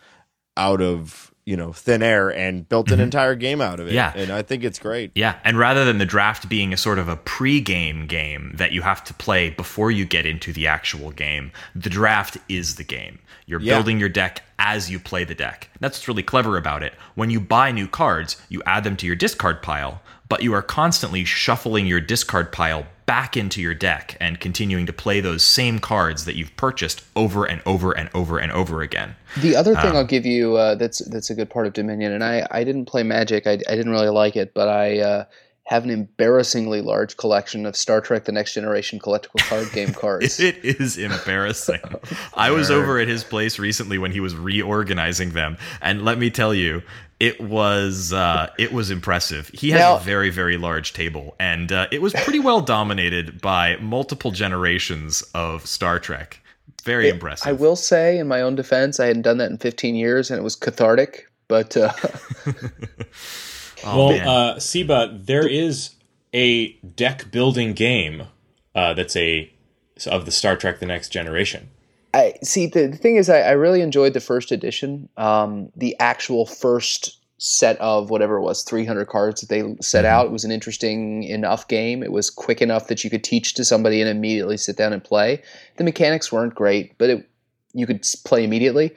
out 0.56 0.80
of 0.80 1.23
you 1.46 1.56
know 1.56 1.72
thin 1.72 2.02
air 2.02 2.30
and 2.30 2.68
built 2.68 2.88
an 2.88 2.94
mm-hmm. 2.94 3.04
entire 3.04 3.34
game 3.34 3.60
out 3.60 3.80
of 3.80 3.88
it. 3.88 3.92
Yeah. 3.92 4.12
and 4.14 4.30
I 4.30 4.42
think 4.42 4.64
it's 4.64 4.78
great. 4.78 5.12
Yeah, 5.14 5.38
and 5.44 5.58
rather 5.58 5.84
than 5.84 5.98
the 5.98 6.06
draft 6.06 6.48
being 6.48 6.72
a 6.72 6.76
sort 6.76 6.98
of 6.98 7.08
a 7.08 7.16
pre-game 7.16 8.06
game 8.06 8.52
that 8.56 8.72
you 8.72 8.82
have 8.82 9.04
to 9.04 9.14
play 9.14 9.50
before 9.50 9.90
you 9.90 10.04
get 10.04 10.26
into 10.26 10.52
the 10.52 10.66
actual 10.66 11.10
game, 11.10 11.52
the 11.74 11.90
draft 11.90 12.38
is 12.48 12.76
the 12.76 12.84
game. 12.84 13.18
You're 13.46 13.60
Yeah. 13.60 13.74
building 13.74 14.00
your 14.00 14.08
deck 14.08 14.42
as 14.58 14.90
you 14.90 14.98
play 14.98 15.24
the 15.24 15.34
deck. 15.34 15.68
That's 15.80 15.98
what's 15.98 16.08
really 16.08 16.22
clever 16.22 16.56
about 16.56 16.82
it. 16.82 16.94
When 17.14 17.28
you 17.28 17.40
buy 17.40 17.72
new 17.72 17.88
cards, 17.88 18.36
you 18.48 18.62
add 18.64 18.84
them 18.84 18.96
to 18.96 19.06
your 19.06 19.16
discard 19.16 19.62
pile, 19.62 20.00
but 20.34 20.42
you 20.42 20.52
are 20.52 20.62
constantly 20.62 21.24
shuffling 21.24 21.86
your 21.86 22.00
discard 22.00 22.50
pile 22.50 22.88
back 23.06 23.36
into 23.36 23.62
your 23.62 23.72
deck 23.72 24.16
and 24.18 24.40
continuing 24.40 24.84
to 24.84 24.92
play 24.92 25.20
those 25.20 25.44
same 25.44 25.78
cards 25.78 26.24
that 26.24 26.34
you've 26.34 26.56
purchased 26.56 27.04
over 27.14 27.44
and 27.44 27.62
over 27.64 27.92
and 27.92 28.10
over 28.14 28.38
and 28.38 28.50
over 28.50 28.82
again. 28.82 29.14
The 29.40 29.54
other 29.54 29.76
thing 29.76 29.94
I'll 29.94 30.04
give 30.04 30.26
you 30.26 30.56
uh, 30.56 30.74
that's 30.74 30.98
that's 31.08 31.30
a 31.30 31.36
good 31.36 31.50
part 31.50 31.68
of 31.68 31.72
Dominion, 31.72 32.10
and 32.10 32.24
I, 32.24 32.48
I 32.50 32.64
didn't 32.64 32.86
play 32.86 33.04
Magic, 33.04 33.46
I, 33.46 33.52
I 33.52 33.76
didn't 33.76 33.92
really 33.92 34.08
like 34.08 34.34
it, 34.34 34.54
but 34.54 34.66
I 34.66 34.98
uh, 34.98 35.24
have 35.66 35.84
an 35.84 35.90
embarrassingly 35.90 36.80
large 36.80 37.16
collection 37.16 37.64
of 37.64 37.76
Star 37.76 38.00
Trek: 38.00 38.24
The 38.24 38.32
Next 38.32 38.54
Generation 38.54 38.98
collectible 38.98 39.38
card 39.48 39.70
game 39.72 39.92
cards. 39.94 40.40
It 40.40 40.64
is 40.64 40.98
embarrassing. 40.98 41.80
I 42.34 42.50
was 42.50 42.72
over 42.72 42.98
at 42.98 43.06
his 43.06 43.22
place 43.22 43.60
recently 43.60 43.98
when 43.98 44.10
he 44.10 44.18
was 44.18 44.34
reorganizing 44.34 45.30
them, 45.30 45.58
and 45.80 46.04
let 46.04 46.18
me 46.18 46.28
tell 46.28 46.52
you, 46.52 46.82
it 47.20 47.40
was 47.40 48.12
uh, 48.12 48.50
it 48.58 48.72
was 48.72 48.90
impressive. 48.90 49.48
He 49.54 49.70
has 49.70 49.80
Now- 49.80 49.96
a 49.96 50.00
very 50.00 50.30
very 50.30 50.56
large 50.56 50.92
table, 50.92 51.34
and 51.38 51.70
uh, 51.72 51.86
it 51.90 52.02
was 52.02 52.12
pretty 52.12 52.40
well 52.40 52.60
dominated 52.60 53.40
by 53.40 53.76
multiple 53.76 54.30
generations 54.30 55.22
of 55.34 55.66
Star 55.66 55.98
Trek. 55.98 56.40
Very 56.84 57.08
impressive. 57.08 57.46
I 57.48 57.52
will 57.52 57.76
say, 57.76 58.18
in 58.18 58.28
my 58.28 58.42
own 58.42 58.56
defense, 58.56 59.00
I 59.00 59.06
hadn't 59.06 59.22
done 59.22 59.38
that 59.38 59.50
in 59.50 59.56
15 59.56 59.94
years, 59.94 60.30
and 60.30 60.38
it 60.38 60.42
was 60.42 60.54
cathartic. 60.54 61.30
But 61.48 61.76
uh, 61.78 61.92
Oh, 63.86 63.98
well, 63.98 64.08
man. 64.10 64.26
uh, 64.28 64.54
Siba, 64.56 65.24
there 65.26 65.46
is 65.46 65.94
a 66.32 66.72
deck 66.78 67.30
building 67.30 67.74
game 67.74 68.24
uh, 68.74 68.94
that's 68.94 69.14
a 69.16 69.50
of 70.06 70.24
the 70.24 70.30
Star 70.30 70.56
Trek: 70.56 70.78
The 70.80 70.86
Next 70.86 71.10
Generation. 71.10 71.68
I 72.14 72.34
see. 72.42 72.66
The, 72.66 72.86
the 72.86 72.96
thing 72.96 73.16
is, 73.16 73.28
I, 73.28 73.40
I 73.40 73.50
really 73.50 73.80
enjoyed 73.80 74.14
the 74.14 74.20
first 74.20 74.52
edition. 74.52 75.08
Um, 75.16 75.70
the 75.76 75.96
actual 75.98 76.46
first 76.46 77.18
set 77.38 77.78
of 77.80 78.08
whatever 78.08 78.36
it 78.36 78.42
was, 78.42 78.62
300 78.62 79.06
cards 79.06 79.40
that 79.40 79.48
they 79.50 79.74
set 79.82 80.04
out 80.04 80.26
it 80.26 80.32
was 80.32 80.44
an 80.44 80.52
interesting 80.52 81.24
enough 81.24 81.66
game. 81.68 82.02
It 82.02 82.12
was 82.12 82.30
quick 82.30 82.62
enough 82.62 82.86
that 82.86 83.02
you 83.04 83.10
could 83.10 83.24
teach 83.24 83.54
to 83.54 83.64
somebody 83.64 84.00
and 84.00 84.08
immediately 84.08 84.56
sit 84.56 84.76
down 84.76 84.92
and 84.92 85.02
play. 85.02 85.42
The 85.76 85.84
mechanics 85.84 86.30
weren't 86.32 86.54
great, 86.54 86.96
but 86.96 87.10
it, 87.10 87.28
you 87.74 87.86
could 87.86 88.06
play 88.24 88.44
immediately. 88.44 88.94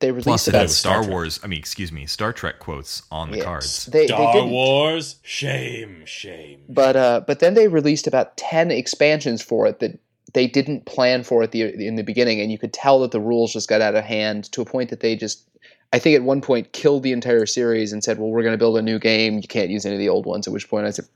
They 0.00 0.12
released 0.12 0.26
Plus, 0.26 0.46
it 0.48 0.50
about 0.50 0.62
has 0.62 0.76
Star 0.76 1.04
Wars. 1.08 1.40
I 1.42 1.48
mean, 1.48 1.58
excuse 1.58 1.90
me, 1.90 2.06
Star 2.06 2.32
Trek 2.32 2.60
quotes 2.60 3.02
on 3.10 3.32
the 3.32 3.38
Yeah, 3.38 3.44
cards. 3.44 3.86
They, 3.86 4.00
they 4.00 4.06
Star 4.08 4.32
didn't- 4.34 4.50
Wars, 4.50 5.16
shame, 5.22 6.02
shame. 6.04 6.60
But 6.68 6.94
uh, 6.94 7.22
but 7.26 7.40
then 7.40 7.54
they 7.54 7.66
released 7.66 8.06
about 8.06 8.36
ten 8.36 8.70
expansions 8.70 9.42
for 9.42 9.66
it 9.66 9.80
that 9.80 9.98
they 10.34 10.46
didn't 10.46 10.86
plan 10.86 11.22
for 11.22 11.42
it 11.42 11.52
the 11.52 11.62
in 11.62 11.96
the 11.96 12.02
beginning, 12.02 12.40
and 12.40 12.52
you 12.52 12.58
could 12.58 12.72
tell 12.72 13.00
that 13.00 13.10
the 13.10 13.20
rules 13.20 13.52
just 13.52 13.68
got 13.68 13.80
out 13.80 13.94
of 13.94 14.04
hand 14.04 14.44
to 14.52 14.62
a 14.62 14.64
point 14.64 14.90
that 14.90 15.00
they 15.00 15.16
just. 15.16 15.44
I 15.90 15.98
think 15.98 16.16
at 16.16 16.22
one 16.22 16.42
point 16.42 16.72
killed 16.72 17.02
the 17.02 17.12
entire 17.12 17.46
series 17.46 17.92
and 17.92 18.04
said, 18.04 18.18
"Well, 18.18 18.28
we're 18.28 18.42
going 18.42 18.52
to 18.52 18.58
build 18.58 18.76
a 18.76 18.82
new 18.82 18.98
game. 18.98 19.36
You 19.36 19.48
can't 19.48 19.70
use 19.70 19.86
any 19.86 19.94
of 19.94 19.98
the 19.98 20.10
old 20.10 20.26
ones." 20.26 20.46
At 20.46 20.52
which 20.52 20.68
point 20.68 20.86
I 20.86 20.90
said, 20.90 21.06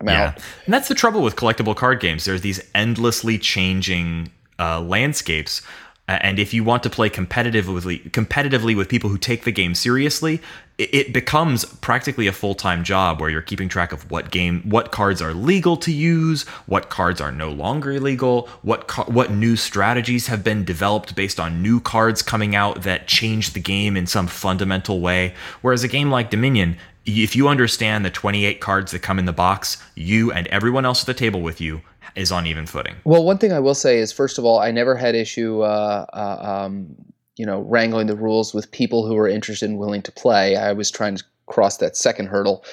"I'm 0.00 0.08
Yeah, 0.08 0.28
out." 0.28 0.36
and 0.64 0.72
that's 0.72 0.88
the 0.88 0.94
trouble 0.94 1.22
with 1.22 1.36
collectible 1.36 1.76
card 1.76 2.00
games. 2.00 2.24
There's 2.24 2.40
these 2.40 2.60
endlessly 2.74 3.36
changing 3.38 4.32
uh, 4.58 4.80
landscapes, 4.80 5.60
Uh, 6.08 6.18
and 6.22 6.38
if 6.38 6.54
you 6.54 6.64
want 6.64 6.82
to 6.82 6.90
play 6.90 7.10
competitively, 7.10 8.10
competitively 8.10 8.74
with 8.74 8.88
people 8.88 9.10
who 9.10 9.18
take 9.18 9.44
the 9.44 9.52
game 9.52 9.74
seriously, 9.74 10.40
it, 10.78 11.12
becomes 11.12 11.64
practically 11.64 12.26
a 12.28 12.32
full 12.32 12.54
time 12.54 12.82
job 12.84 13.20
where 13.20 13.28
you're 13.28 13.42
keeping 13.42 13.68
track 13.68 13.92
of 13.92 14.10
what 14.10 14.30
game, 14.30 14.62
what 14.62 14.90
cards 14.90 15.20
are 15.20 15.34
legal 15.34 15.76
to 15.76 15.92
use, 15.92 16.44
what 16.66 16.88
cards 16.88 17.20
are 17.20 17.32
no 17.32 17.50
longer 17.50 17.92
illegal, 17.92 18.48
what 18.62 18.86
ca- 18.86 19.04
what 19.04 19.30
new 19.32 19.56
strategies 19.56 20.28
have 20.28 20.44
been 20.44 20.64
developed 20.64 21.14
based 21.14 21.38
on 21.38 21.62
new 21.62 21.80
cards 21.80 22.22
coming 22.22 22.54
out 22.54 22.82
that 22.82 23.08
change 23.08 23.52
the 23.52 23.60
game 23.60 23.96
in 23.96 24.06
some 24.06 24.28
fundamental 24.28 25.00
way. 25.00 25.34
Whereas 25.60 25.84
a 25.84 25.88
game 25.88 26.10
like 26.10 26.30
Dominion, 26.30 26.78
if 27.04 27.34
you 27.34 27.48
understand 27.48 28.04
the 28.04 28.10
28 28.10 28.60
cards 28.60 28.92
that 28.92 29.00
come 29.00 29.18
in 29.18 29.24
the 29.24 29.32
box, 29.32 29.82
you 29.94 30.30
and 30.30 30.46
everyone 30.46 30.84
else 30.84 31.02
at 31.02 31.06
the 31.06 31.14
table 31.14 31.42
with 31.42 31.60
you 31.60 31.82
is 32.18 32.32
on 32.32 32.46
even 32.46 32.66
footing. 32.66 32.96
Well, 33.04 33.24
one 33.24 33.38
thing 33.38 33.52
I 33.52 33.60
will 33.60 33.74
say 33.74 33.98
is, 33.98 34.12
first 34.12 34.38
of 34.38 34.44
all, 34.44 34.58
I 34.58 34.70
never 34.70 34.96
had 34.96 35.14
issue, 35.14 35.62
uh, 35.62 36.04
uh, 36.12 36.64
um, 36.64 36.94
you 37.36 37.46
know, 37.46 37.60
wrangling 37.60 38.08
the 38.08 38.16
rules 38.16 38.52
with 38.52 38.70
people 38.72 39.06
who 39.06 39.14
were 39.14 39.28
interested 39.28 39.70
and 39.70 39.78
willing 39.78 40.02
to 40.02 40.12
play. 40.12 40.56
I 40.56 40.72
was 40.72 40.90
trying 40.90 41.16
to 41.16 41.24
cross 41.46 41.76
that 41.78 41.96
second 41.96 42.26
hurdle. 42.26 42.64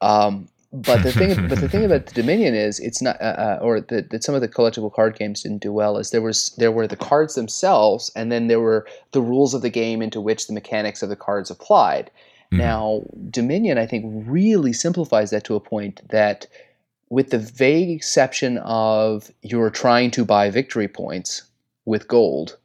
Um, 0.00 0.48
but 0.72 1.02
the 1.02 1.12
thing, 1.12 1.48
but 1.48 1.60
the 1.60 1.68
thing 1.68 1.84
about 1.84 2.06
the 2.06 2.14
Dominion 2.14 2.54
is, 2.54 2.80
it's 2.80 3.00
not, 3.00 3.20
uh, 3.20 3.36
uh, 3.38 3.58
or 3.62 3.80
that 3.80 4.10
that 4.10 4.24
some 4.24 4.34
of 4.34 4.40
the 4.40 4.48
collectible 4.48 4.92
card 4.92 5.16
games 5.18 5.42
didn't 5.42 5.62
do 5.62 5.72
well. 5.72 5.96
Is 5.96 6.10
there 6.10 6.22
was 6.22 6.54
there 6.56 6.72
were 6.72 6.86
the 6.86 6.96
cards 6.96 7.34
themselves, 7.34 8.10
and 8.16 8.32
then 8.32 8.48
there 8.48 8.60
were 8.60 8.86
the 9.12 9.22
rules 9.22 9.54
of 9.54 9.62
the 9.62 9.70
game 9.70 10.02
into 10.02 10.20
which 10.20 10.46
the 10.46 10.52
mechanics 10.52 11.02
of 11.02 11.08
the 11.08 11.16
cards 11.16 11.50
applied. 11.50 12.10
Now, 12.52 13.02
Dominion, 13.30 13.76
I 13.76 13.86
think, 13.86 14.04
really 14.26 14.72
simplifies 14.72 15.30
that 15.30 15.44
to 15.44 15.56
a 15.56 15.60
point 15.60 16.00
that 16.10 16.46
with 17.08 17.30
the 17.30 17.38
vague 17.38 17.90
exception 17.90 18.58
of 18.58 19.30
you're 19.42 19.70
trying 19.70 20.10
to 20.12 20.24
buy 20.24 20.50
victory 20.50 20.88
points 20.88 21.42
with 21.84 22.08
gold, 22.08 22.56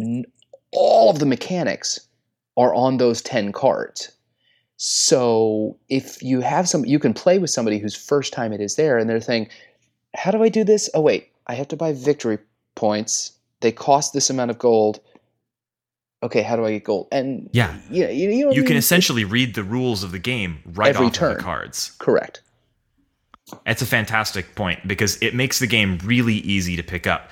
n- 0.00 0.24
all 0.72 1.10
of 1.10 1.18
the 1.18 1.26
mechanics 1.26 2.00
are 2.56 2.74
on 2.74 2.96
those 2.96 3.20
10 3.22 3.52
cards. 3.52 4.10
So 4.76 5.76
if 5.88 6.22
you 6.22 6.40
have 6.40 6.68
some, 6.68 6.84
you 6.84 6.98
can 6.98 7.14
play 7.14 7.38
with 7.38 7.50
somebody 7.50 7.78
whose 7.78 7.94
first 7.94 8.32
time 8.32 8.52
it 8.52 8.60
is 8.60 8.76
there 8.76 8.98
and 8.98 9.08
they're 9.08 9.20
saying, 9.20 9.48
How 10.16 10.30
do 10.30 10.42
I 10.42 10.48
do 10.48 10.64
this? 10.64 10.90
Oh, 10.94 11.00
wait, 11.00 11.30
I 11.46 11.54
have 11.54 11.68
to 11.68 11.76
buy 11.76 11.92
victory 11.92 12.38
points. 12.74 13.32
They 13.60 13.70
cost 13.72 14.12
this 14.12 14.30
amount 14.30 14.50
of 14.50 14.58
gold. 14.58 15.00
okay, 16.22 16.42
how 16.42 16.56
do 16.56 16.64
I 16.64 16.72
get 16.72 16.84
gold? 16.84 17.06
And 17.12 17.48
Yeah. 17.52 17.76
you 17.90 18.04
know, 18.04 18.10
you, 18.10 18.46
know 18.46 18.52
You 18.52 18.62
I 18.64 18.66
can 18.66 18.76
essentially 18.76 19.24
read 19.24 19.54
the 19.54 19.62
rules 19.62 20.02
of 20.02 20.10
the 20.10 20.18
game 20.18 20.58
right 20.64 20.88
Every 20.88 21.06
off 21.06 21.12
turn. 21.12 21.32
of 21.32 21.36
the 21.38 21.42
cards. 21.44 21.92
correct. 21.98 22.40
It's 23.66 23.82
a 23.82 23.86
fantastic 23.86 24.54
point 24.54 24.86
because 24.86 25.20
it 25.22 25.34
makes 25.34 25.58
the 25.58 25.66
game 25.66 25.98
really 26.04 26.34
easy 26.34 26.76
to 26.76 26.82
pick 26.82 27.06
up. 27.06 27.30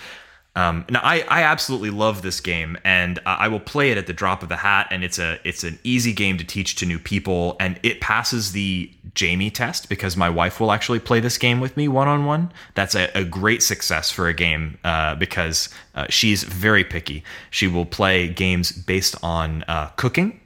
Um, 0.55 0.85
now, 0.91 1.01
I, 1.03 1.25
I 1.29 1.43
absolutely 1.45 1.89
love 1.89 2.21
this 2.21 2.41
game, 2.41 2.77
and 2.85 3.19
I 3.25 3.49
will 3.49 3.61
play 3.61 3.91
it 3.91 3.97
at 3.97 4.07
the 4.07 4.13
drop 4.13 4.43
of 4.43 4.51
the 4.51 4.57
hat. 4.57 4.89
And 4.91 5.03
it's 5.03 5.19
a 5.19 5.39
it's 5.45 5.65
an 5.65 5.79
easy 5.83 6.13
game 6.13 6.37
to 6.37 6.45
teach 6.45 6.75
to 6.77 6.87
new 6.87 6.99
people, 6.99 7.57
and 7.59 7.81
it 7.83 8.03
passes 8.03 8.53
the 8.53 8.91
Jamie 9.15 9.51
test 9.51 9.89
because 9.89 10.15
my 10.15 10.29
wife 10.29 10.61
will 10.61 10.71
actually 10.71 10.99
play 10.99 11.21
this 11.21 11.39
game 11.39 11.61
with 11.61 11.77
me 11.79 11.89
one 11.89 12.07
on 12.07 12.27
one. 12.27 12.53
That's 12.75 12.95
a, 12.95 13.11
a 13.15 13.25
great 13.25 13.63
success 13.63 14.11
for 14.11 14.29
a 14.29 14.35
game 14.35 14.79
uh, 14.85 15.15
because 15.15 15.71
uh, 15.95 16.07
she's 16.11 16.43
very 16.43 16.85
picky. 16.85 17.25
She 17.51 17.67
will 17.67 17.87
play 17.87 18.29
games 18.29 18.73
based 18.73 19.17
on 19.23 19.65
uh, 19.69 19.89
cooking, 19.97 20.39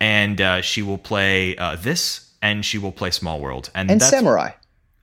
and 0.00 0.40
uh, 0.40 0.62
she 0.62 0.82
will 0.82 0.98
play 0.98 1.56
uh, 1.58 1.76
this, 1.76 2.32
and 2.42 2.64
she 2.64 2.76
will 2.76 2.92
play 2.92 3.12
Small 3.12 3.40
World, 3.40 3.70
and, 3.72 3.88
And 3.88 4.00
that's 4.00 4.10
samurai. 4.10 4.50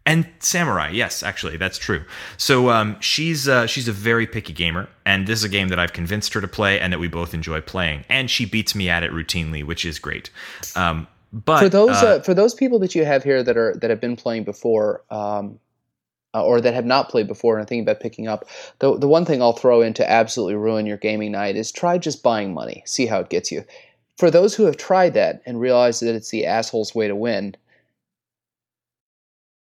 And 0.05 0.27
samurai 0.39 0.89
yes 0.89 1.23
actually 1.23 1.57
that's 1.57 1.77
true. 1.77 2.03
So 2.37 2.69
um, 2.69 2.99
she's 2.99 3.47
uh, 3.47 3.67
she's 3.67 3.87
a 3.87 3.91
very 3.91 4.27
picky 4.27 4.53
gamer 4.53 4.89
and 5.05 5.27
this 5.27 5.39
is 5.39 5.43
a 5.43 5.49
game 5.49 5.67
that 5.69 5.79
i've 5.79 5.93
convinced 5.93 6.33
her 6.33 6.41
to 6.41 6.47
play 6.47 6.79
and 6.79 6.91
that 6.93 6.99
we 6.99 7.07
both 7.07 7.33
enjoy 7.33 7.61
playing. 7.61 8.05
And 8.09 8.29
she 8.29 8.45
beats 8.45 8.75
me 8.75 8.89
at 8.89 9.03
it 9.03 9.11
routinely 9.11 9.63
which 9.63 9.85
is 9.85 9.99
great. 9.99 10.29
Um, 10.75 11.07
but 11.31 11.59
for 11.59 11.69
those 11.69 12.01
uh, 12.03 12.07
uh, 12.07 12.21
for 12.21 12.33
those 12.33 12.53
people 12.53 12.79
that 12.79 12.95
you 12.95 13.05
have 13.05 13.23
here 13.23 13.43
that 13.43 13.57
are 13.57 13.75
that 13.75 13.89
have 13.89 14.01
been 14.01 14.15
playing 14.15 14.43
before 14.43 15.03
um, 15.09 15.59
uh, 16.33 16.43
or 16.43 16.61
that 16.61 16.73
have 16.73 16.85
not 16.85 17.09
played 17.09 17.27
before 17.27 17.57
and 17.57 17.63
are 17.63 17.67
thinking 17.67 17.83
about 17.83 17.99
picking 17.99 18.27
up 18.27 18.47
the 18.79 18.97
the 18.97 19.07
one 19.07 19.25
thing 19.25 19.41
I'll 19.41 19.53
throw 19.53 19.81
in 19.81 19.93
to 19.95 20.09
absolutely 20.09 20.55
ruin 20.55 20.85
your 20.85 20.97
gaming 20.97 21.31
night 21.31 21.55
is 21.55 21.71
try 21.71 21.97
just 21.97 22.23
buying 22.23 22.53
money. 22.53 22.83
See 22.85 23.05
how 23.05 23.19
it 23.19 23.29
gets 23.29 23.51
you. 23.51 23.63
For 24.17 24.29
those 24.29 24.53
who 24.53 24.65
have 24.65 24.77
tried 24.77 25.13
that 25.13 25.41
and 25.45 25.59
realize 25.59 25.99
that 26.01 26.15
it's 26.15 26.29
the 26.29 26.45
asshole's 26.45 26.93
way 26.93 27.07
to 27.07 27.15
win 27.15 27.55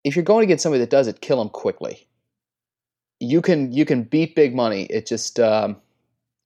if 0.06 0.16
you're 0.16 0.24
going 0.24 0.42
to 0.42 0.48
get 0.48 0.62
somebody 0.62 0.80
that 0.80 0.90
does 0.90 1.08
it 1.08 1.20
kill 1.20 1.40
them 1.40 1.50
quickly 1.50 2.08
you 3.20 3.42
can 3.42 3.74
you 3.74 3.84
can 3.84 4.04
beat 4.04 4.36
big 4.36 4.56
money 4.56 4.84
it 4.84 5.06
just 5.06 5.40
um, 5.40 5.76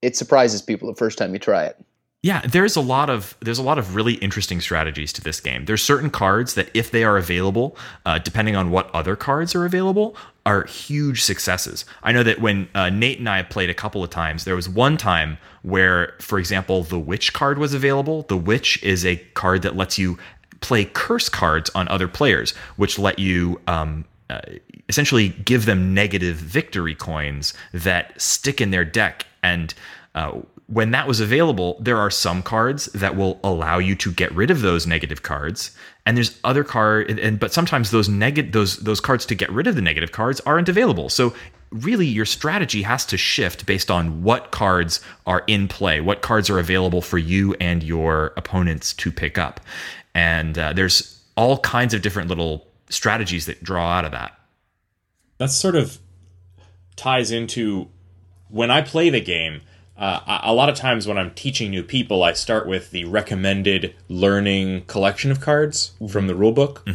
it 0.02 0.16
surprises 0.16 0.62
people 0.62 0.88
the 0.88 0.96
first 0.96 1.18
time 1.20 1.34
you 1.34 1.40
try 1.40 1.66
it 1.66 1.78
Yeah, 2.22 2.42
there's 2.42 2.76
a 2.76 2.82
lot 2.82 3.10
of 3.10 3.38
there's 3.40 3.60
a 3.60 3.64
lot 3.64 3.78
of 3.78 3.96
really 3.96 4.16
interesting 4.16 4.60
strategies 4.60 5.14
to 5.14 5.22
this 5.22 5.40
game. 5.40 5.64
There's 5.64 5.82
certain 5.82 6.10
cards 6.10 6.56
that, 6.56 6.70
if 6.74 6.92
they 6.92 7.06
are 7.06 7.18
available, 7.18 7.78
uh, 8.06 8.20
depending 8.20 8.58
on 8.58 8.72
what 8.72 8.94
other 8.94 9.16
cards 9.16 9.56
are 9.56 9.64
available, 9.64 10.18
are 10.46 10.66
huge 10.66 11.24
successes. 11.24 11.86
I 12.04 12.12
know 12.12 12.24
that 12.24 12.42
when 12.42 12.68
uh, 12.76 12.90
Nate 12.90 13.20
and 13.20 13.30
I 13.30 13.44
played 13.44 13.70
a 13.70 13.74
couple 13.74 14.04
of 14.04 14.10
times, 14.10 14.44
there 14.44 14.56
was 14.58 14.68
one 14.68 14.98
time 14.98 15.38
where, 15.62 16.16
for 16.20 16.40
example, 16.40 16.84
the 16.84 17.00
Witch 17.00 17.32
card 17.32 17.58
was 17.58 17.74
available. 17.74 18.24
The 18.24 18.36
Witch 18.36 18.84
is 18.84 19.06
a 19.06 19.16
card 19.34 19.62
that 19.62 19.78
lets 19.78 19.98
you 19.98 20.18
play 20.62 20.86
curse 20.86 21.30
cards 21.30 21.70
on 21.76 21.88
other 21.88 22.08
players, 22.08 22.52
which 22.78 23.00
let 23.00 23.20
you 23.20 23.60
um, 23.68 24.06
uh, 24.30 24.42
essentially 24.88 25.30
give 25.30 25.66
them 25.66 25.94
negative 25.94 26.36
victory 26.36 26.96
coins 26.96 27.54
that 27.74 28.20
stick 28.22 28.62
in 28.62 28.72
their 28.72 28.86
deck. 28.86 29.26
And 29.42 29.74
uh, 30.16 30.40
when 30.68 30.92
that 30.92 31.08
was 31.08 31.20
available, 31.20 31.78
there 31.80 31.98
are 31.98 32.12
some 32.12 32.44
cards 32.44 32.86
that 32.88 33.16
will 33.16 33.40
allow 33.44 33.80
you 33.80 33.96
to 33.96 34.12
get 34.12 34.32
rid 34.34 34.52
of 34.52 34.62
those 34.62 34.86
negative 34.86 35.24
cards, 35.24 35.72
and 36.06 36.16
there's 36.16 36.40
other 36.44 36.64
card, 36.64 37.10
and, 37.10 37.20
and 37.20 37.40
but 37.40 37.52
sometimes 37.52 37.90
those 37.90 38.08
negative 38.08 38.52
those 38.52 38.78
those 38.78 39.00
cards 39.00 39.26
to 39.26 39.36
get 39.36 39.52
rid 39.52 39.66
of 39.66 39.76
the 39.76 39.82
negative 39.82 40.12
cards 40.12 40.40
aren't 40.42 40.70
available. 40.70 41.10
So 41.10 41.34
really, 41.72 42.06
your 42.06 42.26
strategy 42.26 42.84
has 42.84 43.06
to 43.08 43.18
shift 43.18 43.66
based 43.66 43.90
on 43.90 44.22
what 44.22 44.52
cards 44.52 45.02
are 45.26 45.44
in 45.48 45.68
play, 45.68 46.02
what 46.02 46.22
cards 46.22 46.50
are 46.50 46.60
available 46.60 47.02
for 47.02 47.18
you 47.18 47.56
and 47.60 47.82
your 47.82 48.34
opponents 48.38 48.94
to 48.94 49.12
pick 49.12 49.40
up, 49.40 49.60
and 50.14 50.58
uh, 50.58 50.74
there's 50.74 51.22
all 51.36 51.58
kinds 51.60 51.94
of 51.94 52.02
different 52.02 52.30
little 52.30 52.68
strategies 52.90 53.46
that 53.46 53.64
draw 53.64 53.90
out 53.92 54.06
of 54.06 54.12
that. 54.12 54.38
that 55.38 55.52
sort 55.52 55.76
of 55.76 56.00
ties 56.96 57.32
into 57.32 57.88
when 58.50 58.72
I 58.72 58.82
play 58.82 59.10
the 59.10 59.22
game. 59.22 59.62
Uh, 59.98 60.40
a 60.46 60.52
a 60.52 60.54
lot 60.54 60.70
of 60.70 60.76
times 60.76 61.08
when 61.08 61.18
I'm 61.18 61.32
teaching 61.32 61.72
new 61.72 61.84
people, 61.84 62.24
I 62.24 62.34
start 62.34 62.68
with 62.68 62.92
the 62.92 63.04
recommended 63.06 63.96
learning 64.08 64.84
collection 64.86 65.30
of 65.30 65.42
cards 65.42 65.92
from 66.10 66.28
the 66.28 66.34
rulebook. 66.34 66.86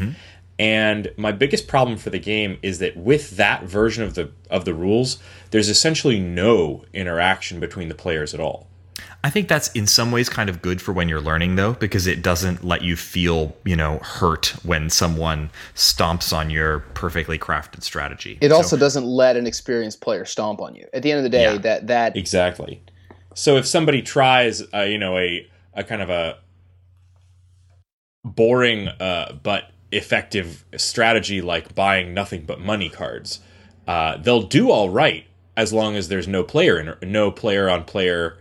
And 0.59 1.11
my 1.17 1.33
biggest 1.33 1.67
problem 1.69 1.99
for 1.99 2.11
the 2.11 2.19
game 2.19 2.59
is 2.63 2.79
that 2.79 2.97
with 2.97 3.37
that 3.37 3.65
version 3.65 4.05
of 4.05 4.15
the 4.15 4.31
of 4.51 4.65
the 4.65 4.73
rules, 4.73 5.19
there's 5.51 5.69
essentially 5.69 6.19
no 6.19 6.85
interaction 6.95 7.61
between 7.61 7.89
the 7.89 7.95
players 7.95 8.33
at 8.35 8.41
all. 8.41 8.69
I 9.25 9.31
think 9.31 9.49
that's 9.49 9.69
in 9.73 9.87
some 9.87 10.13
ways 10.13 10.29
kind 10.29 10.49
of 10.51 10.63
good 10.63 10.81
for 10.81 10.93
when 10.93 11.09
you're 11.09 11.21
learning 11.21 11.57
though, 11.57 11.73
because 11.73 12.07
it 12.07 12.23
doesn't 12.23 12.63
let 12.63 12.83
you 12.83 12.95
feel, 12.95 13.57
you 13.65 13.75
know, 13.75 13.99
hurt 13.99 14.55
when 14.63 14.91
someone 14.91 15.51
stomps 15.75 16.37
on 16.37 16.51
your 16.51 16.81
perfectly 16.95 17.39
crafted 17.39 17.83
strategy. 17.83 18.39
It 18.41 18.51
So- 18.51 18.57
also 18.57 18.77
doesn't 18.77 19.05
let 19.05 19.37
an 19.37 19.47
experienced 19.47 20.01
player 20.01 20.25
stomp 20.25 20.61
on 20.61 20.75
you. 20.75 20.87
At 20.93 21.03
the 21.03 21.11
end 21.11 21.19
of 21.19 21.25
the 21.25 21.31
day, 21.31 21.53
Yeah. 21.55 21.59
that 21.59 21.87
that 21.89 22.17
Exactly. 22.17 22.83
So 23.35 23.57
if 23.57 23.67
somebody 23.67 24.01
tries, 24.03 24.63
uh, 24.73 24.83
you 24.83 24.99
know, 24.99 25.19
a 25.19 25.47
a 25.77 25.83
kind 25.83 26.01
of 26.03 26.09
a 26.11 26.37
boring 28.25 28.89
uh, 28.89 29.33
but 29.43 29.71
effective 29.93 30.65
strategy 30.77 31.41
like 31.43 31.75
buying 31.75 32.15
nothing 32.15 32.45
but 32.47 32.61
money 32.61 32.89
cards, 32.89 33.41
uh, 33.87 34.17
they'll 34.19 34.43
do 34.43 34.71
all 34.71 34.89
right 34.91 35.25
as 35.57 35.73
long 35.73 35.95
as 35.97 36.09
there's 36.09 36.27
no 36.29 36.43
player 36.43 36.79
inter- 36.79 36.99
no 37.03 37.31
player 37.31 37.69
on 37.69 37.85
player 37.85 38.37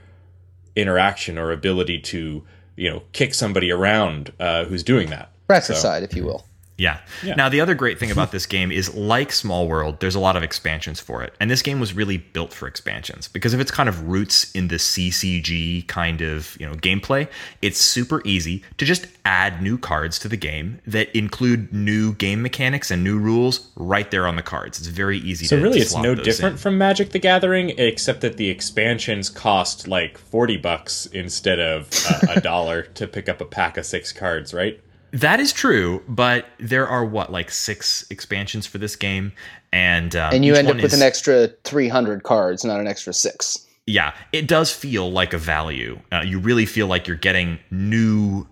interaction 0.75 1.37
or 1.37 1.51
ability 1.51 1.99
to 1.99 2.43
you 2.75 2.89
know 2.89 3.03
kick 3.11 3.33
somebody 3.33 3.71
around 3.71 4.33
uh, 4.39 4.65
who's 4.65 4.83
doing 4.83 5.09
that. 5.09 5.31
fratricide, 5.47 6.03
if 6.03 6.15
you 6.15 6.23
will. 6.23 6.45
Yeah. 6.77 6.99
Yeah. 7.23 7.35
Now 7.35 7.49
the 7.49 7.61
other 7.61 7.75
great 7.75 7.99
thing 7.99 8.11
about 8.11 8.31
this 8.33 8.45
game 8.45 8.71
is 8.71 8.93
like 8.95 9.31
Small 9.31 9.67
World, 9.67 9.99
there's 9.99 10.15
a 10.15 10.19
lot 10.19 10.35
of 10.35 10.43
expansions 10.43 10.99
for 10.99 11.23
it. 11.23 11.33
And 11.39 11.49
this 11.49 11.61
game 11.61 11.79
was 11.79 11.93
really 11.93 12.17
built 12.17 12.51
for 12.53 12.67
expansions 12.67 13.27
because 13.27 13.53
of 13.53 13.59
its 13.59 13.71
kind 13.71 13.87
of 13.87 14.07
roots 14.09 14.51
in 14.53 14.69
the 14.69 14.75
CCG 14.75 15.87
kind 15.87 16.21
of, 16.21 16.57
you 16.59 16.67
know, 16.67 16.73
gameplay. 16.73 17.27
It's 17.61 17.79
super 17.79 18.21
easy 18.25 18.63
to 18.77 18.85
just 18.85 19.07
add 19.25 19.61
new 19.61 19.77
cards 19.77 20.19
to 20.19 20.27
the 20.27 20.37
game 20.37 20.79
that 20.87 21.15
include 21.15 21.71
new 21.73 22.13
game 22.13 22.41
mechanics 22.41 22.91
and 22.91 23.03
new 23.03 23.17
rules 23.19 23.69
right 23.75 24.09
there 24.11 24.27
on 24.27 24.35
the 24.35 24.41
cards. 24.41 24.79
It's 24.79 24.87
very 24.87 25.19
easy 25.19 25.45
So 25.45 25.57
to 25.57 25.63
really, 25.63 25.79
it's 25.79 25.95
no 25.95 26.15
different 26.15 26.53
in. 26.53 26.57
from 26.57 26.77
Magic 26.77 27.11
the 27.11 27.19
Gathering, 27.19 27.69
except 27.77 28.21
that 28.21 28.37
the 28.37 28.49
expansions 28.49 29.29
cost 29.29 29.87
like 29.87 30.17
forty 30.17 30.57
bucks 30.57 31.05
instead 31.07 31.59
of 31.59 31.89
uh, 32.09 32.33
a 32.35 32.41
dollar 32.41 32.83
to 32.83 33.07
pick 33.07 33.29
up 33.29 33.41
a 33.41 33.45
pack 33.45 33.77
of 33.77 33.85
six 33.85 34.11
cards, 34.11 34.53
right? 34.53 34.79
That 35.13 35.39
is 35.39 35.53
true, 35.53 36.03
but 36.07 36.47
there 36.59 36.87
are 36.87 37.05
what 37.05 37.31
like 37.31 37.51
six 37.51 38.05
expansions 38.09 38.65
for 38.65 38.79
this 38.79 38.95
game, 38.95 39.31
and 39.71 40.15
um, 40.15 40.33
And 40.33 40.43
you 40.43 40.55
end 40.55 40.67
up 40.67 40.75
with 40.75 40.85
is- 40.85 40.93
an 40.93 41.01
extra 41.01 41.47
300 41.63 42.23
cards, 42.23 42.65
not 42.65 42.79
an 42.79 42.87
extra 42.87 43.13
six. 43.13 43.65
yeah, 43.85 44.13
it 44.31 44.47
does 44.47 44.71
feel 44.73 45.11
like 45.11 45.33
a 45.33 45.37
value. 45.37 45.99
Uh, 46.11 46.21
you 46.25 46.39
really 46.39 46.65
feel 46.65 46.87
like 46.87 47.07
you're 47.07 47.15
getting 47.17 47.59
new 47.69 48.47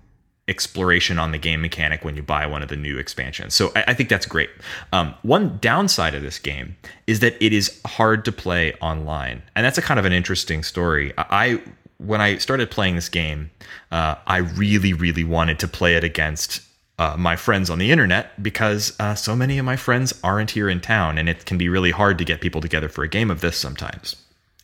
exploration 0.47 1.17
on 1.17 1.31
the 1.31 1.37
game 1.37 1.61
mechanic 1.61 2.03
when 2.03 2.15
you 2.15 2.21
buy 2.21 2.45
one 2.45 2.61
of 2.61 2.67
the 2.67 2.75
new 2.75 2.97
expansions. 2.97 3.53
So 3.55 3.71
I, 3.75 3.85
I 3.89 3.93
think 3.93 4.09
that's 4.09 4.25
great. 4.25 4.49
Um, 4.91 5.13
one 5.21 5.57
downside 5.61 6.13
of 6.13 6.21
this 6.23 6.39
game 6.39 6.75
is 7.07 7.21
that 7.21 7.41
it 7.43 7.53
is 7.53 7.79
hard 7.87 8.25
to 8.25 8.31
play 8.31 8.73
online, 8.81 9.41
and 9.55 9.65
that's 9.65 9.77
a 9.77 9.81
kind 9.81 9.99
of 9.99 10.05
an 10.05 10.13
interesting 10.13 10.61
story. 10.63 11.11
I. 11.17 11.25
I 11.29 11.61
when 12.05 12.21
I 12.21 12.37
started 12.37 12.71
playing 12.71 12.95
this 12.95 13.09
game, 13.09 13.51
uh, 13.91 14.15
I 14.25 14.37
really, 14.37 14.93
really 14.93 15.23
wanted 15.23 15.59
to 15.59 15.67
play 15.67 15.95
it 15.95 16.03
against 16.03 16.61
uh, 16.97 17.15
my 17.17 17.35
friends 17.35 17.69
on 17.69 17.79
the 17.79 17.91
internet 17.91 18.41
because 18.41 18.95
uh, 18.99 19.15
so 19.15 19.35
many 19.35 19.57
of 19.57 19.65
my 19.65 19.75
friends 19.75 20.19
aren't 20.23 20.51
here 20.51 20.69
in 20.69 20.81
town, 20.81 21.17
and 21.17 21.29
it 21.29 21.45
can 21.45 21.57
be 21.57 21.69
really 21.69 21.91
hard 21.91 22.17
to 22.17 22.25
get 22.25 22.41
people 22.41 22.61
together 22.61 22.89
for 22.89 23.03
a 23.03 23.07
game 23.07 23.31
of 23.31 23.41
this 23.41 23.57
sometimes 23.57 24.15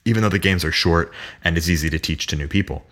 even 0.07 0.23
though 0.23 0.29
the 0.29 0.39
games 0.39 0.63
are 0.63 0.71
short 0.71 1.11
and 1.43 1.57
it's 1.57 1.67
easy 1.67 1.89
to 1.89 1.99
teach 1.99 2.27
to 2.27 2.35
new 2.37 2.47
people. 2.47 2.85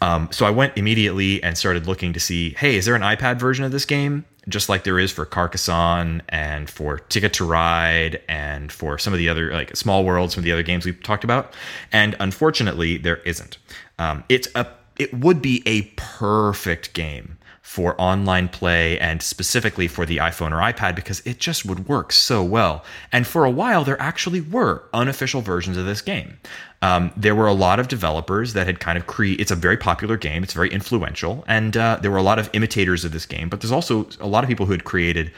Um, 0.00 0.28
so 0.30 0.46
I 0.46 0.50
went 0.50 0.76
immediately 0.78 1.42
and 1.42 1.58
started 1.58 1.86
looking 1.86 2.12
to 2.12 2.20
see, 2.20 2.50
hey, 2.50 2.76
is 2.76 2.86
there 2.86 2.94
an 2.94 3.02
iPad 3.02 3.40
version 3.40 3.64
of 3.64 3.72
this 3.72 3.84
game? 3.84 4.24
Just 4.48 4.68
like 4.68 4.84
there 4.84 4.98
is 4.98 5.10
for 5.10 5.26
Carcassonne 5.26 6.22
and 6.28 6.70
for 6.70 6.98
Ticket 6.98 7.32
to 7.34 7.44
Ride 7.44 8.22
and 8.28 8.70
for 8.70 8.98
some 8.98 9.12
of 9.12 9.18
the 9.18 9.28
other 9.28 9.52
like 9.52 9.76
Small 9.76 10.04
World, 10.04 10.30
some 10.30 10.40
of 10.40 10.44
the 10.44 10.52
other 10.52 10.62
games 10.62 10.86
we've 10.86 11.02
talked 11.02 11.24
about. 11.24 11.52
And 11.90 12.16
unfortunately, 12.20 12.96
there 12.96 13.18
isn't. 13.18 13.58
Um, 14.00 14.24
it's 14.28 14.48
a 14.54 14.66
it 14.98 15.14
would 15.14 15.40
be 15.40 15.62
a 15.66 15.82
perfect 15.96 16.92
game 16.92 17.38
for 17.62 17.94
online 18.00 18.48
play 18.48 18.98
and 18.98 19.22
specifically 19.22 19.86
for 19.86 20.04
the 20.04 20.16
iPhone 20.16 20.50
or 20.50 20.56
iPad 20.56 20.96
because 20.96 21.20
it 21.24 21.38
just 21.38 21.64
would 21.64 21.88
work 21.88 22.12
so 22.12 22.42
well. 22.42 22.84
And 23.12 23.26
for 23.26 23.44
a 23.44 23.50
while, 23.50 23.84
there 23.84 24.00
actually 24.02 24.40
were 24.40 24.82
unofficial 24.92 25.40
versions 25.40 25.76
of 25.76 25.86
this 25.86 26.02
game. 26.02 26.38
Um, 26.82 27.12
there 27.16 27.34
were 27.34 27.46
a 27.46 27.52
lot 27.52 27.78
of 27.78 27.86
developers 27.86 28.54
that 28.54 28.66
had 28.66 28.80
kind 28.80 28.98
of 28.98 29.06
created. 29.06 29.42
It's 29.42 29.50
a 29.50 29.56
very 29.56 29.76
popular 29.76 30.16
game. 30.16 30.42
It's 30.42 30.52
very 30.52 30.70
influential, 30.70 31.44
and 31.46 31.76
uh, 31.76 31.98
there 32.02 32.10
were 32.10 32.16
a 32.16 32.22
lot 32.22 32.38
of 32.38 32.50
imitators 32.54 33.04
of 33.04 33.12
this 33.12 33.26
game. 33.26 33.48
But 33.48 33.60
there's 33.60 33.72
also 33.72 34.08
a 34.18 34.26
lot 34.26 34.42
of 34.42 34.48
people 34.48 34.66
who 34.66 34.72
had 34.72 34.84
created 34.84 35.30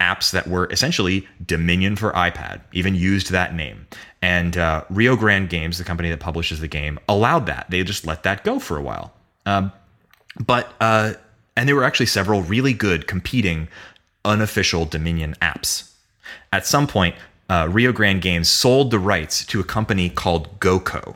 apps 0.00 0.30
that 0.32 0.46
were 0.46 0.68
essentially 0.70 1.26
Dominion 1.44 1.96
for 1.96 2.12
iPad, 2.12 2.60
even 2.72 2.94
used 2.94 3.30
that 3.30 3.54
name. 3.54 3.86
And 4.26 4.56
uh, 4.56 4.82
Rio 4.90 5.14
Grande 5.14 5.48
Games, 5.48 5.78
the 5.78 5.84
company 5.84 6.10
that 6.10 6.18
publishes 6.18 6.58
the 6.58 6.66
game, 6.66 6.98
allowed 7.08 7.46
that. 7.46 7.66
They 7.70 7.84
just 7.84 8.04
let 8.04 8.24
that 8.24 8.42
go 8.42 8.58
for 8.58 8.76
a 8.76 8.82
while. 8.82 9.12
Um, 9.46 9.70
but 10.44 10.74
uh, 10.80 11.12
and 11.56 11.68
there 11.68 11.76
were 11.76 11.84
actually 11.84 12.06
several 12.06 12.42
really 12.42 12.72
good 12.72 13.06
competing 13.06 13.68
unofficial 14.24 14.84
Dominion 14.84 15.36
apps. 15.40 15.92
At 16.52 16.66
some 16.66 16.88
point, 16.88 17.14
uh, 17.48 17.68
Rio 17.70 17.92
Grande 17.92 18.20
Games 18.20 18.48
sold 18.48 18.90
the 18.90 18.98
rights 18.98 19.46
to 19.46 19.60
a 19.60 19.64
company 19.64 20.10
called 20.10 20.58
Goko, 20.58 21.14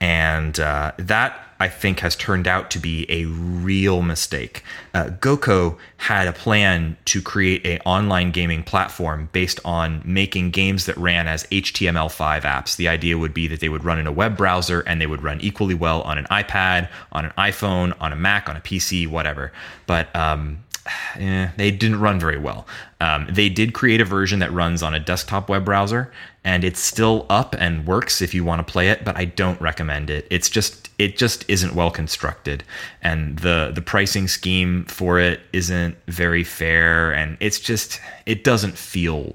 and 0.00 0.58
uh, 0.58 0.90
that 0.98 1.40
I 1.64 1.68
think 1.68 2.00
has 2.00 2.14
turned 2.14 2.46
out 2.46 2.70
to 2.72 2.78
be 2.78 3.06
a 3.10 3.24
real 3.24 4.02
mistake. 4.02 4.62
Uh, 4.92 5.06
Goko 5.06 5.78
had 5.96 6.28
a 6.28 6.32
plan 6.34 6.98
to 7.06 7.22
create 7.22 7.64
an 7.64 7.78
online 7.86 8.32
gaming 8.32 8.62
platform 8.62 9.30
based 9.32 9.60
on 9.64 10.02
making 10.04 10.50
games 10.50 10.84
that 10.84 10.94
ran 10.98 11.26
as 11.26 11.44
HTML5 11.44 12.42
apps. 12.42 12.76
The 12.76 12.88
idea 12.88 13.16
would 13.16 13.32
be 13.32 13.46
that 13.48 13.60
they 13.60 13.70
would 13.70 13.82
run 13.82 13.98
in 13.98 14.06
a 14.06 14.12
web 14.12 14.36
browser 14.36 14.80
and 14.80 15.00
they 15.00 15.06
would 15.06 15.22
run 15.22 15.40
equally 15.40 15.72
well 15.72 16.02
on 16.02 16.18
an 16.18 16.26
iPad, 16.26 16.90
on 17.12 17.24
an 17.24 17.32
iPhone, 17.38 17.94
on 17.98 18.12
a 18.12 18.16
Mac, 18.16 18.46
on 18.50 18.58
a 18.58 18.60
PC, 18.60 19.08
whatever. 19.08 19.50
But 19.86 20.14
um, 20.14 20.58
eh, 21.16 21.48
they 21.56 21.70
didn't 21.70 22.00
run 22.00 22.18
very 22.18 22.38
well. 22.38 22.66
Um, 23.00 23.26
they 23.30 23.48
did 23.48 23.74
create 23.74 24.00
a 24.00 24.04
version 24.04 24.38
that 24.38 24.52
runs 24.52 24.82
on 24.82 24.94
a 24.94 25.00
desktop 25.00 25.48
web 25.48 25.64
browser, 25.64 26.12
and 26.44 26.64
it's 26.64 26.80
still 26.80 27.26
up 27.30 27.54
and 27.58 27.86
works 27.86 28.20
if 28.20 28.34
you 28.34 28.44
want 28.44 28.66
to 28.66 28.70
play 28.70 28.88
it. 28.90 29.04
But 29.04 29.16
I 29.16 29.24
don't 29.24 29.60
recommend 29.60 30.10
it. 30.10 30.26
It's 30.30 30.50
just 30.50 30.90
it 30.98 31.16
just 31.16 31.48
isn't 31.48 31.74
well 31.74 31.90
constructed, 31.90 32.64
and 33.02 33.38
the 33.38 33.72
the 33.74 33.82
pricing 33.82 34.28
scheme 34.28 34.84
for 34.86 35.18
it 35.18 35.40
isn't 35.52 35.96
very 36.06 36.44
fair, 36.44 37.12
and 37.12 37.36
it's 37.40 37.60
just 37.60 38.00
it 38.26 38.44
doesn't 38.44 38.76
feel 38.76 39.34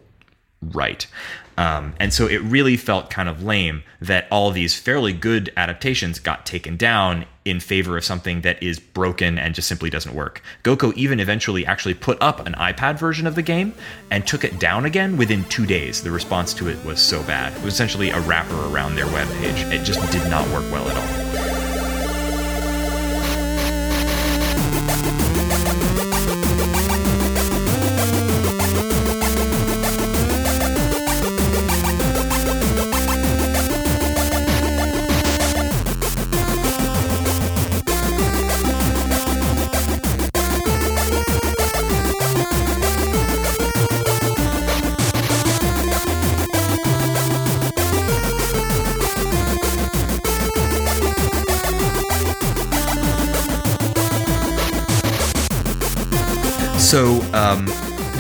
right. 0.62 1.06
Um, 1.60 1.94
and 2.00 2.14
so 2.14 2.26
it 2.26 2.42
really 2.44 2.78
felt 2.78 3.10
kind 3.10 3.28
of 3.28 3.44
lame 3.44 3.84
that 4.00 4.28
all 4.32 4.50
these 4.50 4.80
fairly 4.80 5.12
good 5.12 5.52
adaptations 5.58 6.18
got 6.18 6.46
taken 6.46 6.78
down 6.78 7.26
in 7.44 7.60
favor 7.60 7.98
of 7.98 8.06
something 8.06 8.42
that 8.42 8.64
is 8.64 8.80
broken 8.80 9.38
and 9.38 9.54
just 9.54 9.68
simply 9.68 9.90
doesn't 9.90 10.16
work. 10.16 10.42
Goko 10.64 10.94
even 10.94 11.20
eventually 11.20 11.66
actually 11.66 11.96
put 11.96 12.18
up 12.22 12.48
an 12.48 12.54
iPad 12.54 12.98
version 12.98 13.28
of 13.28 13.36
the 13.36 13.42
game 13.42 13.74
and 14.10 14.26
took 14.26 14.46
it 14.46 14.58
down 14.58 14.86
again 14.86 15.18
within 15.18 15.44
two 15.46 15.66
days. 15.66 16.02
The 16.02 16.12
response 16.12 16.54
to 16.54 16.70
it 16.70 16.84
was 16.86 17.02
so 17.02 17.22
bad. 17.24 17.52
It 17.58 17.62
was 17.62 17.74
essentially 17.74 18.12
a 18.12 18.22
wrapper 18.22 18.56
around 18.68 18.96
their 18.96 19.08
web 19.08 19.28
page. 19.40 19.60
It 19.74 19.84
just 19.84 20.00
did 20.14 20.30
not 20.30 20.48
work 20.52 20.72
well 20.72 20.88
at 20.88 20.96
all. 20.96 21.69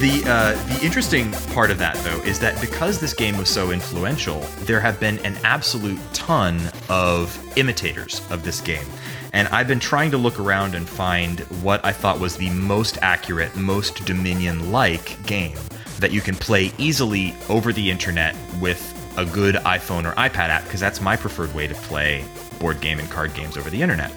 The 0.09 0.29
uh, 0.29 0.53
the 0.73 0.85
interesting 0.85 1.31
part 1.53 1.69
of 1.69 1.77
that 1.77 1.95
though 1.97 2.19
is 2.21 2.39
that 2.39 2.59
because 2.61 2.99
this 2.99 3.13
game 3.13 3.37
was 3.37 3.49
so 3.49 3.71
influential, 3.71 4.39
there 4.61 4.79
have 4.79 4.99
been 4.99 5.19
an 5.19 5.37
absolute 5.43 5.99
ton 6.13 6.59
of 6.89 7.37
imitators 7.57 8.21
of 8.31 8.43
this 8.43 8.59
game. 8.59 8.85
And 9.33 9.47
I've 9.49 9.67
been 9.67 9.79
trying 9.79 10.09
to 10.11 10.17
look 10.17 10.39
around 10.39 10.73
and 10.73 10.89
find 10.89 11.41
what 11.61 11.85
I 11.85 11.91
thought 11.91 12.19
was 12.19 12.37
the 12.37 12.49
most 12.49 12.97
accurate, 13.03 13.55
most 13.55 14.03
Dominion 14.05 14.71
like 14.71 15.23
game 15.27 15.57
that 15.99 16.11
you 16.11 16.21
can 16.21 16.35
play 16.35 16.71
easily 16.79 17.35
over 17.47 17.71
the 17.71 17.91
internet 17.91 18.35
with 18.59 18.81
a 19.17 19.25
good 19.25 19.55
iPhone 19.55 20.09
or 20.09 20.15
iPad 20.15 20.49
app, 20.49 20.63
because 20.63 20.79
that's 20.79 21.01
my 21.01 21.15
preferred 21.15 21.53
way 21.53 21.67
to 21.67 21.75
play 21.75 22.25
board 22.59 22.81
game 22.81 22.99
and 22.99 23.09
card 23.11 23.33
games 23.35 23.57
over 23.57 23.69
the 23.69 23.81
internet. 23.81 24.11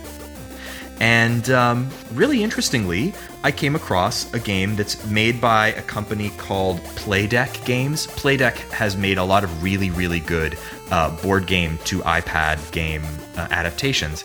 And 1.01 1.51
um, 1.51 1.90
really 2.12 2.43
interestingly, 2.43 3.12
I 3.43 3.51
came 3.51 3.74
across 3.74 4.32
a 4.34 4.38
game 4.38 4.76
that's 4.76 5.05
made 5.07 5.40
by 5.40 5.68
a 5.68 5.82
company 5.82 6.30
called 6.36 6.78
Playdek 6.95 7.64
Games. 7.64 8.07
Playdek 8.07 8.57
has 8.70 8.97
made 8.97 9.18
a 9.18 9.24
lot 9.24 9.43
of 9.43 9.62
really, 9.62 9.90
really 9.90 10.20
good 10.20 10.57
uh, 10.90 11.11
board 11.22 11.47
game 11.47 11.78
to 11.86 12.01
iPad 12.01 12.70
game 12.70 13.03
uh, 13.36 13.49
adaptations. 13.51 14.24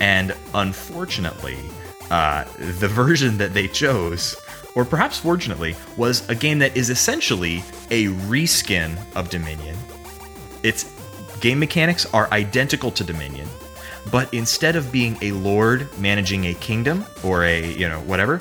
And 0.00 0.34
unfortunately, 0.54 1.58
uh, 2.10 2.44
the 2.58 2.88
version 2.92 3.38
that 3.38 3.54
they 3.54 3.68
chose, 3.68 4.36
or 4.74 4.84
perhaps 4.84 5.18
fortunately, 5.18 5.76
was 5.96 6.28
a 6.28 6.34
game 6.34 6.58
that 6.58 6.76
is 6.76 6.90
essentially 6.90 7.64
a 7.90 8.06
reskin 8.28 8.98
of 9.16 9.30
Dominion. 9.30 9.76
Its 10.62 10.92
game 11.40 11.58
mechanics 11.58 12.04
are 12.12 12.30
identical 12.32 12.90
to 12.90 13.04
Dominion 13.04 13.48
but 14.10 14.32
instead 14.32 14.76
of 14.76 14.90
being 14.90 15.16
a 15.22 15.32
lord 15.32 15.86
managing 15.98 16.46
a 16.46 16.54
kingdom 16.54 17.04
or 17.24 17.44
a 17.44 17.72
you 17.72 17.88
know 17.88 18.00
whatever 18.00 18.40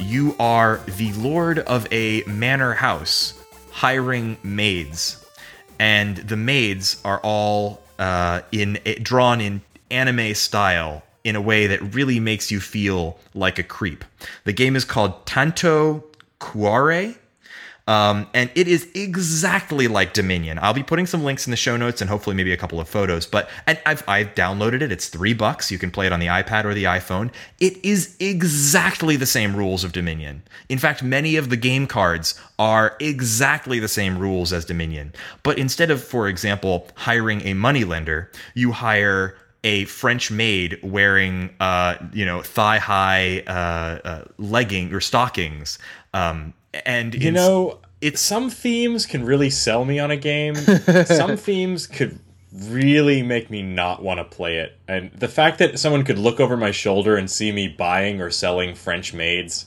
you 0.00 0.34
are 0.38 0.80
the 0.96 1.12
lord 1.14 1.58
of 1.60 1.86
a 1.92 2.22
manor 2.24 2.72
house 2.72 3.38
hiring 3.78 4.36
maids. 4.42 5.24
And 5.78 6.16
the 6.16 6.36
maids 6.36 7.00
are 7.04 7.20
all 7.22 7.80
uh, 8.00 8.40
in 8.50 8.80
drawn 9.02 9.40
in 9.40 9.62
anime 9.88 10.34
style 10.34 11.04
in 11.22 11.36
a 11.36 11.40
way 11.40 11.68
that 11.68 11.94
really 11.94 12.18
makes 12.18 12.50
you 12.50 12.58
feel 12.58 13.18
like 13.34 13.60
a 13.60 13.62
creep. 13.62 14.04
The 14.42 14.52
game 14.52 14.74
is 14.74 14.84
called 14.84 15.24
tanto 15.26 16.04
cuore 16.40 17.14
um, 17.88 18.28
and 18.34 18.50
it 18.54 18.68
is 18.68 18.86
exactly 18.94 19.88
like 19.88 20.12
Dominion. 20.12 20.58
I'll 20.60 20.74
be 20.74 20.82
putting 20.82 21.06
some 21.06 21.24
links 21.24 21.46
in 21.46 21.50
the 21.50 21.56
show 21.56 21.74
notes 21.78 22.02
and 22.02 22.10
hopefully 22.10 22.36
maybe 22.36 22.52
a 22.52 22.56
couple 22.56 22.78
of 22.80 22.86
photos. 22.86 23.24
But 23.24 23.48
and 23.66 23.80
I've, 23.86 24.04
I've 24.06 24.34
downloaded 24.34 24.82
it. 24.82 24.92
It's 24.92 25.08
three 25.08 25.32
bucks. 25.32 25.70
You 25.70 25.78
can 25.78 25.90
play 25.90 26.04
it 26.04 26.12
on 26.12 26.20
the 26.20 26.26
iPad 26.26 26.66
or 26.66 26.74
the 26.74 26.84
iPhone. 26.84 27.32
It 27.60 27.82
is 27.82 28.14
exactly 28.20 29.16
the 29.16 29.24
same 29.24 29.56
rules 29.56 29.84
of 29.84 29.92
Dominion. 29.92 30.42
In 30.68 30.76
fact, 30.78 31.02
many 31.02 31.36
of 31.36 31.48
the 31.48 31.56
game 31.56 31.86
cards 31.86 32.38
are 32.58 32.94
exactly 33.00 33.78
the 33.78 33.88
same 33.88 34.18
rules 34.18 34.52
as 34.52 34.66
Dominion. 34.66 35.14
But 35.42 35.56
instead 35.56 35.90
of, 35.90 36.04
for 36.04 36.28
example, 36.28 36.88
hiring 36.94 37.40
a 37.46 37.54
moneylender, 37.54 38.30
you 38.52 38.72
hire 38.72 39.34
a 39.64 39.86
French 39.86 40.30
maid 40.30 40.78
wearing, 40.82 41.54
uh, 41.58 41.94
you 42.12 42.26
know, 42.26 42.42
thigh 42.42 42.78
high 42.78 43.40
uh, 43.46 43.98
uh, 44.06 44.24
legging 44.36 44.92
or 44.92 45.00
stockings. 45.00 45.78
Um, 46.12 46.52
and 46.72 47.14
you 47.14 47.32
know 47.32 47.78
it's 48.00 48.20
some 48.20 48.50
themes 48.50 49.06
can 49.06 49.24
really 49.24 49.50
sell 49.50 49.84
me 49.84 49.98
on 49.98 50.10
a 50.10 50.16
game. 50.16 50.54
Some 50.54 51.36
themes 51.36 51.86
could 51.86 52.18
really 52.52 53.22
make 53.22 53.50
me 53.50 53.62
not 53.62 54.02
want 54.02 54.18
to 54.18 54.24
play 54.24 54.58
it. 54.58 54.78
And 54.86 55.10
the 55.12 55.28
fact 55.28 55.58
that 55.58 55.78
someone 55.78 56.04
could 56.04 56.18
look 56.18 56.40
over 56.40 56.56
my 56.56 56.70
shoulder 56.70 57.16
and 57.16 57.30
see 57.30 57.52
me 57.52 57.68
buying 57.68 58.20
or 58.20 58.30
selling 58.30 58.74
french 58.74 59.12
maids 59.12 59.66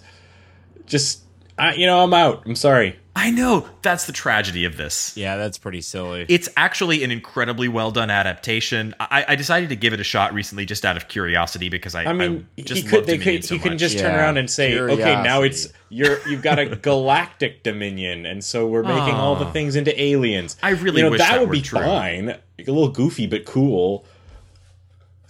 just 0.86 1.22
I, 1.62 1.74
you 1.76 1.86
know 1.86 2.04
i'm 2.04 2.14
out 2.14 2.44
i'm 2.46 2.56
sorry 2.56 2.98
I 3.16 3.30
know 3.30 3.68
that's 3.82 4.06
the 4.06 4.14
tragedy 4.14 4.64
of 4.64 4.78
this. 4.78 5.16
Yeah, 5.18 5.36
that's 5.36 5.58
pretty 5.58 5.82
silly. 5.82 6.26
It's 6.30 6.48
actually 6.56 7.04
an 7.04 7.12
incredibly 7.12 7.68
well 7.68 7.92
done 7.92 8.10
adaptation. 8.10 8.96
I, 9.02 9.26
I, 9.28 9.36
decided 9.36 9.68
to 9.70 9.76
give 9.76 9.92
it 9.92 10.00
a 10.00 10.04
shot 10.04 10.34
recently, 10.34 10.66
just 10.66 10.86
out 10.86 10.96
of 10.96 11.10
curiosity, 11.10 11.68
because 11.68 11.94
I, 11.94 12.06
I 12.06 12.14
mean, 12.14 12.48
I 12.58 12.62
just 12.62 12.84
he 12.84 12.88
could, 12.88 13.06
they 13.06 13.18
could, 13.18 13.44
so 13.44 13.56
you 13.56 13.60
can 13.60 13.78
just 13.78 13.96
yeah. 13.96 14.04
turn 14.04 14.16
around 14.16 14.38
and 14.38 14.50
say, 14.50 14.72
curiosity. 14.72 15.04
okay, 15.04 15.24
now 15.24 15.42
it's 15.42 15.68
you're 15.90 16.26
you've 16.28 16.42
got 16.42 16.58
a 16.58 16.76
galactic 16.78 17.64
dominion, 17.64 18.26
and 18.26 18.42
so 18.42 18.66
we're 18.66 18.84
making 18.84 19.16
all 19.16 19.36
the 19.36 19.52
things 19.52 19.76
into 19.76 20.02
aliens. 20.02 20.56
I 20.64 20.70
really 20.70 21.00
you 21.00 21.04
know, 21.04 21.12
wish 21.12 21.20
that, 21.20 21.34
that 21.34 21.42
would 21.42 21.52
be 21.52 21.62
true. 21.62 21.80
fine, 21.80 22.30
a 22.30 22.38
little 22.58 22.90
goofy 22.90 23.28
but 23.28 23.44
cool. 23.46 24.06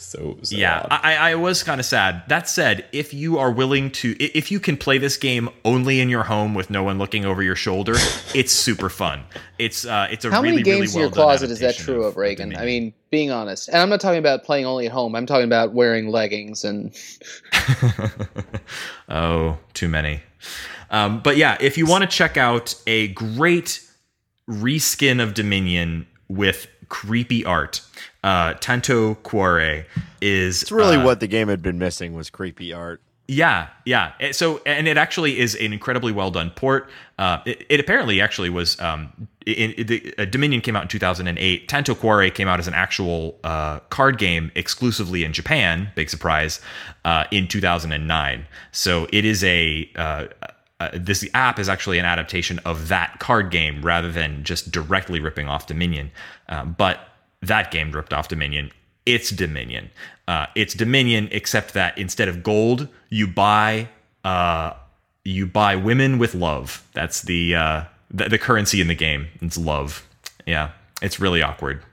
So, 0.01 0.37
so 0.41 0.55
yeah, 0.55 0.87
I, 0.89 1.15
I 1.15 1.35
was 1.35 1.61
kind 1.61 1.79
of 1.79 1.85
sad. 1.85 2.23
That 2.27 2.49
said, 2.49 2.85
if 2.91 3.13
you 3.13 3.37
are 3.37 3.51
willing 3.51 3.91
to, 3.91 4.15
if 4.19 4.51
you 4.51 4.59
can 4.59 4.75
play 4.75 4.97
this 4.97 5.15
game 5.15 5.47
only 5.63 6.01
in 6.01 6.09
your 6.09 6.23
home 6.23 6.55
with 6.55 6.71
no 6.71 6.81
one 6.83 6.97
looking 6.97 7.23
over 7.23 7.43
your 7.43 7.55
shoulder, 7.55 7.93
it's 8.33 8.51
super 8.51 8.89
fun. 8.89 9.23
It's 9.59 9.85
uh, 9.85 10.07
it's 10.09 10.25
a 10.25 10.31
how 10.31 10.41
really, 10.41 10.57
many 10.57 10.63
games 10.63 10.95
really 10.95 10.95
well 10.95 10.95
in 10.95 11.01
your 11.01 11.11
closet 11.11 11.51
is 11.51 11.59
that 11.59 11.75
true 11.75 12.03
of, 12.03 12.09
of 12.09 12.15
Raygan? 12.15 12.57
I 12.57 12.65
mean, 12.65 12.93
being 13.11 13.29
honest, 13.29 13.67
and 13.69 13.77
I'm 13.77 13.89
not 13.89 14.01
talking 14.01 14.17
about 14.17 14.43
playing 14.43 14.65
only 14.65 14.87
at 14.87 14.91
home. 14.91 15.15
I'm 15.15 15.27
talking 15.27 15.45
about 15.45 15.73
wearing 15.73 16.07
leggings 16.09 16.65
and. 16.65 16.93
oh, 19.09 19.59
too 19.75 19.87
many. 19.87 20.21
Um, 20.89 21.21
but 21.21 21.37
yeah, 21.37 21.57
if 21.61 21.77
you 21.77 21.85
want 21.85 22.01
to 22.01 22.09
check 22.09 22.37
out 22.37 22.73
a 22.87 23.09
great 23.09 23.87
reskin 24.49 25.21
of 25.21 25.35
Dominion 25.35 26.07
with 26.27 26.67
creepy 26.91 27.43
art 27.45 27.81
uh, 28.23 28.53
Tanto 28.55 29.15
Cuore 29.15 29.85
is 30.21 30.61
it's 30.61 30.71
really 30.71 30.97
uh, 30.97 31.05
what 31.05 31.21
the 31.21 31.27
game 31.27 31.47
had 31.47 31.63
been 31.63 31.79
missing 31.79 32.13
was 32.13 32.29
creepy 32.29 32.71
art. 32.73 33.01
Yeah, 33.27 33.69
yeah. 33.85 34.11
Eh, 34.19 34.33
So, 34.33 34.61
and 34.65 34.89
it 34.89 34.97
actually 34.97 35.39
is 35.39 35.55
an 35.55 35.71
incredibly 35.71 36.11
well 36.11 36.31
done 36.31 36.51
port. 36.51 36.89
Uh, 37.17 37.39
it, 37.45 37.65
it 37.69 37.79
apparently 37.79 38.19
actually 38.21 38.49
was. 38.49 38.79
Um, 38.79 39.27
in, 39.47 39.71
in 39.71 39.87
the 39.87 40.13
uh, 40.19 40.25
Dominion 40.25 40.61
came 40.61 40.75
out 40.75 40.83
in 40.83 40.87
2008. 40.89 41.67
Tanto 41.67 41.95
Cuore 41.95 42.31
came 42.31 42.47
out 42.47 42.59
as 42.59 42.67
an 42.67 42.73
actual 42.75 43.39
uh, 43.43 43.79
card 43.89 44.19
game 44.19 44.51
exclusively 44.53 45.23
in 45.23 45.33
Japan. 45.33 45.89
Big 45.95 46.09
surprise 46.09 46.59
uh, 47.05 47.23
in 47.31 47.47
2009. 47.47 48.45
So 48.71 49.07
it 49.11 49.25
is 49.25 49.43
a. 49.43 50.27
Uh, 50.82 50.86
uh, 50.86 50.89
this 50.93 51.27
app 51.34 51.59
is 51.59 51.69
actually 51.69 51.99
an 51.99 52.05
adaptation 52.05 52.59
of 52.59 52.88
that 52.88 53.19
card 53.19 53.51
game 53.51 53.82
rather 53.84 54.11
than 54.11 54.43
just 54.43 54.71
directly 54.71 55.19
ripping 55.19 55.47
off 55.47 55.67
Dominion. 55.67 56.11
Um, 56.49 56.75
but 56.77 56.99
that 57.41 57.71
game 57.71 57.91
ripped 57.91 58.13
off 58.13 58.27
Dominion. 58.27 58.71
It's 59.05 59.29
Dominion. 59.29 59.91
Uh, 60.27 60.47
it's 60.55 60.73
Dominion, 60.73 61.29
except 61.32 61.73
that 61.73 61.97
instead 61.97 62.27
of 62.27 62.41
gold, 62.43 62.88
you 63.09 63.27
buy 63.27 63.89
uh, 64.23 64.73
you 65.23 65.45
buy 65.45 65.75
women 65.75 66.17
with 66.17 66.34
love. 66.34 66.84
That's 66.93 67.21
the, 67.21 67.55
uh, 67.55 67.84
the 68.09 68.29
the 68.29 68.38
currency 68.38 68.82
in 68.82 68.88
the 68.88 68.95
game. 68.95 69.27
It's 69.41 69.57
love. 69.57 70.07
Yeah, 70.45 70.71
it's 71.01 71.19
really 71.19 71.43
awkward. 71.43 71.84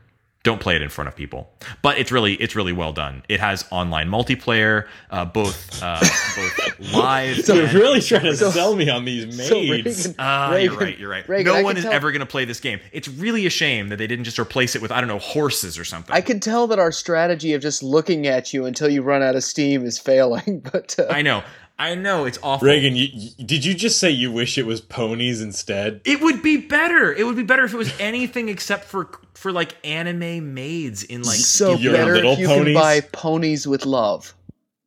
Don't 0.49 0.63
play 0.63 0.77
it 0.77 0.81
in 0.83 0.89
front 0.89 1.09
of 1.09 1.15
people. 1.15 1.51
But 1.83 1.99
it's 1.99 2.11
really 2.11 2.33
it's 2.37 2.57
really 2.57 2.73
well 2.73 2.95
done. 2.95 3.23
It 3.29 3.39
has 3.39 3.67
online 3.71 4.09
multiplayer, 4.09 4.87
uh, 5.11 5.27
both 5.27 5.83
uh, 5.83 6.01
both 6.01 6.81
live. 6.95 7.45
So 7.45 7.53
you're 7.53 7.69
really 7.75 8.01
trying 8.01 8.23
to 8.23 8.35
sell 8.35 8.75
me 8.75 8.89
on 8.89 9.05
these 9.05 9.47
So 9.47 9.57
maids. 9.61 10.07
Raygan- 10.09 10.15
Ah, 10.19 10.57
you're 10.57 10.75
right. 10.75 10.99
You're 10.99 11.11
right. 11.11 11.27
Raygan, 11.27 11.45
no 11.45 11.63
one 11.63 11.77
is 11.77 11.83
tell- 11.85 11.93
ever 11.93 12.11
going 12.13 12.21
to 12.21 12.27
play 12.27 12.47
this 12.47 12.61
game. 12.61 12.81
It's 12.93 13.09
really 13.09 13.45
a 13.45 13.51
shame 13.51 13.89
that 13.91 13.97
they 13.97 14.07
didn't 14.07 14.25
just 14.25 14.39
replace 14.39 14.75
it 14.75 14.81
with 14.81 14.91
I 14.91 15.01
don't 15.03 15.09
know 15.09 15.19
horses 15.19 15.79
or 15.79 15.85
something. 15.85 16.15
I 16.15 16.23
can 16.23 16.41
tell 16.41 16.67
that 16.69 16.79
our 16.79 16.93
strategy 16.93 17.53
of 17.53 17.61
just 17.61 17.83
looking 17.83 18.27
at 18.27 18.55
you 18.55 18.65
until 18.65 18.89
you 18.89 19.03
run 19.03 19.23
out 19.23 19.37
of 19.37 19.45
steam 19.45 19.85
is 19.85 19.99
failing. 19.99 20.65
But 20.73 20.97
uh, 20.99 21.09
I 21.11 21.21
know. 21.21 21.43
I 21.81 21.95
know. 21.95 22.25
It's 22.25 22.39
awful. 22.43 22.67
Raygan, 22.67 22.97
you, 22.97 23.09
you- 23.13 23.45
did 23.45 23.65
you 23.65 23.73
just 23.75 23.99
say 24.01 24.11
you 24.11 24.33
wish 24.33 24.59
it 24.59 24.67
was 24.67 24.81
ponies 24.81 25.41
instead? 25.41 26.01
It 26.05 26.21
would 26.21 26.43
be 26.43 26.57
better. 26.57 27.13
It 27.13 27.25
would 27.25 27.37
be 27.37 27.45
better 27.45 27.65
if 27.65 27.73
it 27.73 27.77
was 27.77 27.93
anything 28.01 28.49
except 28.49 28.85
for 28.85 29.09
for 29.35 29.53
like 29.53 29.77
anime 29.87 30.55
maids 30.55 31.05
in 31.05 31.23
like 31.23 31.37
so 31.39 31.75
Your 31.75 31.93
better 31.93 32.15
little 32.17 32.33
if 32.33 32.39
you 32.41 32.49
ponies? 32.49 32.65
can 32.65 32.75
buy 32.75 33.01
ponies 33.13 33.69
with 33.69 33.87
love. 33.87 34.35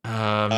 Um, 0.04 0.52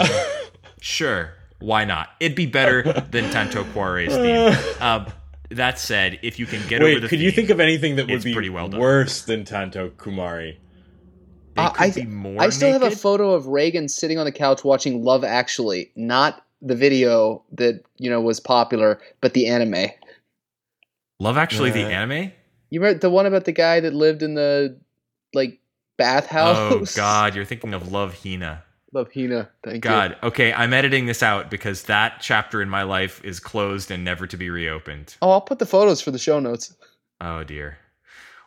sure, 0.80 1.34
why 1.60 1.84
not? 1.84 2.08
It'd 2.18 2.34
be 2.36 2.46
better 2.46 2.82
than 3.10 3.30
Tanto 3.30 3.62
Cuore's 3.64 4.14
theme. 4.76 4.82
Um, 4.82 5.06
that 5.50 5.78
said, 5.78 6.18
if 6.22 6.38
you 6.40 6.46
can 6.46 6.66
get 6.68 6.80
over 6.82 6.94
Wait, 6.94 7.00
the 7.02 7.08
could 7.08 7.20
you 7.20 7.30
think 7.30 7.50
of 7.50 7.60
anything 7.60 7.96
that 7.96 8.08
would 8.08 8.24
be 8.24 8.32
pretty 8.32 8.50
well 8.50 8.68
done. 8.68 8.80
worse 8.80 9.22
than 9.22 9.44
Tanto 9.44 9.90
Kumari? 9.90 10.56
They 11.54 11.62
Uh, 11.62 11.70
could 11.70 11.82
I, 11.82 11.90
be 11.90 12.06
more 12.06 12.42
I 12.42 12.48
still 12.50 12.72
have 12.72 12.82
a 12.82 12.90
photo 12.90 13.32
of 13.32 13.44
Raygan 13.44 13.88
sitting 13.90 14.18
on 14.18 14.24
the 14.24 14.32
couch 14.32 14.64
watching 14.64 15.04
Love 15.04 15.24
Actually, 15.24 15.90
not 15.96 16.44
the 16.62 16.74
video 16.74 17.42
that 17.52 17.82
you 17.98 18.10
know 18.10 18.20
was 18.20 18.40
popular, 18.40 19.00
but 19.20 19.34
the 19.34 19.46
anime. 19.46 19.90
Love 21.20 21.36
Actually, 21.36 21.70
the 21.70 21.84
Uh, 21.84 21.88
anime. 21.90 22.32
You 22.70 22.80
remember 22.80 22.98
the 22.98 23.10
one 23.10 23.26
about 23.26 23.44
the 23.44 23.52
guy 23.52 23.80
that 23.80 23.94
lived 23.94 24.22
in 24.22 24.34
the 24.34 24.76
like 25.32 25.60
bathhouse? 25.96 26.56
Oh 26.58 26.84
God, 26.96 27.34
you're 27.36 27.44
thinking 27.44 27.72
of 27.72 27.92
Love 27.92 28.22
Hina. 28.22 28.64
Love 28.92 29.12
Hina. 29.14 29.48
Thank 29.64 29.82
God, 29.82 30.16
okay, 30.22 30.52
I'm 30.52 30.72
editing 30.72 31.06
this 31.06 31.22
out 31.22 31.50
because 31.50 31.84
that 31.84 32.18
chapter 32.20 32.62
in 32.62 32.68
my 32.68 32.82
life 32.82 33.20
is 33.24 33.40
closed 33.40 33.90
and 33.90 34.04
never 34.04 34.26
to 34.26 34.36
be 34.36 34.50
reopened. 34.50 35.16
Oh, 35.22 35.30
I'll 35.30 35.40
put 35.40 35.58
the 35.58 35.66
photos 35.66 36.00
for 36.00 36.10
the 36.10 36.18
show 36.18 36.40
notes. 36.40 36.74
Oh 37.20 37.44
dear. 37.44 37.78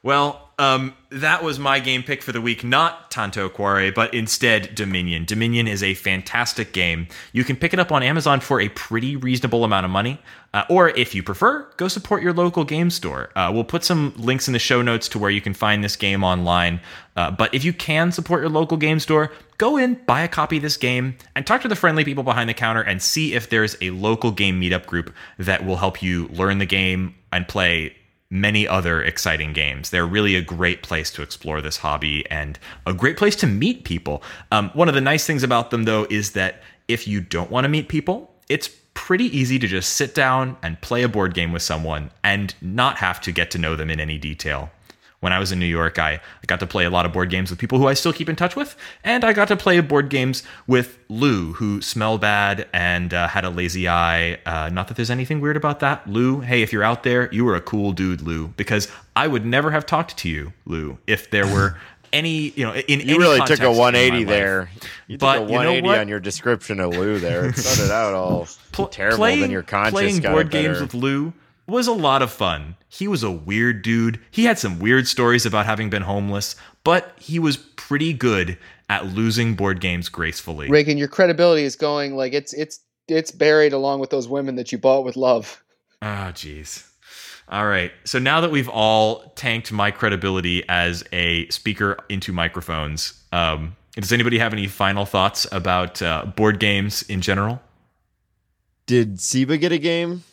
Well, 0.07 0.51
um, 0.57 0.93
that 1.09 1.43
was 1.43 1.59
my 1.59 1.81
game 1.81 2.01
pick 2.01 2.23
for 2.23 2.31
the 2.31 2.39
week. 2.39 2.63
Not 2.63 3.11
Tanto 3.11 3.49
Cuore, 3.49 3.93
but 3.93 4.13
instead 4.13 4.73
Dominion. 4.73 5.25
Dominion 5.25 5.67
is 5.67 5.83
a 5.83 5.95
fantastic 5.95 6.71
game. 6.71 7.09
You 7.33 7.43
can 7.43 7.57
pick 7.57 7.73
it 7.73 7.79
up 7.79 7.91
on 7.91 8.03
Amazon 8.03 8.39
for 8.39 8.61
a 8.61 8.69
pretty 8.69 9.17
reasonable 9.17 9.65
amount 9.65 9.83
of 9.83 9.91
money. 9.91 10.17
Uh, 10.53 10.63
or 10.69 10.91
if 10.91 11.13
you 11.13 11.23
prefer, 11.23 11.69
go 11.75 11.89
support 11.89 12.23
your 12.23 12.31
local 12.31 12.63
game 12.63 12.89
store. 12.89 13.31
Uh, 13.35 13.51
we'll 13.53 13.65
put 13.65 13.83
some 13.83 14.13
links 14.15 14.47
in 14.47 14.53
the 14.53 14.59
show 14.59 14.81
notes 14.81 15.09
to 15.09 15.19
where 15.19 15.29
you 15.29 15.41
can 15.41 15.53
find 15.53 15.83
this 15.83 15.97
game 15.97 16.23
online. 16.23 16.79
Uh, 17.17 17.29
but 17.29 17.53
if 17.53 17.65
you 17.65 17.73
can 17.73 18.13
support 18.13 18.39
your 18.39 18.49
local 18.49 18.77
game 18.77 19.01
store, 19.01 19.33
go 19.57 19.75
in, 19.75 19.95
buy 20.05 20.21
a 20.21 20.29
copy 20.29 20.55
of 20.55 20.63
this 20.63 20.77
game, 20.77 21.17
and 21.35 21.45
talk 21.45 21.61
to 21.61 21.67
the 21.67 21.75
friendly 21.75 22.05
people 22.05 22.23
behind 22.23 22.49
the 22.49 22.53
counter 22.53 22.81
and 22.81 23.01
see 23.01 23.33
if 23.33 23.49
there's 23.49 23.75
a 23.81 23.89
local 23.89 24.31
game 24.31 24.61
meetup 24.61 24.85
group 24.85 25.13
that 25.37 25.65
will 25.65 25.75
help 25.75 26.01
you 26.01 26.29
learn 26.29 26.59
the 26.59 26.65
game 26.65 27.13
and 27.33 27.45
play 27.45 27.93
many 28.29 28.67
other 28.67 29.01
exciting 29.01 29.53
games. 29.53 29.89
They're 29.89 30.05
really 30.05 30.35
a 30.35 30.41
great 30.41 30.83
place 30.83 31.11
to 31.11 31.21
explore 31.21 31.61
this 31.61 31.77
hobby 31.77 32.29
and 32.29 32.59
a 32.85 32.93
great 32.93 33.17
place 33.17 33.35
to 33.37 33.47
meet 33.47 33.83
people. 33.83 34.21
Um, 34.51 34.69
one 34.73 34.89
of 34.89 34.95
the 34.95 35.01
nice 35.01 35.25
things 35.25 35.43
about 35.43 35.71
them, 35.71 35.83
though, 35.83 36.05
is 36.09 36.31
that 36.31 36.61
if 36.87 37.07
you 37.07 37.21
don't 37.21 37.49
want 37.49 37.65
to 37.65 37.69
meet 37.69 37.87
people, 37.87 38.33
it's 38.49 38.69
pretty 38.93 39.25
easy 39.37 39.59
to 39.59 39.67
just 39.67 39.93
sit 39.93 40.15
down 40.15 40.57
and 40.63 40.81
play 40.81 41.03
a 41.03 41.07
board 41.07 41.33
game 41.33 41.51
with 41.51 41.61
someone 41.61 42.09
and 42.23 42.55
not 42.61 42.97
have 42.97 43.21
to 43.21 43.31
get 43.31 43.51
to 43.51 43.57
know 43.57 43.75
them 43.75 43.89
in 43.89 43.99
any 43.99 44.17
detail. 44.17 44.71
When 45.19 45.33
I 45.33 45.39
was 45.39 45.51
in 45.51 45.57
New 45.57 45.65
York, 45.65 45.97
I, 45.97 46.11
I 46.13 46.45
got 46.45 46.59
to 46.59 46.67
play 46.67 46.85
a 46.85 46.91
lot 46.91 47.07
of 47.07 47.11
board 47.11 47.31
games 47.31 47.49
with 47.49 47.57
people 47.57 47.79
who 47.79 47.87
I 47.87 47.95
still 47.95 48.13
keep 48.13 48.29
in 48.29 48.35
touch 48.35 48.55
with, 48.55 48.75
and 49.03 49.25
I 49.25 49.33
got 49.33 49.47
to 49.47 49.57
play 49.57 49.79
board 49.79 50.09
games 50.09 50.43
with 50.67 50.99
Lou, 51.09 51.53
who 51.53 51.81
smelled 51.81 52.21
bad 52.21 52.67
and 52.71 53.11
uh, 53.15 53.27
had 53.27 53.43
a 53.43 53.49
lazy 53.49 53.89
eye. 53.89 54.39
Uh, 54.45 54.69
not 54.71 54.87
that 54.89 54.93
there's 54.95 55.09
anything 55.09 55.41
weird 55.41 55.57
about 55.57 55.79
that. 55.79 56.07
Lou, 56.07 56.41
hey, 56.41 56.61
if 56.61 56.71
you're 56.71 56.83
out 56.83 57.01
there, 57.01 57.33
you 57.33 57.43
were 57.45 57.55
a 57.55 57.61
cool 57.61 57.93
dude, 57.93 58.21
Lou, 58.21 58.49
because 58.49 58.87
I 59.15 59.27
would 59.27 59.43
never 59.43 59.71
have 59.71 59.87
talked 59.87 60.17
to 60.17 60.29
you, 60.29 60.53
Lou, 60.65 60.99
if 61.07 61.31
there 61.31 61.47
were 61.47 61.77
any, 62.13 62.49
you 62.51 62.63
know, 62.63 62.75
in 62.75 62.99
You 63.01 63.17
really 63.17 63.39
took 63.41 63.59
a 63.61 63.71
180 63.71 64.23
there. 64.25 64.69
You 65.07 65.17
But 65.17 65.39
took 65.39 65.49
a 65.49 65.51
you 65.51 65.53
know 65.53 65.71
180 65.71 65.99
on 65.99 66.07
your 66.07 66.19
description 66.19 66.79
of 66.79 66.91
Lou 66.95 67.17
there. 67.19 67.47
It 67.47 67.57
started 67.57 67.91
out 67.91 68.13
all 68.13 68.47
Pl- 68.71 68.87
terrible, 68.89 69.17
playing, 69.17 69.41
then 69.41 69.49
your 69.51 69.63
conscience 69.63 69.93
playing 70.19 70.21
board 70.21 70.51
better. 70.51 70.67
games 70.67 70.79
with 70.81 70.93
Lou 70.93 71.33
was 71.67 71.87
a 71.87 71.93
lot 71.93 72.21
of 72.21 72.31
fun. 72.31 72.75
He 72.87 73.07
was 73.07 73.23
a 73.23 73.31
weird 73.31 73.81
dude. 73.81 74.19
He 74.31 74.45
had 74.45 74.57
some 74.57 74.79
weird 74.79 75.07
stories 75.07 75.45
about 75.45 75.65
having 75.65 75.89
been 75.89 76.03
homeless, 76.03 76.55
but 76.83 77.13
he 77.19 77.39
was 77.39 77.57
pretty 77.57 78.13
good 78.13 78.57
at 78.89 79.07
losing 79.07 79.55
board 79.55 79.81
games 79.81 80.09
gracefully. 80.09 80.69
Raygan, 80.69 80.97
your 80.97 81.09
credibility 81.09 81.63
is 81.63 81.75
going 81.75 82.15
like 82.15 82.33
it's 82.33 82.53
it's 82.53 82.79
it's 83.07 83.31
buried 83.31 83.73
along 83.73 83.99
with 83.99 84.09
those 84.09 84.27
women 84.27 84.55
that 84.55 84.71
you 84.71 84.77
bought 84.77 85.03
with 85.03 85.15
love. 85.15 85.63
Oh, 86.01 86.31
jeez. 86.33 86.85
All 87.49 87.65
right. 87.65 87.91
So 88.03 88.19
now 88.19 88.41
that 88.41 88.51
we've 88.51 88.67
all 88.67 89.31
tanked 89.35 89.71
my 89.71 89.91
credibility 89.91 90.63
as 90.67 91.03
a 91.13 91.47
speaker 91.49 91.97
into 92.09 92.33
microphones, 92.33 93.23
um, 93.31 93.75
does 93.95 94.11
anybody 94.11 94.37
have 94.37 94.53
any 94.53 94.67
final 94.67 95.05
thoughts 95.05 95.47
about 95.51 96.01
uh, 96.01 96.25
board 96.25 96.59
games 96.59 97.03
in 97.03 97.21
general? 97.21 97.61
Did 98.85 99.17
Siba 99.17 99.59
get 99.59 99.71
a 99.71 99.77
game? 99.77 100.23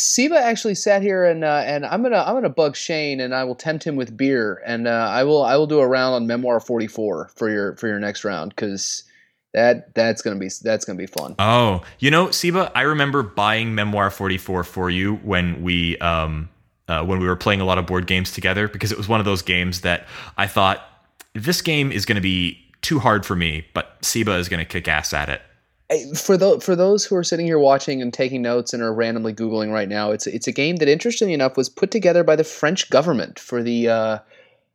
Siba 0.00 0.36
actually 0.36 0.74
sat 0.74 1.02
here 1.02 1.24
and 1.24 1.44
uh, 1.44 1.62
and 1.64 1.84
I'm 1.84 2.02
gonna 2.02 2.24
I'm 2.26 2.34
gonna 2.34 2.48
bug 2.48 2.74
Shane 2.74 3.20
and 3.20 3.34
I 3.34 3.44
will 3.44 3.54
tempt 3.54 3.84
him 3.84 3.96
with 3.96 4.16
beer 4.16 4.62
and 4.64 4.88
uh, 4.88 5.08
I 5.10 5.24
will 5.24 5.42
I 5.42 5.56
will 5.56 5.66
do 5.66 5.80
a 5.80 5.86
round 5.86 6.14
on 6.14 6.26
Memoir 6.26 6.60
44 6.60 7.30
for 7.34 7.50
your 7.50 7.76
for 7.76 7.86
your 7.86 7.98
next 7.98 8.24
round 8.24 8.50
because 8.50 9.04
that 9.52 9.94
that's 9.94 10.22
gonna 10.22 10.38
be 10.38 10.48
that's 10.62 10.84
gonna 10.84 10.96
be 10.96 11.06
fun. 11.06 11.34
Oh, 11.38 11.82
you 11.98 12.10
know, 12.10 12.28
Siba, 12.28 12.72
I 12.74 12.82
remember 12.82 13.22
buying 13.22 13.74
Memoir 13.74 14.10
44 14.10 14.64
for 14.64 14.90
you 14.90 15.16
when 15.16 15.62
we 15.62 15.98
um 15.98 16.48
uh, 16.88 17.04
when 17.04 17.20
we 17.20 17.26
were 17.26 17.36
playing 17.36 17.60
a 17.60 17.64
lot 17.64 17.78
of 17.78 17.86
board 17.86 18.06
games 18.06 18.32
together 18.32 18.68
because 18.68 18.90
it 18.90 18.98
was 18.98 19.06
one 19.06 19.20
of 19.20 19.26
those 19.26 19.42
games 19.42 19.82
that 19.82 20.06
I 20.36 20.46
thought 20.46 20.82
this 21.34 21.62
game 21.62 21.92
is 21.92 22.04
to 22.16 22.22
be 22.22 22.58
too 22.82 22.98
hard 22.98 23.24
for 23.26 23.36
me, 23.36 23.66
but 23.74 24.00
Siba 24.02 24.38
is 24.38 24.48
to 24.60 24.64
kick 24.64 24.88
ass 24.88 25.12
at 25.12 25.28
it. 25.28 25.42
For 26.14 26.36
those 26.36 26.64
for 26.64 26.76
those 26.76 27.04
who 27.04 27.16
are 27.16 27.24
sitting 27.24 27.46
here 27.46 27.58
watching 27.58 28.00
and 28.00 28.12
taking 28.12 28.42
notes 28.42 28.72
and 28.72 28.82
are 28.82 28.94
randomly 28.94 29.34
googling 29.34 29.72
right 29.72 29.88
now, 29.88 30.12
it's 30.12 30.26
it's 30.26 30.46
a 30.46 30.52
game 30.52 30.76
that 30.76 30.88
interestingly 30.88 31.34
enough 31.34 31.56
was 31.56 31.68
put 31.68 31.90
together 31.90 32.22
by 32.22 32.36
the 32.36 32.44
French 32.44 32.90
government 32.90 33.38
for 33.38 33.62
the 33.62 33.88
uh, 33.88 34.18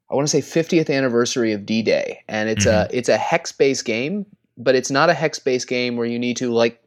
I 0.10 0.16
want 0.16 0.28
to 0.28 0.42
say 0.42 0.62
50th 0.62 0.94
anniversary 0.96 1.52
of 1.54 1.66
D-Day, 1.66 2.22
and 2.28 2.50
it's 2.50 2.66
a 2.66 2.88
it's 2.92 3.10
a 3.10 3.18
hex 3.18 3.52
based 3.52 3.86
game, 3.86 4.26
but 4.58 4.76
it's 4.76 4.92
not 4.92 5.10
a 5.10 5.14
hex 5.14 5.40
based 5.40 5.68
game 5.68 5.96
where 5.96 6.06
you 6.06 6.20
need 6.20 6.38
to 6.38 6.52
like 6.52 6.82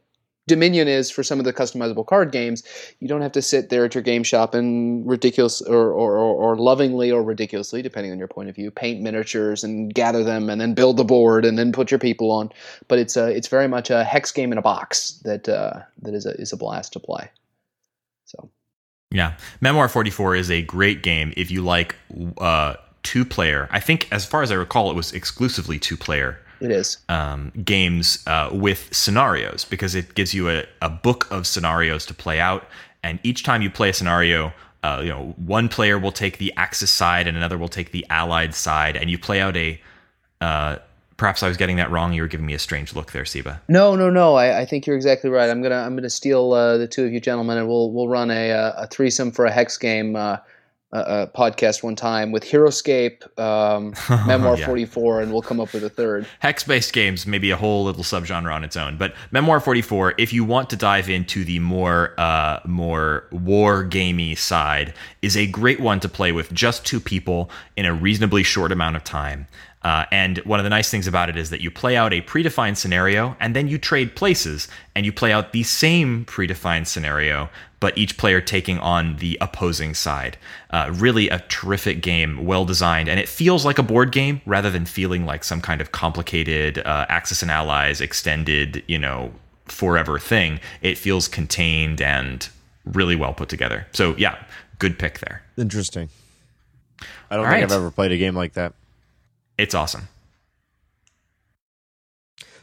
Dominion 0.49 0.87
is 0.87 1.09
for 1.11 1.23
some 1.23 1.39
of 1.39 1.45
the 1.45 1.53
customizable 1.53 2.05
card 2.05 2.31
games. 2.31 2.63
You 2.99 3.07
don't 3.07 3.21
have 3.21 3.31
to 3.33 3.41
sit 3.41 3.69
there 3.69 3.85
at 3.85 3.95
your 3.95 4.01
game 4.01 4.23
shop 4.23 4.53
and 4.53 5.07
ridiculous 5.07 5.61
or, 5.61 5.91
or, 5.91 6.17
or, 6.17 6.57
lovingly 6.57 7.11
or 7.11 7.23
ridiculously, 7.23 7.81
depending 7.81 8.11
on 8.11 8.17
your 8.17 8.27
point 8.27 8.49
of 8.49 8.55
view, 8.55 8.71
paint 8.71 9.01
miniatures 9.01 9.63
and 9.63 9.93
gather 9.93 10.23
them 10.23 10.49
and 10.49 10.59
then 10.59 10.73
build 10.73 10.97
the 10.97 11.03
board 11.05 11.45
and 11.45 11.57
then 11.57 11.71
put 11.71 11.91
your 11.91 11.99
people 11.99 12.31
on. 12.31 12.51
But 12.87 12.99
it's 12.99 13.15
a, 13.15 13.27
it's 13.27 13.47
very 13.47 13.67
much 13.67 13.89
a 13.89 14.03
hex 14.03 14.31
game 14.31 14.51
in 14.51 14.57
a 14.57 14.61
box 14.61 15.21
that 15.23 15.47
uh, 15.47 15.81
that 16.01 16.13
is 16.13 16.25
a 16.25 16.31
is 16.31 16.51
a 16.51 16.57
blast 16.57 16.91
to 16.93 16.99
play. 16.99 17.29
So 18.25 18.49
Yeah. 19.11 19.35
Memoir 19.61 19.87
44 19.87 20.35
is 20.35 20.51
a 20.51 20.63
great 20.63 21.03
game 21.03 21.31
if 21.37 21.51
you 21.51 21.61
like 21.61 21.95
uh, 22.39 22.75
two 23.03 23.23
player. 23.23 23.69
I 23.71 23.79
think, 23.79 24.07
as 24.11 24.25
far 24.25 24.41
as 24.41 24.51
I 24.51 24.55
recall, 24.55 24.89
it 24.89 24.95
was 24.95 25.13
exclusively 25.13 25.77
two 25.77 25.95
player 25.95 26.39
it 26.61 26.71
is. 26.71 26.97
um, 27.09 27.51
games 27.63 28.23
uh, 28.27 28.49
with 28.51 28.89
scenarios 28.91 29.65
because 29.65 29.95
it 29.95 30.15
gives 30.15 30.33
you 30.33 30.49
a, 30.49 30.65
a 30.81 30.89
book 30.89 31.29
of 31.31 31.47
scenarios 31.47 32.05
to 32.07 32.13
play 32.13 32.39
out. 32.39 32.65
And 33.03 33.19
each 33.23 33.43
time 33.43 33.61
you 33.61 33.69
play 33.69 33.89
a 33.89 33.93
scenario, 33.93 34.51
uh, 34.83 34.99
you 35.01 35.09
know, 35.09 35.33
one 35.37 35.69
player 35.69 35.97
will 35.97 36.11
take 36.11 36.37
the 36.37 36.53
Axis 36.57 36.91
side 36.91 37.27
and 37.27 37.37
another 37.37 37.57
will 37.57 37.69
take 37.69 37.91
the 37.91 38.05
Allied 38.09 38.53
side, 38.53 38.95
and 38.95 39.09
you 39.09 39.17
play 39.17 39.39
out 39.41 39.55
a 39.55 39.79
uh, 40.41 40.77
perhaps 41.17 41.43
I 41.43 41.47
was 41.49 41.57
getting 41.57 41.75
that 41.77 41.91
wrong. 41.91 42.13
You 42.13 42.21
were 42.21 42.27
giving 42.27 42.45
me 42.45 42.53
a 42.53 42.59
strange 42.59 42.95
look 42.95 43.11
there, 43.11 43.23
Siba. 43.23 43.59
No, 43.67 43.95
no, 43.95 44.09
no. 44.09 44.35
I, 44.35 44.61
I 44.61 44.65
think 44.65 44.87
you're 44.87 44.95
exactly 44.95 45.29
right. 45.29 45.49
I'm 45.49 45.61
gonna 45.61 45.75
I'm 45.75 45.95
gonna 45.95 46.09
steal 46.09 46.53
uh, 46.53 46.77
the 46.77 46.87
two 46.87 47.05
of 47.05 47.11
you 47.11 47.19
gentlemen, 47.19 47.57
and 47.57 47.67
we'll 47.67 47.91
we'll 47.91 48.07
run 48.07 48.31
a 48.31 48.51
a 48.51 48.87
threesome 48.87 49.31
for 49.31 49.45
a 49.45 49.51
hex 49.51 49.77
game. 49.77 50.15
Uh, 50.91 51.27
a, 51.31 51.37
podcast 51.37 51.83
one 51.83 51.95
time 51.95 52.31
with 52.31 52.43
Heroscape, 52.43 53.21
um, 53.39 53.93
Memoir 54.27 54.57
yeah. 54.57 54.65
44, 54.65 55.21
and 55.21 55.31
we'll 55.31 55.43
come 55.43 55.59
up 55.59 55.71
with 55.71 55.83
a 55.83 55.89
third. 55.89 56.25
Hex 56.39 56.63
based 56.63 56.93
games, 56.93 57.27
maybe 57.27 57.51
a 57.51 57.57
whole 57.57 57.83
little 57.83 58.03
subgenre 58.03 58.51
on 58.51 58.63
its 58.63 58.75
own. 58.75 58.97
But 58.97 59.13
Memoir 59.29 59.59
44, 59.59 60.15
if 60.17 60.33
you 60.33 60.43
want 60.43 60.67
to 60.71 60.75
dive 60.75 61.07
into 61.07 61.45
the 61.45 61.59
more 61.59 62.19
uh, 62.19 62.61
more 62.65 63.27
war 63.31 63.83
gamey 63.83 64.33
side, 64.33 64.95
is 65.21 65.37
a 65.37 65.45
great 65.45 65.79
one 65.79 65.99
to 65.99 66.09
play 66.09 66.31
with 66.31 66.51
just 66.51 66.87
two 66.87 66.99
people 66.99 67.51
in 67.77 67.85
a 67.85 67.93
reasonably 67.93 68.41
short 68.41 68.71
amount 68.71 68.95
of 68.95 69.03
time. 69.03 69.45
Uh, 69.81 70.05
and 70.11 70.39
one 70.39 70.59
of 70.59 70.65
the 70.65 70.69
nice 70.69 70.91
things 70.91 71.07
about 71.07 71.29
it 71.29 71.37
is 71.37 71.49
that 71.51 71.61
you 71.61 71.71
play 71.71 71.95
out 71.95 72.13
a 72.13 72.21
predefined 72.21 72.75
scenario 72.75 73.35
and 73.39 73.55
then 73.55 73.67
you 73.67 73.77
trade 73.77 74.15
places 74.15 74.67
and 74.93 75.05
you 75.05 75.13
play 75.13 75.31
out 75.31 75.53
the 75.53 75.63
same 75.63 76.25
predefined 76.25 76.85
scenario, 76.85 77.49
but 77.79 77.97
each 77.97 78.17
player 78.17 78.41
taking 78.41 78.77
on 78.79 79.15
the 79.17 79.37
opposing 79.39 79.93
side. 79.93 80.37
Uh, 80.69 80.93
really 80.93 81.29
a 81.29 81.39
terrific 81.47 82.01
game, 82.01 82.45
well 82.45 82.65
designed, 82.65 83.07
and 83.07 83.19
it 83.19 83.29
feels 83.29 83.63
like 83.63 83.79
a 83.79 83.83
board 83.83 84.11
game 84.11 84.41
rather 84.45 84.69
than 84.69 84.85
feeling 84.85 85.25
like 85.25 85.45
some 85.45 85.61
kind 85.61 85.79
of 85.79 85.93
complicated 85.93 86.79
uh, 86.79 87.05
Axis 87.07 87.41
and 87.41 87.49
Allies 87.49 88.01
extended, 88.01 88.83
you 88.87 88.99
know, 88.99 89.31
forever 89.65 90.19
thing. 90.19 90.59
It 90.81 90.97
feels 90.97 91.29
contained 91.29 92.01
and 92.01 92.49
really 92.83 93.15
well 93.15 93.33
put 93.33 93.47
together. 93.47 93.87
So, 93.93 94.13
yeah, 94.17 94.43
good 94.77 94.99
pick 94.99 95.19
there. 95.19 95.41
Interesting. 95.57 96.09
I 97.31 97.37
don't 97.37 97.45
All 97.45 97.51
think 97.51 97.61
right. 97.61 97.63
I've 97.63 97.71
ever 97.71 97.91
played 97.91 98.11
a 98.11 98.17
game 98.17 98.35
like 98.35 98.53
that. 98.53 98.73
It's 99.59 99.75
awesome. 99.75 100.07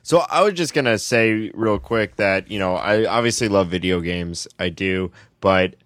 So 0.03 0.21
I 0.31 0.43
was 0.43 0.55
just 0.55 0.73
gonna 0.73 0.99
say 0.99 1.51
real 1.53 1.79
quick 1.79 2.17
that 2.17 2.51
you 2.51 2.59
know 2.59 2.75
I 2.77 3.05
obviously 3.07 3.49
love 3.49 3.69
video 3.69 4.01
games, 4.01 4.49
I 4.59 4.71
do, 4.71 5.11
but 5.41 5.77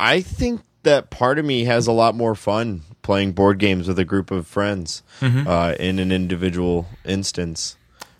I 0.00 0.22
think 0.22 0.62
that 0.82 1.10
part 1.10 1.38
of 1.38 1.44
me 1.44 1.64
has 1.64 1.86
a 1.86 1.92
lot 1.92 2.16
more 2.16 2.34
fun 2.34 2.82
playing 3.02 3.32
board 3.32 3.58
games 3.58 3.86
with 3.86 3.98
a 3.98 4.04
group 4.04 4.30
of 4.30 4.46
friends 4.46 5.02
mm-hmm. 5.20 5.46
uh, 5.46 5.72
in 5.78 5.98
an 5.98 6.10
individual 6.10 6.86
instance. 7.04 7.76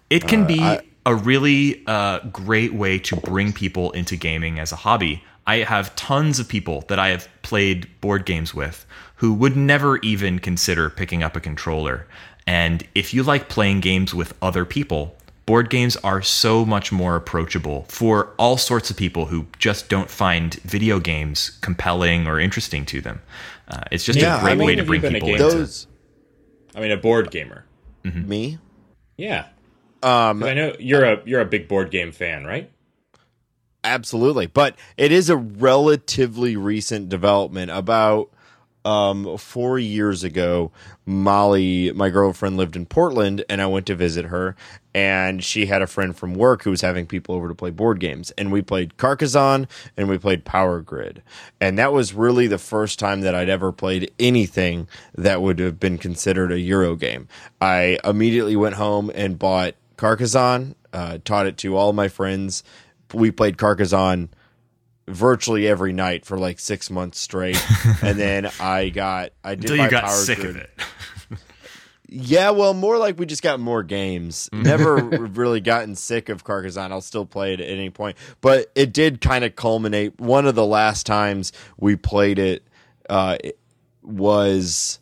It 0.08 0.28
can 0.28 0.44
uh, 0.44 0.46
be 0.46 0.60
I, 0.60 0.82
a 1.06 1.14
really 1.14 1.82
uh, 1.86 2.20
great 2.28 2.74
way 2.74 2.98
to 3.00 3.16
bring 3.16 3.52
people 3.52 3.90
into 3.92 4.14
gaming 4.14 4.60
as 4.60 4.72
a 4.72 4.76
hobby. 4.76 5.24
I 5.46 5.58
have 5.58 5.96
tons 5.96 6.38
of 6.38 6.46
people 6.48 6.84
that 6.88 6.98
I 6.98 7.08
have 7.08 7.28
played 7.42 7.88
board 8.00 8.24
games 8.24 8.54
with 8.54 8.86
who 9.20 9.34
would 9.34 9.54
never 9.54 9.98
even 9.98 10.38
consider 10.38 10.88
picking 10.88 11.22
up 11.22 11.36
a 11.36 11.40
controller. 11.40 12.06
And 12.46 12.86
if 12.94 13.12
you 13.12 13.22
like 13.22 13.50
playing 13.50 13.80
games 13.80 14.14
with 14.14 14.32
other 14.40 14.64
people, 14.64 15.14
board 15.44 15.68
games 15.68 15.94
are 15.96 16.22
so 16.22 16.64
much 16.64 16.90
more 16.90 17.16
approachable 17.16 17.84
for 17.88 18.32
all 18.38 18.56
sorts 18.56 18.90
of 18.90 18.96
people 18.96 19.26
who 19.26 19.46
just 19.58 19.90
don't 19.90 20.08
find 20.08 20.54
video 20.62 21.00
games 21.00 21.50
compelling 21.60 22.26
or 22.26 22.40
interesting 22.40 22.86
to 22.86 23.02
them. 23.02 23.20
Uh, 23.68 23.82
it's 23.92 24.04
just 24.04 24.18
yeah, 24.18 24.38
a 24.38 24.40
great 24.40 24.56
way 24.56 24.74
to 24.74 24.84
bring 24.84 25.02
people 25.02 25.28
into. 25.28 25.42
Those, 25.42 25.86
I 26.74 26.80
mean, 26.80 26.90
a 26.90 26.96
board 26.96 27.30
gamer. 27.30 27.66
Mm-hmm. 28.04 28.26
Me? 28.26 28.58
Yeah. 29.18 29.48
Um, 30.02 30.42
I 30.42 30.54
know 30.54 30.74
you're 30.78 31.04
a 31.04 31.22
you're 31.26 31.42
a 31.42 31.46
big 31.46 31.68
board 31.68 31.90
game 31.90 32.10
fan, 32.10 32.46
right? 32.46 32.70
Absolutely, 33.84 34.46
but 34.46 34.76
it 34.96 35.12
is 35.12 35.28
a 35.28 35.36
relatively 35.36 36.56
recent 36.56 37.10
development. 37.10 37.70
About 37.70 38.30
um, 38.84 39.36
four 39.36 39.78
years 39.78 40.24
ago, 40.24 40.72
Molly, 41.04 41.92
my 41.92 42.10
girlfriend, 42.10 42.56
lived 42.56 42.76
in 42.76 42.86
Portland, 42.86 43.44
and 43.48 43.60
I 43.60 43.66
went 43.66 43.86
to 43.86 43.94
visit 43.94 44.26
her. 44.26 44.56
And 44.92 45.44
she 45.44 45.66
had 45.66 45.82
a 45.82 45.86
friend 45.86 46.16
from 46.16 46.34
work 46.34 46.64
who 46.64 46.70
was 46.70 46.80
having 46.80 47.06
people 47.06 47.34
over 47.36 47.46
to 47.46 47.54
play 47.54 47.70
board 47.70 48.00
games. 48.00 48.32
And 48.32 48.50
we 48.50 48.60
played 48.60 48.96
Carcassonne 48.96 49.68
and 49.96 50.08
we 50.08 50.18
played 50.18 50.44
Power 50.44 50.80
Grid. 50.80 51.22
And 51.60 51.78
that 51.78 51.92
was 51.92 52.12
really 52.12 52.48
the 52.48 52.58
first 52.58 52.98
time 52.98 53.20
that 53.20 53.32
I'd 53.32 53.48
ever 53.48 53.70
played 53.70 54.10
anything 54.18 54.88
that 55.14 55.42
would 55.42 55.60
have 55.60 55.78
been 55.78 55.96
considered 55.96 56.50
a 56.50 56.58
Euro 56.58 56.96
game. 56.96 57.28
I 57.60 57.98
immediately 58.02 58.56
went 58.56 58.74
home 58.74 59.12
and 59.14 59.38
bought 59.38 59.76
Carcassonne, 59.96 60.74
uh, 60.92 61.18
taught 61.24 61.46
it 61.46 61.56
to 61.58 61.76
all 61.76 61.92
my 61.92 62.08
friends. 62.08 62.64
We 63.14 63.30
played 63.30 63.58
Carcassonne 63.58 64.30
virtually 65.08 65.66
every 65.66 65.92
night 65.92 66.24
for 66.24 66.38
like 66.38 66.58
six 66.58 66.90
months 66.90 67.18
straight, 67.18 67.62
and 68.02 68.18
then 68.18 68.50
I 68.60 68.88
got 68.88 69.30
I 69.44 69.54
did 69.54 69.70
until 69.70 69.84
you 69.84 69.90
got 69.90 70.10
sick 70.10 70.38
grid. 70.38 70.50
of 70.50 70.56
it. 70.56 70.70
yeah, 72.08 72.50
well, 72.50 72.74
more 72.74 72.98
like 72.98 73.18
we 73.18 73.26
just 73.26 73.42
got 73.42 73.60
more 73.60 73.82
games. 73.82 74.48
Mm. 74.52 74.64
Never 74.64 74.96
really 75.28 75.60
gotten 75.60 75.94
sick 75.94 76.28
of 76.28 76.44
Carcassonne. 76.44 76.92
I'll 76.92 77.00
still 77.00 77.26
play 77.26 77.54
it 77.54 77.60
at 77.60 77.68
any 77.68 77.90
point, 77.90 78.16
but 78.40 78.70
it 78.74 78.92
did 78.92 79.20
kind 79.20 79.44
of 79.44 79.56
culminate. 79.56 80.18
One 80.18 80.46
of 80.46 80.54
the 80.54 80.66
last 80.66 81.06
times 81.06 81.52
we 81.78 81.96
played 81.96 82.38
it, 82.38 82.64
uh, 83.08 83.36
it 83.42 83.58
was 84.02 84.98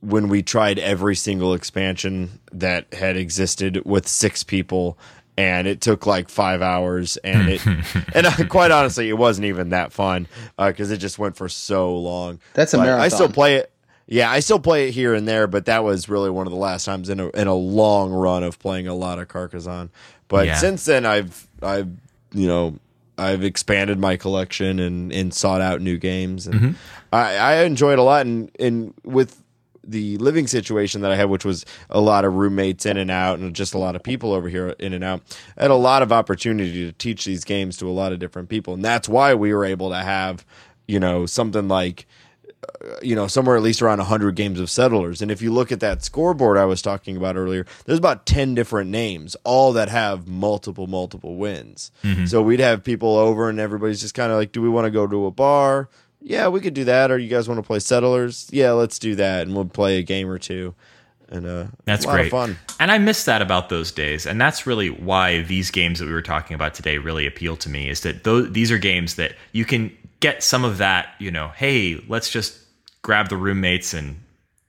when 0.00 0.28
we 0.28 0.42
tried 0.42 0.78
every 0.78 1.16
single 1.16 1.54
expansion 1.54 2.40
that 2.52 2.92
had 2.94 3.16
existed 3.16 3.82
with 3.84 4.06
six 4.06 4.44
people 4.44 4.96
and 5.38 5.68
it 5.68 5.80
took 5.80 6.04
like 6.04 6.28
five 6.28 6.60
hours 6.60 7.16
and 7.18 7.48
it 7.48 7.64
and 8.14 8.26
uh, 8.26 8.32
quite 8.48 8.72
honestly 8.72 9.08
it 9.08 9.16
wasn't 9.16 9.44
even 9.44 9.70
that 9.70 9.92
fun 9.92 10.26
because 10.58 10.90
uh, 10.90 10.94
it 10.94 10.98
just 10.98 11.16
went 11.18 11.36
for 11.36 11.48
so 11.48 11.96
long 11.96 12.40
that's 12.54 12.74
a 12.74 12.76
but 12.76 12.84
marathon 12.84 13.04
i 13.04 13.08
still 13.08 13.28
play 13.28 13.54
it 13.54 13.72
yeah 14.08 14.28
i 14.28 14.40
still 14.40 14.58
play 14.58 14.88
it 14.88 14.90
here 14.90 15.14
and 15.14 15.28
there 15.28 15.46
but 15.46 15.66
that 15.66 15.84
was 15.84 16.08
really 16.08 16.28
one 16.28 16.46
of 16.46 16.50
the 16.50 16.58
last 16.58 16.84
times 16.84 17.08
in 17.08 17.20
a, 17.20 17.28
in 17.30 17.46
a 17.46 17.54
long 17.54 18.12
run 18.12 18.42
of 18.42 18.58
playing 18.58 18.88
a 18.88 18.94
lot 18.94 19.20
of 19.20 19.28
carcassonne 19.28 19.90
but 20.26 20.46
yeah. 20.46 20.56
since 20.56 20.84
then 20.84 21.06
i've 21.06 21.46
i've 21.62 21.88
you 22.32 22.48
know 22.48 22.76
I've 23.20 23.42
expanded 23.42 23.98
my 23.98 24.16
collection 24.16 24.78
and, 24.78 25.12
and 25.12 25.34
sought 25.34 25.60
out 25.60 25.80
new 25.80 25.98
games, 25.98 26.46
and 26.46 26.54
mm-hmm. 26.54 26.70
I, 27.12 27.34
I 27.34 27.54
enjoy 27.64 27.94
it 27.94 27.98
a 27.98 28.02
lot. 28.04 28.24
And, 28.26 28.48
and 28.60 28.94
with 29.02 29.42
the 29.88 30.18
living 30.18 30.46
situation 30.46 31.00
that 31.00 31.10
I 31.10 31.16
had, 31.16 31.30
which 31.30 31.44
was 31.44 31.64
a 31.90 32.00
lot 32.00 32.24
of 32.24 32.34
roommates 32.34 32.86
in 32.86 32.96
and 32.96 33.10
out, 33.10 33.38
and 33.38 33.54
just 33.54 33.74
a 33.74 33.78
lot 33.78 33.96
of 33.96 34.02
people 34.02 34.32
over 34.32 34.48
here 34.48 34.68
in 34.78 34.92
and 34.92 35.02
out, 35.02 35.22
I 35.56 35.62
had 35.62 35.70
a 35.70 35.76
lot 35.76 36.02
of 36.02 36.12
opportunity 36.12 36.86
to 36.86 36.92
teach 36.92 37.24
these 37.24 37.44
games 37.44 37.76
to 37.78 37.88
a 37.88 37.92
lot 37.92 38.12
of 38.12 38.18
different 38.18 38.48
people, 38.48 38.74
and 38.74 38.84
that's 38.84 39.08
why 39.08 39.34
we 39.34 39.52
were 39.54 39.64
able 39.64 39.90
to 39.90 39.96
have, 39.96 40.44
you 40.86 41.00
know, 41.00 41.26
something 41.26 41.68
like. 41.68 42.06
Uh, 42.84 42.96
you 43.00 43.14
know, 43.14 43.28
somewhere 43.28 43.56
at 43.56 43.62
least 43.62 43.80
around 43.80 43.98
100 43.98 44.34
games 44.34 44.58
of 44.58 44.68
settlers. 44.68 45.22
And 45.22 45.30
if 45.30 45.40
you 45.40 45.52
look 45.52 45.70
at 45.70 45.78
that 45.78 46.02
scoreboard 46.02 46.58
I 46.58 46.64
was 46.64 46.82
talking 46.82 47.16
about 47.16 47.36
earlier, 47.36 47.64
there's 47.84 48.00
about 48.00 48.26
10 48.26 48.56
different 48.56 48.90
names, 48.90 49.36
all 49.44 49.72
that 49.74 49.88
have 49.88 50.26
multiple, 50.26 50.88
multiple 50.88 51.36
wins. 51.36 51.92
Mm-hmm. 52.02 52.26
So 52.26 52.42
we'd 52.42 52.58
have 52.58 52.82
people 52.82 53.16
over, 53.16 53.48
and 53.48 53.60
everybody's 53.60 54.00
just 54.00 54.14
kind 54.14 54.32
of 54.32 54.38
like, 54.38 54.50
do 54.50 54.60
we 54.60 54.68
want 54.68 54.86
to 54.86 54.90
go 54.90 55.06
to 55.06 55.26
a 55.26 55.30
bar? 55.30 55.88
Yeah, 56.20 56.48
we 56.48 56.60
could 56.60 56.74
do 56.74 56.84
that. 56.84 57.10
Or 57.10 57.18
you 57.18 57.28
guys 57.28 57.48
want 57.48 57.58
to 57.58 57.66
play 57.66 57.78
Settlers? 57.78 58.48
Yeah, 58.52 58.72
let's 58.72 58.98
do 58.98 59.14
that, 59.16 59.46
and 59.46 59.54
we'll 59.54 59.66
play 59.66 59.98
a 59.98 60.02
game 60.02 60.28
or 60.28 60.38
two. 60.38 60.74
And 61.30 61.46
uh, 61.46 61.66
that's 61.84 62.06
great. 62.06 62.30
fun. 62.30 62.56
And 62.80 62.90
I 62.90 62.96
miss 62.96 63.24
that 63.26 63.42
about 63.42 63.68
those 63.68 63.92
days. 63.92 64.26
And 64.26 64.40
that's 64.40 64.66
really 64.66 64.88
why 64.88 65.42
these 65.42 65.70
games 65.70 65.98
that 65.98 66.06
we 66.06 66.12
were 66.12 66.22
talking 66.22 66.54
about 66.54 66.72
today 66.72 66.96
really 66.96 67.26
appeal 67.26 67.54
to 67.56 67.68
me. 67.68 67.90
Is 67.90 68.00
that 68.00 68.24
those, 68.24 68.50
these 68.52 68.72
are 68.72 68.78
games 68.78 69.16
that 69.16 69.34
you 69.52 69.66
can 69.66 69.94
get 70.20 70.42
some 70.42 70.64
of 70.64 70.78
that. 70.78 71.08
You 71.18 71.30
know, 71.30 71.48
hey, 71.48 72.02
let's 72.08 72.30
just 72.30 72.58
grab 73.02 73.28
the 73.28 73.36
roommates 73.36 73.92
and 73.92 74.18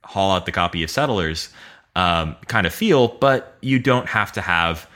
haul 0.04 0.32
out 0.32 0.44
the 0.44 0.52
copy 0.52 0.82
of 0.82 0.90
Settlers 0.90 1.48
um, 1.96 2.36
kind 2.46 2.66
of 2.66 2.74
feel, 2.74 3.08
but 3.08 3.56
you 3.60 3.78
don't 3.78 4.08
have 4.08 4.32
to 4.32 4.40
have 4.40 4.88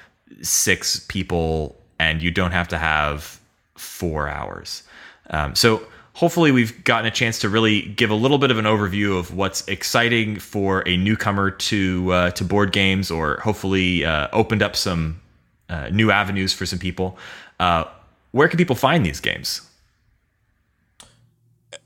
six 0.42 1.05
people 1.09 1.80
and 1.98 2.22
you 2.22 2.30
don't 2.30 2.52
have 2.52 2.68
to 2.68 2.78
have 2.78 3.40
four 3.76 4.28
hours. 4.28 4.82
Um, 5.30 5.55
so 5.55 5.86
hopefully 6.14 6.50
we've 6.50 6.82
gotten 6.84 7.06
a 7.06 7.10
chance 7.10 7.40
to 7.40 7.48
really 7.48 7.82
give 7.82 8.10
a 8.10 8.14
little 8.14 8.38
bit 8.38 8.50
of 8.50 8.58
an 8.58 8.64
overview 8.64 9.18
of 9.18 9.34
what's 9.34 9.66
exciting 9.68 10.38
for 10.38 10.82
a 10.88 10.96
newcomer 10.96 11.50
to 11.50 12.12
uh, 12.12 12.30
to 12.30 12.44
board 12.44 12.72
games, 12.72 13.10
or 13.10 13.38
hopefully 13.40 14.04
uh, 14.04 14.28
opened 14.32 14.62
up 14.62 14.74
some 14.74 15.20
uh, 15.68 15.88
new 15.90 16.10
avenues 16.10 16.52
for 16.52 16.64
some 16.64 16.78
people. 16.78 17.18
Uh, 17.60 17.84
where 18.30 18.48
can 18.48 18.56
people 18.56 18.76
find 18.76 19.04
these 19.04 19.20
games? 19.20 19.60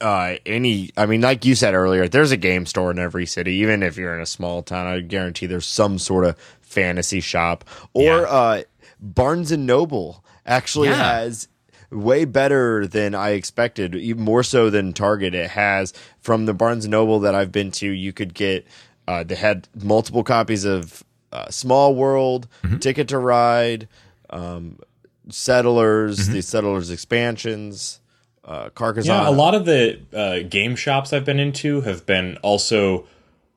Uh, 0.00 0.36
any, 0.46 0.90
I 0.96 1.06
mean, 1.06 1.22
like 1.22 1.44
you 1.44 1.54
said 1.56 1.74
earlier, 1.74 2.06
there's 2.06 2.30
a 2.30 2.36
game 2.36 2.66
store 2.66 2.90
in 2.92 2.98
every 2.98 3.26
city. 3.26 3.54
Even 3.54 3.82
if 3.82 3.96
you're 3.96 4.14
in 4.14 4.20
a 4.20 4.26
small 4.26 4.62
town, 4.62 4.86
I 4.86 5.00
guarantee 5.00 5.46
there's 5.46 5.66
some 5.66 5.98
sort 5.98 6.24
of 6.24 6.38
fantasy 6.60 7.20
shop. 7.20 7.64
Or 7.94 8.02
yeah. 8.04 8.20
Uh, 8.20 8.62
Barnes 9.00 9.50
and 9.50 9.66
Noble 9.66 10.24
actually 10.46 10.88
yeah. 10.88 11.20
has 11.20 11.48
way 11.90 12.24
better 12.24 12.86
than 12.86 13.14
I 13.14 13.30
expected, 13.30 13.94
even 13.94 14.22
more 14.22 14.42
so 14.42 14.70
than 14.70 14.92
Target. 14.92 15.34
It 15.34 15.50
has 15.50 15.92
from 16.20 16.46
the 16.46 16.54
Barnes 16.54 16.84
and 16.84 16.92
Noble 16.92 17.20
that 17.20 17.34
I've 17.34 17.52
been 17.52 17.70
to, 17.72 17.88
you 17.88 18.12
could 18.12 18.34
get 18.34 18.66
uh, 19.08 19.24
they 19.24 19.34
had 19.34 19.68
multiple 19.82 20.22
copies 20.22 20.66
of 20.66 21.02
uh, 21.32 21.48
Small 21.48 21.94
World, 21.94 22.46
mm-hmm. 22.62 22.76
Ticket 22.76 23.08
to 23.08 23.18
Ride, 23.18 23.88
um, 24.28 24.78
Settlers, 25.30 26.18
mm-hmm. 26.18 26.34
the 26.34 26.42
Settlers 26.42 26.90
expansions, 26.90 28.00
uh, 28.44 28.68
Carcassonne. 28.70 29.22
Yeah, 29.22 29.28
a 29.28 29.30
lot 29.30 29.54
of 29.54 29.64
the 29.64 30.00
uh, 30.12 30.46
game 30.46 30.76
shops 30.76 31.14
I've 31.14 31.24
been 31.24 31.40
into 31.40 31.80
have 31.82 32.04
been 32.04 32.36
also 32.42 33.06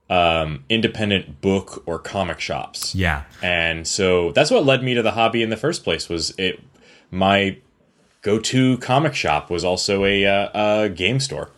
um, 0.10 0.64
independent 0.70 1.42
book 1.42 1.84
or 1.86 2.00
comic 2.00 2.40
shops. 2.40 2.96
Yeah. 2.96 3.24
And 3.44 3.86
so 3.86 4.32
that's 4.32 4.52
what 4.52 4.66
led 4.66 4.84
me 4.84 4.94
to 4.94 5.02
the 5.02 5.12
hobby 5.12 5.44
in 5.44 5.50
the 5.50 5.58
first 5.58 5.84
place. 5.84 6.08
Was 6.08 6.34
it 6.38 6.62
my 7.10 7.58
go-to 8.22 8.78
comic 8.80 9.13
shop 9.15 9.49
was 9.49 9.63
also 9.63 10.05
a, 10.05 10.26
uh, 10.26 10.84
a 10.84 10.89
game 10.89 11.19
store. 11.19 11.49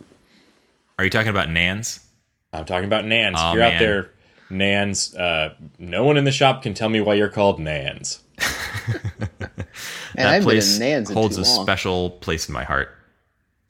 Are 0.98 1.04
you 1.04 1.10
talking 1.10 1.30
about 1.30 1.50
Nans? 1.50 2.00
I'm 2.52 2.64
talking 2.64 2.86
about 2.86 3.04
Nans. 3.04 3.36
Aw, 3.38 3.50
if 3.50 3.54
you're 3.54 3.64
man. 3.64 3.72
out 3.72 3.78
there, 3.78 4.10
Nans. 4.50 5.14
Uh, 5.14 5.54
no 5.78 6.04
one 6.04 6.16
in 6.16 6.24
the 6.24 6.32
shop 6.32 6.62
can 6.62 6.74
tell 6.74 6.88
me 6.88 7.00
why 7.00 7.14
you're 7.14 7.28
called 7.28 7.58
Nans. 7.58 8.20
And 10.16 10.28
I've 10.28 10.44
been 10.44 10.58
in 10.58 10.78
Nans 10.78 11.10
in 11.10 11.16
holds 11.16 11.36
too 11.36 11.42
a 11.42 11.44
long. 11.44 11.64
special 11.64 12.10
place 12.10 12.48
in 12.48 12.52
my 12.52 12.64
heart. 12.64 12.94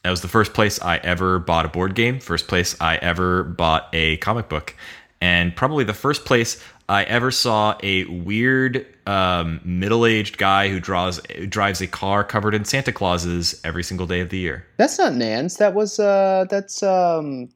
That 0.03 0.11
was 0.11 0.21
the 0.21 0.29
first 0.29 0.53
place 0.53 0.81
I 0.83 0.99
ever 0.99 1.39
bought 1.39 1.65
a 1.65 1.69
board 1.69 1.95
game, 1.95 2.21
first 2.21 2.47
place 2.47 2.77
I 2.81 2.97
ever 2.97 3.43
bought 3.43 3.89
a 3.95 4.19
comic 4.19 4.51
book, 4.51 4.77
and 5.21 5.57
probably 5.57 5.85
the 5.85 5.95
first 5.95 6.27
place 6.27 6.63
I 6.89 7.05
ever 7.05 7.31
saw 7.31 7.79
a 7.83 8.05
weird 8.05 8.87
um, 9.07 9.61
middle-aged 9.65 10.37
guy 10.37 10.69
who 10.69 10.81
draws 10.81 11.21
drives 11.49 11.81
a 11.81 11.87
car 11.87 12.25
covered 12.25 12.55
in 12.55 12.65
Santa 12.65 12.93
Clauses 12.93 13.59
every 13.65 13.83
single 13.83 14.07
day 14.07 14.21
of 14.21 14.29
the 14.29 14.39
year. 14.39 14.67
That's 14.77 14.99
not 14.99 15.15
Nans. 15.15 15.57
That 15.57 15.75
was 15.75 15.99
uh 15.99 16.45
that's 16.51 16.83
um 16.83 17.49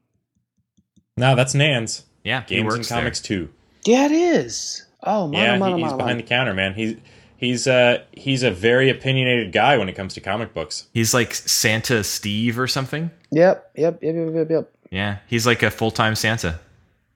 No, 1.17 1.35
that's 1.37 1.55
Nans. 1.55 2.05
Yeah, 2.25 2.43
Games 2.45 2.61
and 2.61 2.67
works 2.69 2.89
there. 2.89 2.99
Comics 2.99 3.21
too. 3.21 3.49
yeah 3.85 4.07
it 4.07 4.13
is. 4.13 4.85
Oh 5.03 5.29
my 5.29 5.39
Yeah, 5.39 5.59
my 5.59 5.69
he- 5.77 5.83
he's 5.83 5.93
my 5.93 5.97
behind 5.99 6.19
the 6.21 6.25
counter, 6.25 6.55
man. 6.55 6.75
He's 6.75 6.97
he's 7.37 7.67
uh 7.67 8.03
he's 8.13 8.43
a 8.43 8.51
very 8.51 8.89
opinionated 8.91 9.53
guy 9.53 9.77
when 9.79 9.89
it 9.91 9.95
comes 9.95 10.15
to 10.15 10.21
comic 10.21 10.55
books. 10.55 10.87
He's 10.95 11.13
like 11.13 11.35
Santa 11.35 12.03
Steve 12.03 12.59
or 12.59 12.67
something. 12.67 13.11
Yep, 13.31 13.73
yep, 13.77 14.03
yep, 14.03 14.15
yep, 14.15 14.35
yep, 14.35 14.51
yep. 14.51 14.73
Yeah, 14.91 15.19
he's 15.27 15.47
like 15.47 15.63
a 15.63 15.71
full 15.71 15.91
time 15.91 16.15
Santa. 16.15 16.61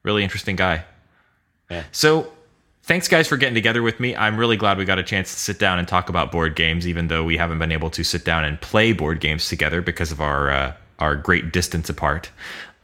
Really 0.02 0.22
interesting 0.22 0.56
guy. 0.56 0.84
Yeah. 1.72 1.84
So, 1.90 2.30
thanks 2.82 3.08
guys 3.08 3.26
for 3.26 3.36
getting 3.36 3.54
together 3.54 3.82
with 3.82 3.98
me. 3.98 4.14
I'm 4.14 4.36
really 4.36 4.56
glad 4.56 4.78
we 4.78 4.84
got 4.84 4.98
a 4.98 5.02
chance 5.02 5.32
to 5.32 5.40
sit 5.40 5.58
down 5.58 5.78
and 5.78 5.88
talk 5.88 6.08
about 6.08 6.30
board 6.30 6.54
games, 6.54 6.86
even 6.86 7.08
though 7.08 7.24
we 7.24 7.36
haven't 7.36 7.58
been 7.58 7.72
able 7.72 7.90
to 7.90 8.04
sit 8.04 8.24
down 8.24 8.44
and 8.44 8.60
play 8.60 8.92
board 8.92 9.20
games 9.20 9.48
together 9.48 9.80
because 9.80 10.12
of 10.12 10.20
our 10.20 10.50
uh, 10.50 10.74
our 10.98 11.16
great 11.16 11.52
distance 11.52 11.88
apart. 11.88 12.30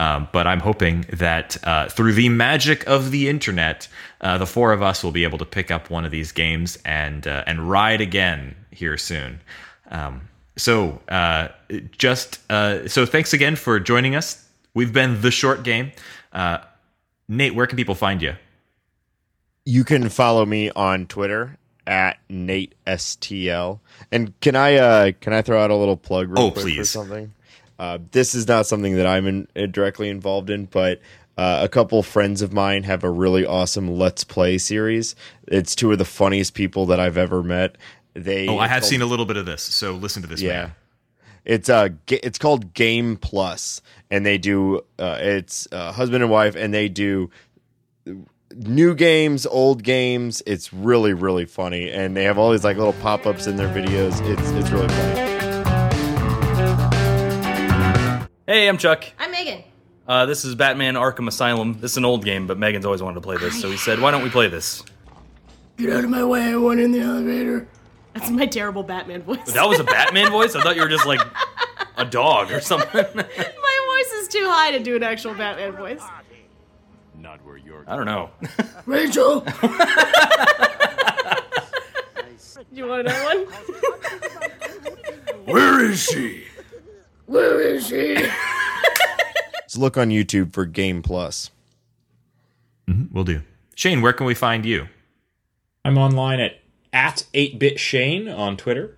Um, 0.01 0.29
but 0.33 0.47
I'm 0.47 0.61
hoping 0.61 1.07
that 1.13 1.57
uh, 1.65 1.89
through 1.89 2.13
the 2.13 2.29
magic 2.29 2.87
of 2.87 3.11
the 3.11 3.29
internet, 3.29 3.89
uh, 4.21 4.39
the 4.39 4.47
four 4.47 4.73
of 4.73 4.81
us 4.81 5.03
will 5.03 5.11
be 5.11 5.25
able 5.25 5.39
to 5.39 5.45
pick 5.45 5.71
up 5.71 5.91
one 5.91 6.05
of 6.05 6.11
these 6.11 6.33
games 6.33 6.79
and 6.85 7.27
uh, 7.27 7.45
and 7.47 7.69
ride 7.69 8.01
again 8.01 8.55
here 8.71 8.97
soon. 8.97 9.41
Um, 9.91 10.29
so 10.57 11.01
uh, 11.09 11.49
just 11.93 12.41
uh, 12.51 12.89
so 12.89 13.07
thanks 13.07 13.33
again 13.33 13.57
for 13.57 13.81
joining 13.81 14.15
us. 14.15 14.45
We've 14.75 14.93
been 14.93 15.21
the 15.21 15.31
short 15.31 15.63
game. 15.65 15.93
Uh, 16.33 16.59
Nate, 17.29 17.55
where 17.55 17.67
can 17.67 17.77
people 17.77 17.95
find 17.95 18.23
you? 18.23 18.35
You 19.69 19.85
can 19.85 20.09
follow 20.09 20.47
me 20.47 20.71
on 20.71 21.05
Twitter 21.05 21.59
at 21.87 22.17
Nate 22.31 22.75
STL. 22.87 23.81
And 24.11 24.33
can 24.41 24.57
I 24.57 24.77
uh 24.77 25.13
can 25.21 25.35
I 25.35 25.43
throw 25.43 25.63
out 25.63 25.71
a 25.71 25.75
little 25.77 25.97
plug 25.99 26.31
real 26.31 26.39
Oh, 26.45 26.51
quick 26.51 26.63
for 26.65 26.71
please. 26.71 26.89
something? 26.89 27.35
Uh, 27.79 27.99
this 28.13 28.35
is 28.35 28.49
not 28.49 28.67
something 28.67 28.97
that 28.97 29.07
I'm 29.07 29.27
in, 29.27 29.47
uh, 29.55 29.67
directly 29.67 30.09
involved 30.09 30.49
in, 30.49 30.65
but 30.65 31.03
uh, 31.37 31.61
a 31.63 31.69
couple 31.69 32.03
friends 32.03 32.41
of 32.41 32.51
mine 32.51 32.85
have 32.85 33.05
a 33.05 33.11
really 33.11 33.45
awesome 33.45 33.89
Let's 33.99 34.25
Play 34.25 34.57
series. 34.57 35.15
It's 35.47 35.75
two 35.77 35.93
of 35.93 35.99
the 35.99 36.07
funniest 36.07 36.55
people 36.55 36.87
that 36.87 36.99
I've 36.99 37.19
ever 37.19 37.43
met. 37.43 37.77
They 38.15 38.49
Oh, 38.49 38.57
I 38.59 38.69
have 38.69 38.87
seen 38.87 39.03
a 39.03 39.07
little 39.07 39.27
bit 39.27 39.37
of 39.37 39.45
this, 39.45 39.63
so 39.63 39.93
listen 39.93 40.23
to 40.23 40.29
this. 40.29 40.41
yeah. 40.41 40.63
man. 40.63 40.75
It's 41.45 41.69
uh 41.69 41.91
it's 42.09 42.39
called 42.39 42.73
Game 42.73 43.19
Plus 43.19 43.83
and 44.11 44.25
they 44.25 44.39
do 44.39 44.79
uh 44.99 45.19
it's 45.21 45.69
uh, 45.73 45.93
husband 45.93 46.23
and 46.23 46.33
wife 46.33 46.57
and 46.57 46.73
they 46.73 46.89
do 46.89 47.31
new 48.55 48.95
games, 48.95 49.47
old 49.47 49.83
games. 49.83 50.43
It's 50.47 50.73
really 50.73 51.13
really 51.13 51.45
funny 51.47 51.91
and 51.91 52.17
they 52.17 52.25
have 52.25 52.39
all 52.39 52.51
these 52.51 52.65
like 52.65 52.77
little 52.77 52.93
pop-ups 52.95 53.47
in 53.47 53.57
their 53.57 53.69
videos. 53.69 54.21
It's 54.29 54.51
it's 54.51 54.71
really 54.71 54.89
funny. 54.89 55.29
Hey, 58.47 58.67
I'm 58.67 58.79
Chuck. 58.79 59.05
I'm 59.19 59.31
Megan. 59.31 59.63
Uh, 60.07 60.25
this 60.25 60.43
is 60.43 60.55
Batman 60.55 60.95
Arkham 60.95 61.29
Asylum. 61.29 61.79
This 61.81 61.91
is 61.93 61.97
an 61.99 62.07
old 62.07 62.25
game, 62.25 62.47
but 62.47 62.57
Megan's 62.59 62.87
always 62.87 63.03
wanted 63.03 63.17
to 63.17 63.21
play 63.21 63.37
this, 63.37 63.61
so 63.61 63.71
he 63.71 63.77
said, 63.77 64.01
"Why 64.01 64.11
don't 64.11 64.23
we 64.23 64.31
play 64.31 64.49
this?" 64.49 64.83
Get 65.77 65.93
out 65.93 66.03
of 66.05 66.09
my 66.09 66.25
way, 66.25 66.45
I 66.45 66.57
want 66.57 66.81
in 66.81 66.91
the 66.93 67.01
elevator. 67.01 67.69
That's 68.15 68.31
my 68.31 68.47
terrible 68.47 68.83
Batman 68.83 69.23
voice. 69.23 69.53
That 69.53 69.69
was 69.69 69.79
a 69.79 69.85
Batman 69.85 70.31
voice. 70.31 70.57
I 70.57 70.63
thought 70.63 70.77
you 70.77 70.83
were 70.83 70.89
just 70.89 71.05
like 71.05 71.21
a 71.99 72.07
dog 72.07 72.51
or 72.51 72.61
something. 72.61 73.05
my 73.15 73.23
voice 73.23 74.13
is 74.15 74.29
too 74.29 74.45
high 74.49 74.71
to 74.73 74.83
do 74.83 74.97
an 74.97 75.03
actual 75.03 75.35
Batman 75.35 75.73
voice. 75.73 76.03
I 77.87 77.97
don't 77.97 78.07
know. 78.07 78.31
Rachel! 78.87 79.47
You 82.71 82.87
want 82.87 83.09
another 83.09 83.25
one? 83.25 83.47
Where 85.47 85.85
is 85.85 86.01
she? 86.01 86.45
Where 87.27 87.61
is 87.61 87.89
she? 87.89 88.15
Let's 88.15 89.77
look 89.77 89.97
on 89.97 90.11
YouTube 90.11 90.53
for 90.53 90.65
Game 90.65 91.03
Plus. 91.03 91.51
We'll 93.11 93.25
do. 93.25 93.43
Shane, 93.75 94.01
where 94.01 94.13
can 94.13 94.27
we 94.27 94.35
find 94.35 94.65
you? 94.65 94.87
I'm 95.85 95.99
online 95.99 96.39
at 96.39 96.61
at 96.93 97.25
8bit 97.35 97.79
Shane 97.79 98.29
on 98.29 98.57
Twitter. 98.57 98.97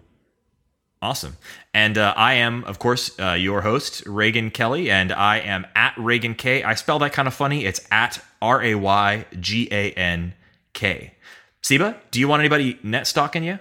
Awesome. 1.02 1.38
And 1.72 1.96
uh, 1.96 2.12
I 2.16 2.34
am, 2.34 2.64
of 2.64 2.78
course, 2.78 3.18
uh, 3.18 3.32
your 3.32 3.62
host, 3.62 4.04
Raygan 4.04 4.52
Kelly, 4.52 4.90
and 4.90 5.10
I 5.12 5.38
am 5.38 5.66
at 5.74 5.94
Raygan 5.94 6.36
K. 6.36 6.62
I 6.62 6.74
spell 6.74 6.98
that 6.98 7.12
kind 7.14 7.26
of 7.26 7.32
funny. 7.34 7.64
It's 7.64 7.86
at 7.90 8.22
R 8.42 8.62
A 8.62 8.74
Y 8.74 9.26
G 9.38 9.68
A 9.70 9.92
N 9.92 10.34
K. 10.72 11.14
Siba, 11.62 11.96
do 12.10 12.20
you 12.20 12.28
want 12.28 12.40
anybody 12.40 12.78
net 12.82 13.06
stalking 13.06 13.44
you? 13.44 13.58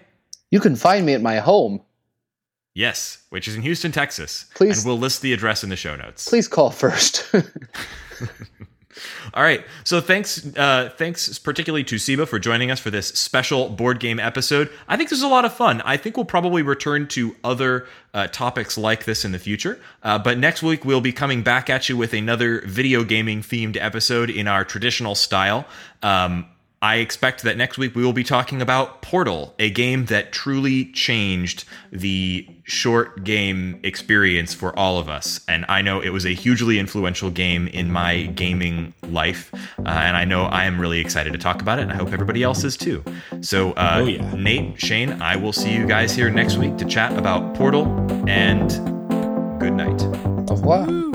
You 0.51 0.59
can 0.59 0.75
find 0.75 1.05
me 1.05 1.13
at 1.13 1.21
my 1.21 1.37
home. 1.39 1.81
Yes, 2.73 3.23
which 3.29 3.47
is 3.47 3.55
in 3.55 3.61
Houston, 3.61 3.91
Texas. 3.91 4.45
Please- 4.55 4.77
And 4.77 4.85
we'll 4.87 4.97
list 4.99 5.21
the 5.21 5.33
address 5.33 5.63
in 5.63 5.69
the 5.69 5.75
show 5.75 5.95
notes. 5.95 6.29
Please 6.29 6.47
call 6.47 6.69
first. 6.71 7.29
All 9.33 9.43
right. 9.43 9.63
So 9.83 10.01
thanks, 10.01 10.45
uh, 10.57 10.91
thanks 10.97 11.39
particularly 11.39 11.83
to 11.85 11.95
Siba 11.95 12.27
for 12.27 12.39
joining 12.39 12.71
us 12.71 12.79
for 12.79 12.89
this 12.89 13.07
special 13.07 13.69
board 13.69 13.99
game 13.99 14.19
episode. 14.19 14.69
I 14.87 14.97
think 14.97 15.09
this 15.09 15.19
is 15.19 15.23
a 15.23 15.27
lot 15.27 15.45
of 15.45 15.53
fun. 15.53 15.81
I 15.81 15.97
think 15.97 16.17
we'll 16.17 16.25
probably 16.25 16.61
return 16.61 17.07
to 17.09 17.35
other 17.43 17.87
uh, 18.13 18.27
topics 18.27 18.77
like 18.77 19.05
this 19.05 19.25
in 19.25 19.31
the 19.31 19.39
future. 19.39 19.79
Uh, 20.03 20.19
but 20.19 20.37
next 20.37 20.63
week 20.63 20.85
we'll 20.85 21.01
be 21.01 21.11
coming 21.11 21.43
back 21.43 21.69
at 21.69 21.89
you 21.89 21.97
with 21.97 22.13
another 22.13 22.61
video 22.65 23.03
gaming 23.03 23.41
themed 23.41 23.77
episode 23.79 24.29
in 24.29 24.47
our 24.47 24.65
traditional 24.65 25.15
style. 25.15 25.65
Um, 26.01 26.47
I 26.81 26.97
expect 26.97 27.43
that 27.43 27.57
next 27.57 27.77
week 27.77 27.93
we 27.93 28.03
will 28.05 28.13
be 28.13 28.23
talking 28.23 28.61
about 28.61 29.01
Portal, 29.01 29.53
a 29.59 29.69
game 29.69 30.05
that 30.05 30.31
truly 30.31 30.85
changed 30.93 31.65
the 31.91 32.47
short 32.63 33.23
game 33.25 33.79
experience 33.83 34.53
for 34.53 34.77
all 34.79 34.97
of 34.97 35.09
us. 35.09 35.41
And 35.49 35.65
I 35.67 35.81
know 35.81 35.99
it 35.99 36.09
was 36.09 36.25
a 36.25 36.29
hugely 36.33 36.79
influential 36.79 37.31
game 37.31 37.67
in 37.67 37.91
my 37.91 38.27
gaming 38.27 38.93
life. 39.09 39.53
Uh, 39.53 39.89
and 39.89 40.15
I 40.15 40.23
know 40.23 40.43
I 40.43 40.63
am 40.65 40.79
really 40.79 40.99
excited 40.99 41.33
to 41.33 41.39
talk 41.39 41.61
about 41.61 41.79
it. 41.79 41.83
And 41.83 41.91
I 41.91 41.95
hope 41.95 42.13
everybody 42.13 42.43
else 42.43 42.63
is 42.63 42.77
too. 42.77 43.03
So, 43.41 43.73
uh, 43.73 43.97
Oh, 43.99 44.05
yeah. 44.05 44.33
Nate, 44.35 44.79
Shane, 44.79 45.21
I 45.21 45.35
will 45.35 45.53
see 45.53 45.73
you 45.73 45.85
guys 45.85 46.15
here 46.15 46.29
next 46.29 46.55
week 46.57 46.77
to 46.77 46.85
chat 46.85 47.17
about 47.17 47.55
Portal. 47.55 47.85
And 48.29 48.69
good 49.59 49.73
night. 49.73 50.01
Au 50.49 50.55
revoir. 50.55 51.08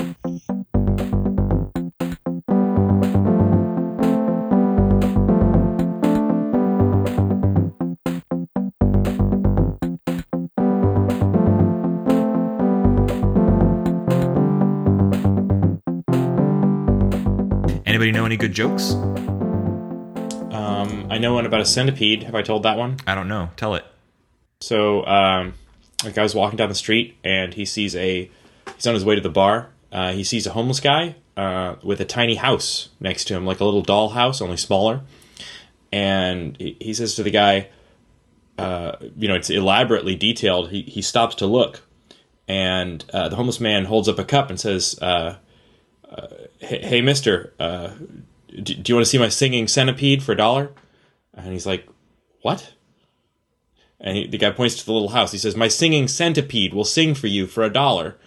Anybody 18.05 18.19
know 18.19 18.25
any 18.27 18.37
good 18.37 18.53
jokes? 18.53 18.93
Um, 20.53 21.07
I 21.09 21.17
know 21.17 21.33
one 21.33 21.47
about 21.47 21.61
a 21.61 21.65
centipede. 21.65 22.21
Have 22.21 22.35
I 22.35 22.43
told 22.43 22.61
that 22.61 22.77
one? 22.77 22.97
I 23.07 23.15
don't 23.15 23.27
know. 23.27 23.49
Tell 23.57 23.73
it. 23.73 23.83
So, 24.61 25.03
um, 25.07 25.55
a 26.03 26.11
guy 26.11 26.21
was 26.21 26.35
walking 26.35 26.55
down 26.55 26.69
the 26.69 26.75
street 26.75 27.17
and 27.23 27.55
he 27.55 27.65
sees 27.65 27.95
a. 27.95 28.29
He's 28.75 28.85
on 28.85 28.93
his 28.93 29.03
way 29.03 29.15
to 29.15 29.21
the 29.21 29.31
bar. 29.31 29.69
Uh, 29.91 30.11
he 30.11 30.23
sees 30.23 30.45
a 30.45 30.51
homeless 30.51 30.79
guy 30.79 31.15
uh, 31.35 31.77
with 31.81 31.99
a 31.99 32.05
tiny 32.05 32.35
house 32.35 32.89
next 32.99 33.25
to 33.25 33.33
him, 33.33 33.43
like 33.43 33.59
a 33.59 33.65
little 33.65 33.81
doll 33.81 34.09
house, 34.09 34.39
only 34.39 34.57
smaller. 34.57 35.01
And 35.91 36.55
he, 36.57 36.77
he 36.79 36.93
says 36.93 37.15
to 37.15 37.23
the 37.23 37.31
guy, 37.31 37.69
uh, 38.59 38.97
you 39.17 39.27
know, 39.27 39.33
it's 39.33 39.49
elaborately 39.49 40.15
detailed. 40.15 40.69
He, 40.69 40.83
he 40.83 41.01
stops 41.01 41.33
to 41.37 41.47
look. 41.47 41.81
And 42.47 43.03
uh, 43.11 43.29
the 43.29 43.35
homeless 43.35 43.59
man 43.59 43.85
holds 43.85 44.07
up 44.07 44.19
a 44.19 44.23
cup 44.23 44.51
and 44.51 44.59
says, 44.59 44.95
uh, 45.01 45.37
uh, 46.07 46.27
hey, 46.65 46.81
hey, 46.81 47.01
mister, 47.01 47.53
uh, 47.59 47.91
do, 48.47 48.61
do 48.61 48.91
you 48.91 48.95
want 48.95 49.05
to 49.05 49.09
see 49.09 49.17
my 49.17 49.29
singing 49.29 49.67
centipede 49.67 50.23
for 50.23 50.31
a 50.31 50.37
dollar? 50.37 50.71
And 51.33 51.51
he's 51.51 51.65
like, 51.65 51.87
what? 52.41 52.73
And 53.99 54.17
he, 54.17 54.27
the 54.27 54.37
guy 54.37 54.51
points 54.51 54.75
to 54.75 54.85
the 54.85 54.91
little 54.91 55.09
house. 55.09 55.31
He 55.31 55.37
says, 55.37 55.55
"My 55.55 55.67
singing 55.67 56.07
centipede 56.07 56.73
will 56.73 56.85
sing 56.85 57.15
for 57.15 57.27
you 57.27 57.47
for 57.47 57.63
a 57.63 57.73
dollar." 57.73 58.17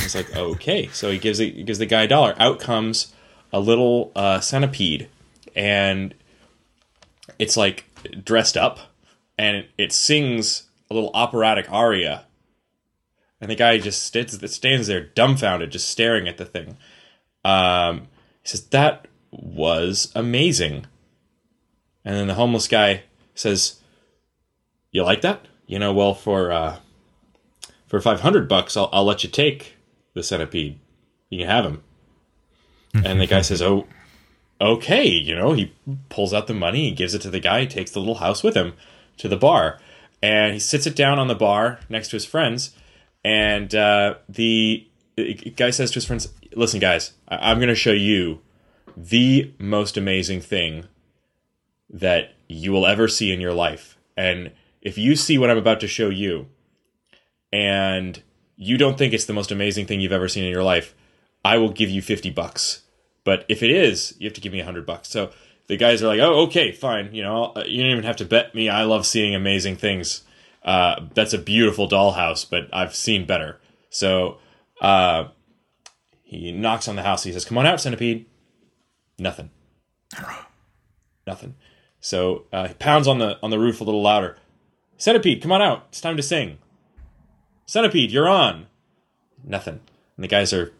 He's 0.00 0.14
like, 0.14 0.34
"Okay." 0.34 0.88
So 0.88 1.10
he 1.10 1.18
gives 1.18 1.38
he 1.38 1.62
gives 1.62 1.78
the 1.78 1.86
guy 1.86 2.02
a 2.02 2.08
dollar. 2.08 2.34
Out 2.38 2.58
comes 2.58 3.14
a 3.52 3.60
little 3.60 4.10
uh, 4.16 4.40
centipede, 4.40 5.08
and 5.54 6.14
it's 7.38 7.56
like 7.56 7.84
dressed 8.24 8.56
up, 8.56 8.78
and 9.38 9.66
it, 9.78 9.92
sings 9.92 10.64
a 10.90 10.94
little 10.94 11.10
operatic 11.14 11.66
aria. 11.70 12.24
And 13.40 13.50
the 13.50 13.54
guy 13.54 13.78
just 13.78 14.02
stands 14.02 14.86
there 14.86 15.00
dumbfounded, 15.00 15.70
just 15.70 15.88
staring 15.88 16.26
at 16.26 16.38
the 16.38 16.44
thing. 16.44 16.76
Um, 17.44 18.08
he 18.42 18.48
says, 18.48 18.66
That 18.68 19.06
was 19.30 20.12
amazing. 20.14 20.86
And 22.04 22.16
then 22.16 22.26
the 22.26 22.34
homeless 22.34 22.68
guy 22.68 23.04
says, 23.34 23.80
You 24.90 25.04
like 25.04 25.22
that? 25.22 25.46
You 25.66 25.78
know, 25.78 25.92
well, 25.92 26.14
for 26.14 26.52
uh, 26.52 26.76
for 27.86 28.00
500 28.00 28.48
bucks, 28.48 28.76
I'll, 28.76 28.88
I'll 28.92 29.04
let 29.04 29.22
you 29.22 29.30
take 29.30 29.76
the 30.14 30.22
centipede. 30.22 30.78
You 31.28 31.40
can 31.40 31.48
have 31.48 31.64
him. 31.64 31.82
and 33.04 33.20
the 33.20 33.26
guy 33.26 33.42
says, 33.42 33.62
Oh, 33.62 33.86
okay. 34.60 35.06
You 35.06 35.34
know, 35.34 35.52
he 35.52 35.72
pulls 36.08 36.34
out 36.34 36.46
the 36.46 36.54
money, 36.54 36.88
he 36.88 36.94
gives 36.94 37.14
it 37.14 37.22
to 37.22 37.30
the 37.30 37.40
guy, 37.40 37.60
he 37.60 37.66
takes 37.66 37.90
the 37.90 38.00
little 38.00 38.16
house 38.16 38.42
with 38.42 38.54
him 38.54 38.74
to 39.18 39.28
the 39.28 39.36
bar. 39.36 39.78
And 40.22 40.54
he 40.54 40.60
sits 40.60 40.86
it 40.86 40.94
down 40.94 41.18
on 41.18 41.28
the 41.28 41.34
bar 41.34 41.80
next 41.88 42.08
to 42.08 42.16
his 42.16 42.24
friends. 42.24 42.76
And 43.24 43.74
uh, 43.74 44.16
the, 44.28 44.86
the 44.88 44.88
guy 45.56 45.70
says 45.70 45.90
to 45.90 45.94
his 45.94 46.04
friends, 46.04 46.28
Listen, 46.54 46.80
guys, 46.80 47.12
I- 47.28 47.50
I'm 47.50 47.58
going 47.58 47.68
to 47.68 47.74
show 47.74 47.92
you 47.92 48.40
the 48.96 49.52
most 49.58 49.96
amazing 49.96 50.40
thing 50.40 50.84
that 51.90 52.34
you 52.48 52.72
will 52.72 52.86
ever 52.86 53.08
see 53.08 53.32
in 53.32 53.40
your 53.40 53.52
life. 53.52 53.96
And 54.16 54.52
if 54.80 54.98
you 54.98 55.16
see 55.16 55.38
what 55.38 55.50
I'm 55.50 55.58
about 55.58 55.80
to 55.80 55.88
show 55.88 56.08
you 56.08 56.46
and 57.52 58.22
you 58.56 58.78
don't 58.78 58.98
think 58.98 59.12
it's 59.12 59.24
the 59.24 59.32
most 59.32 59.50
amazing 59.50 59.86
thing 59.86 60.00
you've 60.00 60.12
ever 60.12 60.28
seen 60.28 60.44
in 60.44 60.50
your 60.50 60.62
life, 60.62 60.94
I 61.44 61.58
will 61.58 61.70
give 61.70 61.90
you 61.90 62.02
50 62.02 62.30
bucks. 62.30 62.82
But 63.24 63.44
if 63.48 63.62
it 63.62 63.70
is, 63.70 64.14
you 64.18 64.26
have 64.26 64.34
to 64.34 64.40
give 64.40 64.52
me 64.52 64.58
100 64.58 64.86
bucks. 64.86 65.08
So 65.08 65.30
the 65.66 65.76
guys 65.76 66.02
are 66.02 66.08
like, 66.08 66.20
"Oh, 66.20 66.42
okay, 66.46 66.72
fine. 66.72 67.14
You 67.14 67.22
know, 67.22 67.52
uh, 67.56 67.64
you 67.66 67.82
don't 67.82 67.92
even 67.92 68.04
have 68.04 68.16
to 68.16 68.24
bet 68.24 68.54
me. 68.54 68.68
I 68.68 68.82
love 68.84 69.06
seeing 69.06 69.34
amazing 69.34 69.76
things. 69.76 70.22
Uh, 70.64 71.06
that's 71.14 71.32
a 71.32 71.38
beautiful 71.38 71.88
dollhouse, 71.88 72.48
but 72.48 72.68
I've 72.72 72.94
seen 72.94 73.24
better." 73.26 73.60
So 73.90 74.38
uh, 74.82 75.28
he 76.22 76.52
knocks 76.52 76.88
on 76.88 76.96
the 76.96 77.02
house. 77.02 77.24
He 77.24 77.32
says, 77.32 77.46
"Come 77.46 77.56
on 77.56 77.66
out, 77.66 77.80
centipede." 77.80 78.26
Nothing. 79.18 79.50
Nothing. 81.26 81.54
So 82.00 82.44
uh, 82.52 82.68
he 82.68 82.74
pounds 82.74 83.06
on 83.06 83.18
the 83.18 83.38
on 83.42 83.50
the 83.50 83.58
roof 83.58 83.80
a 83.80 83.84
little 83.84 84.02
louder. 84.02 84.36
Centipede, 84.98 85.40
come 85.40 85.52
on 85.52 85.62
out. 85.62 85.86
It's 85.88 86.00
time 86.00 86.16
to 86.16 86.22
sing. 86.22 86.58
Centipede, 87.66 88.10
you're 88.10 88.28
on. 88.28 88.66
Nothing. 89.44 89.80
And 90.16 90.24
the 90.24 90.28
guys 90.28 90.52
are 90.52 90.72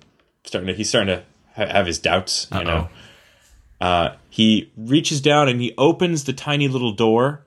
starting 0.44 0.66
to. 0.66 0.74
He's 0.74 0.88
starting 0.88 1.16
to 1.16 1.24
ha- 1.55 1.72
have 1.72 1.86
his 1.86 1.98
doubts. 1.98 2.48
You 2.53 2.64
know. 2.64 2.88
Uh, 3.80 4.14
he 4.30 4.70
reaches 4.76 5.20
down 5.20 5.48
and 5.48 5.61
he 5.61 5.74
opens 5.76 6.24
the 6.24 6.32
tiny 6.32 6.68
little 6.68 6.92
door, 6.92 7.44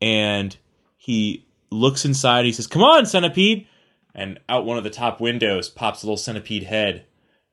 and 0.00 0.56
he 0.96 1.46
looks 1.70 2.04
inside. 2.04 2.44
He 2.44 2.52
says, 2.52 2.66
"Come 2.66 2.82
on, 2.82 3.06
centipede!" 3.06 3.66
And 4.14 4.38
out 4.48 4.66
one 4.66 4.78
of 4.78 4.84
the 4.84 4.90
top 4.90 5.20
windows 5.20 5.68
pops 5.68 6.02
a 6.02 6.06
little 6.06 6.16
centipede 6.16 6.64
head, 6.64 7.04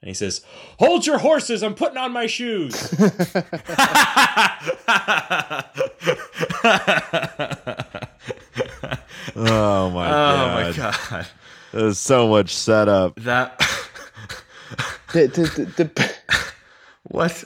and 0.01 0.07
he 0.09 0.13
says, 0.13 0.41
"Hold 0.79 1.05
your 1.05 1.19
horses! 1.19 1.63
I'm 1.63 1.75
putting 1.75 1.97
on 1.97 2.11
my 2.11 2.27
shoes." 2.27 2.93
Oh, 9.35 9.45
oh 9.45 9.89
my 9.91 10.09
God. 10.09 10.69
Oh 10.69 10.73
god. 10.73 10.95
my 11.11 11.17
god. 11.17 11.27
There's 11.71 11.99
so 11.99 12.27
much 12.27 12.55
setup. 12.55 13.15
That 13.15 13.59
The, 15.13 15.27
the, 15.27 15.41
the, 15.41 15.83
the, 15.85 16.13
what? 17.03 17.43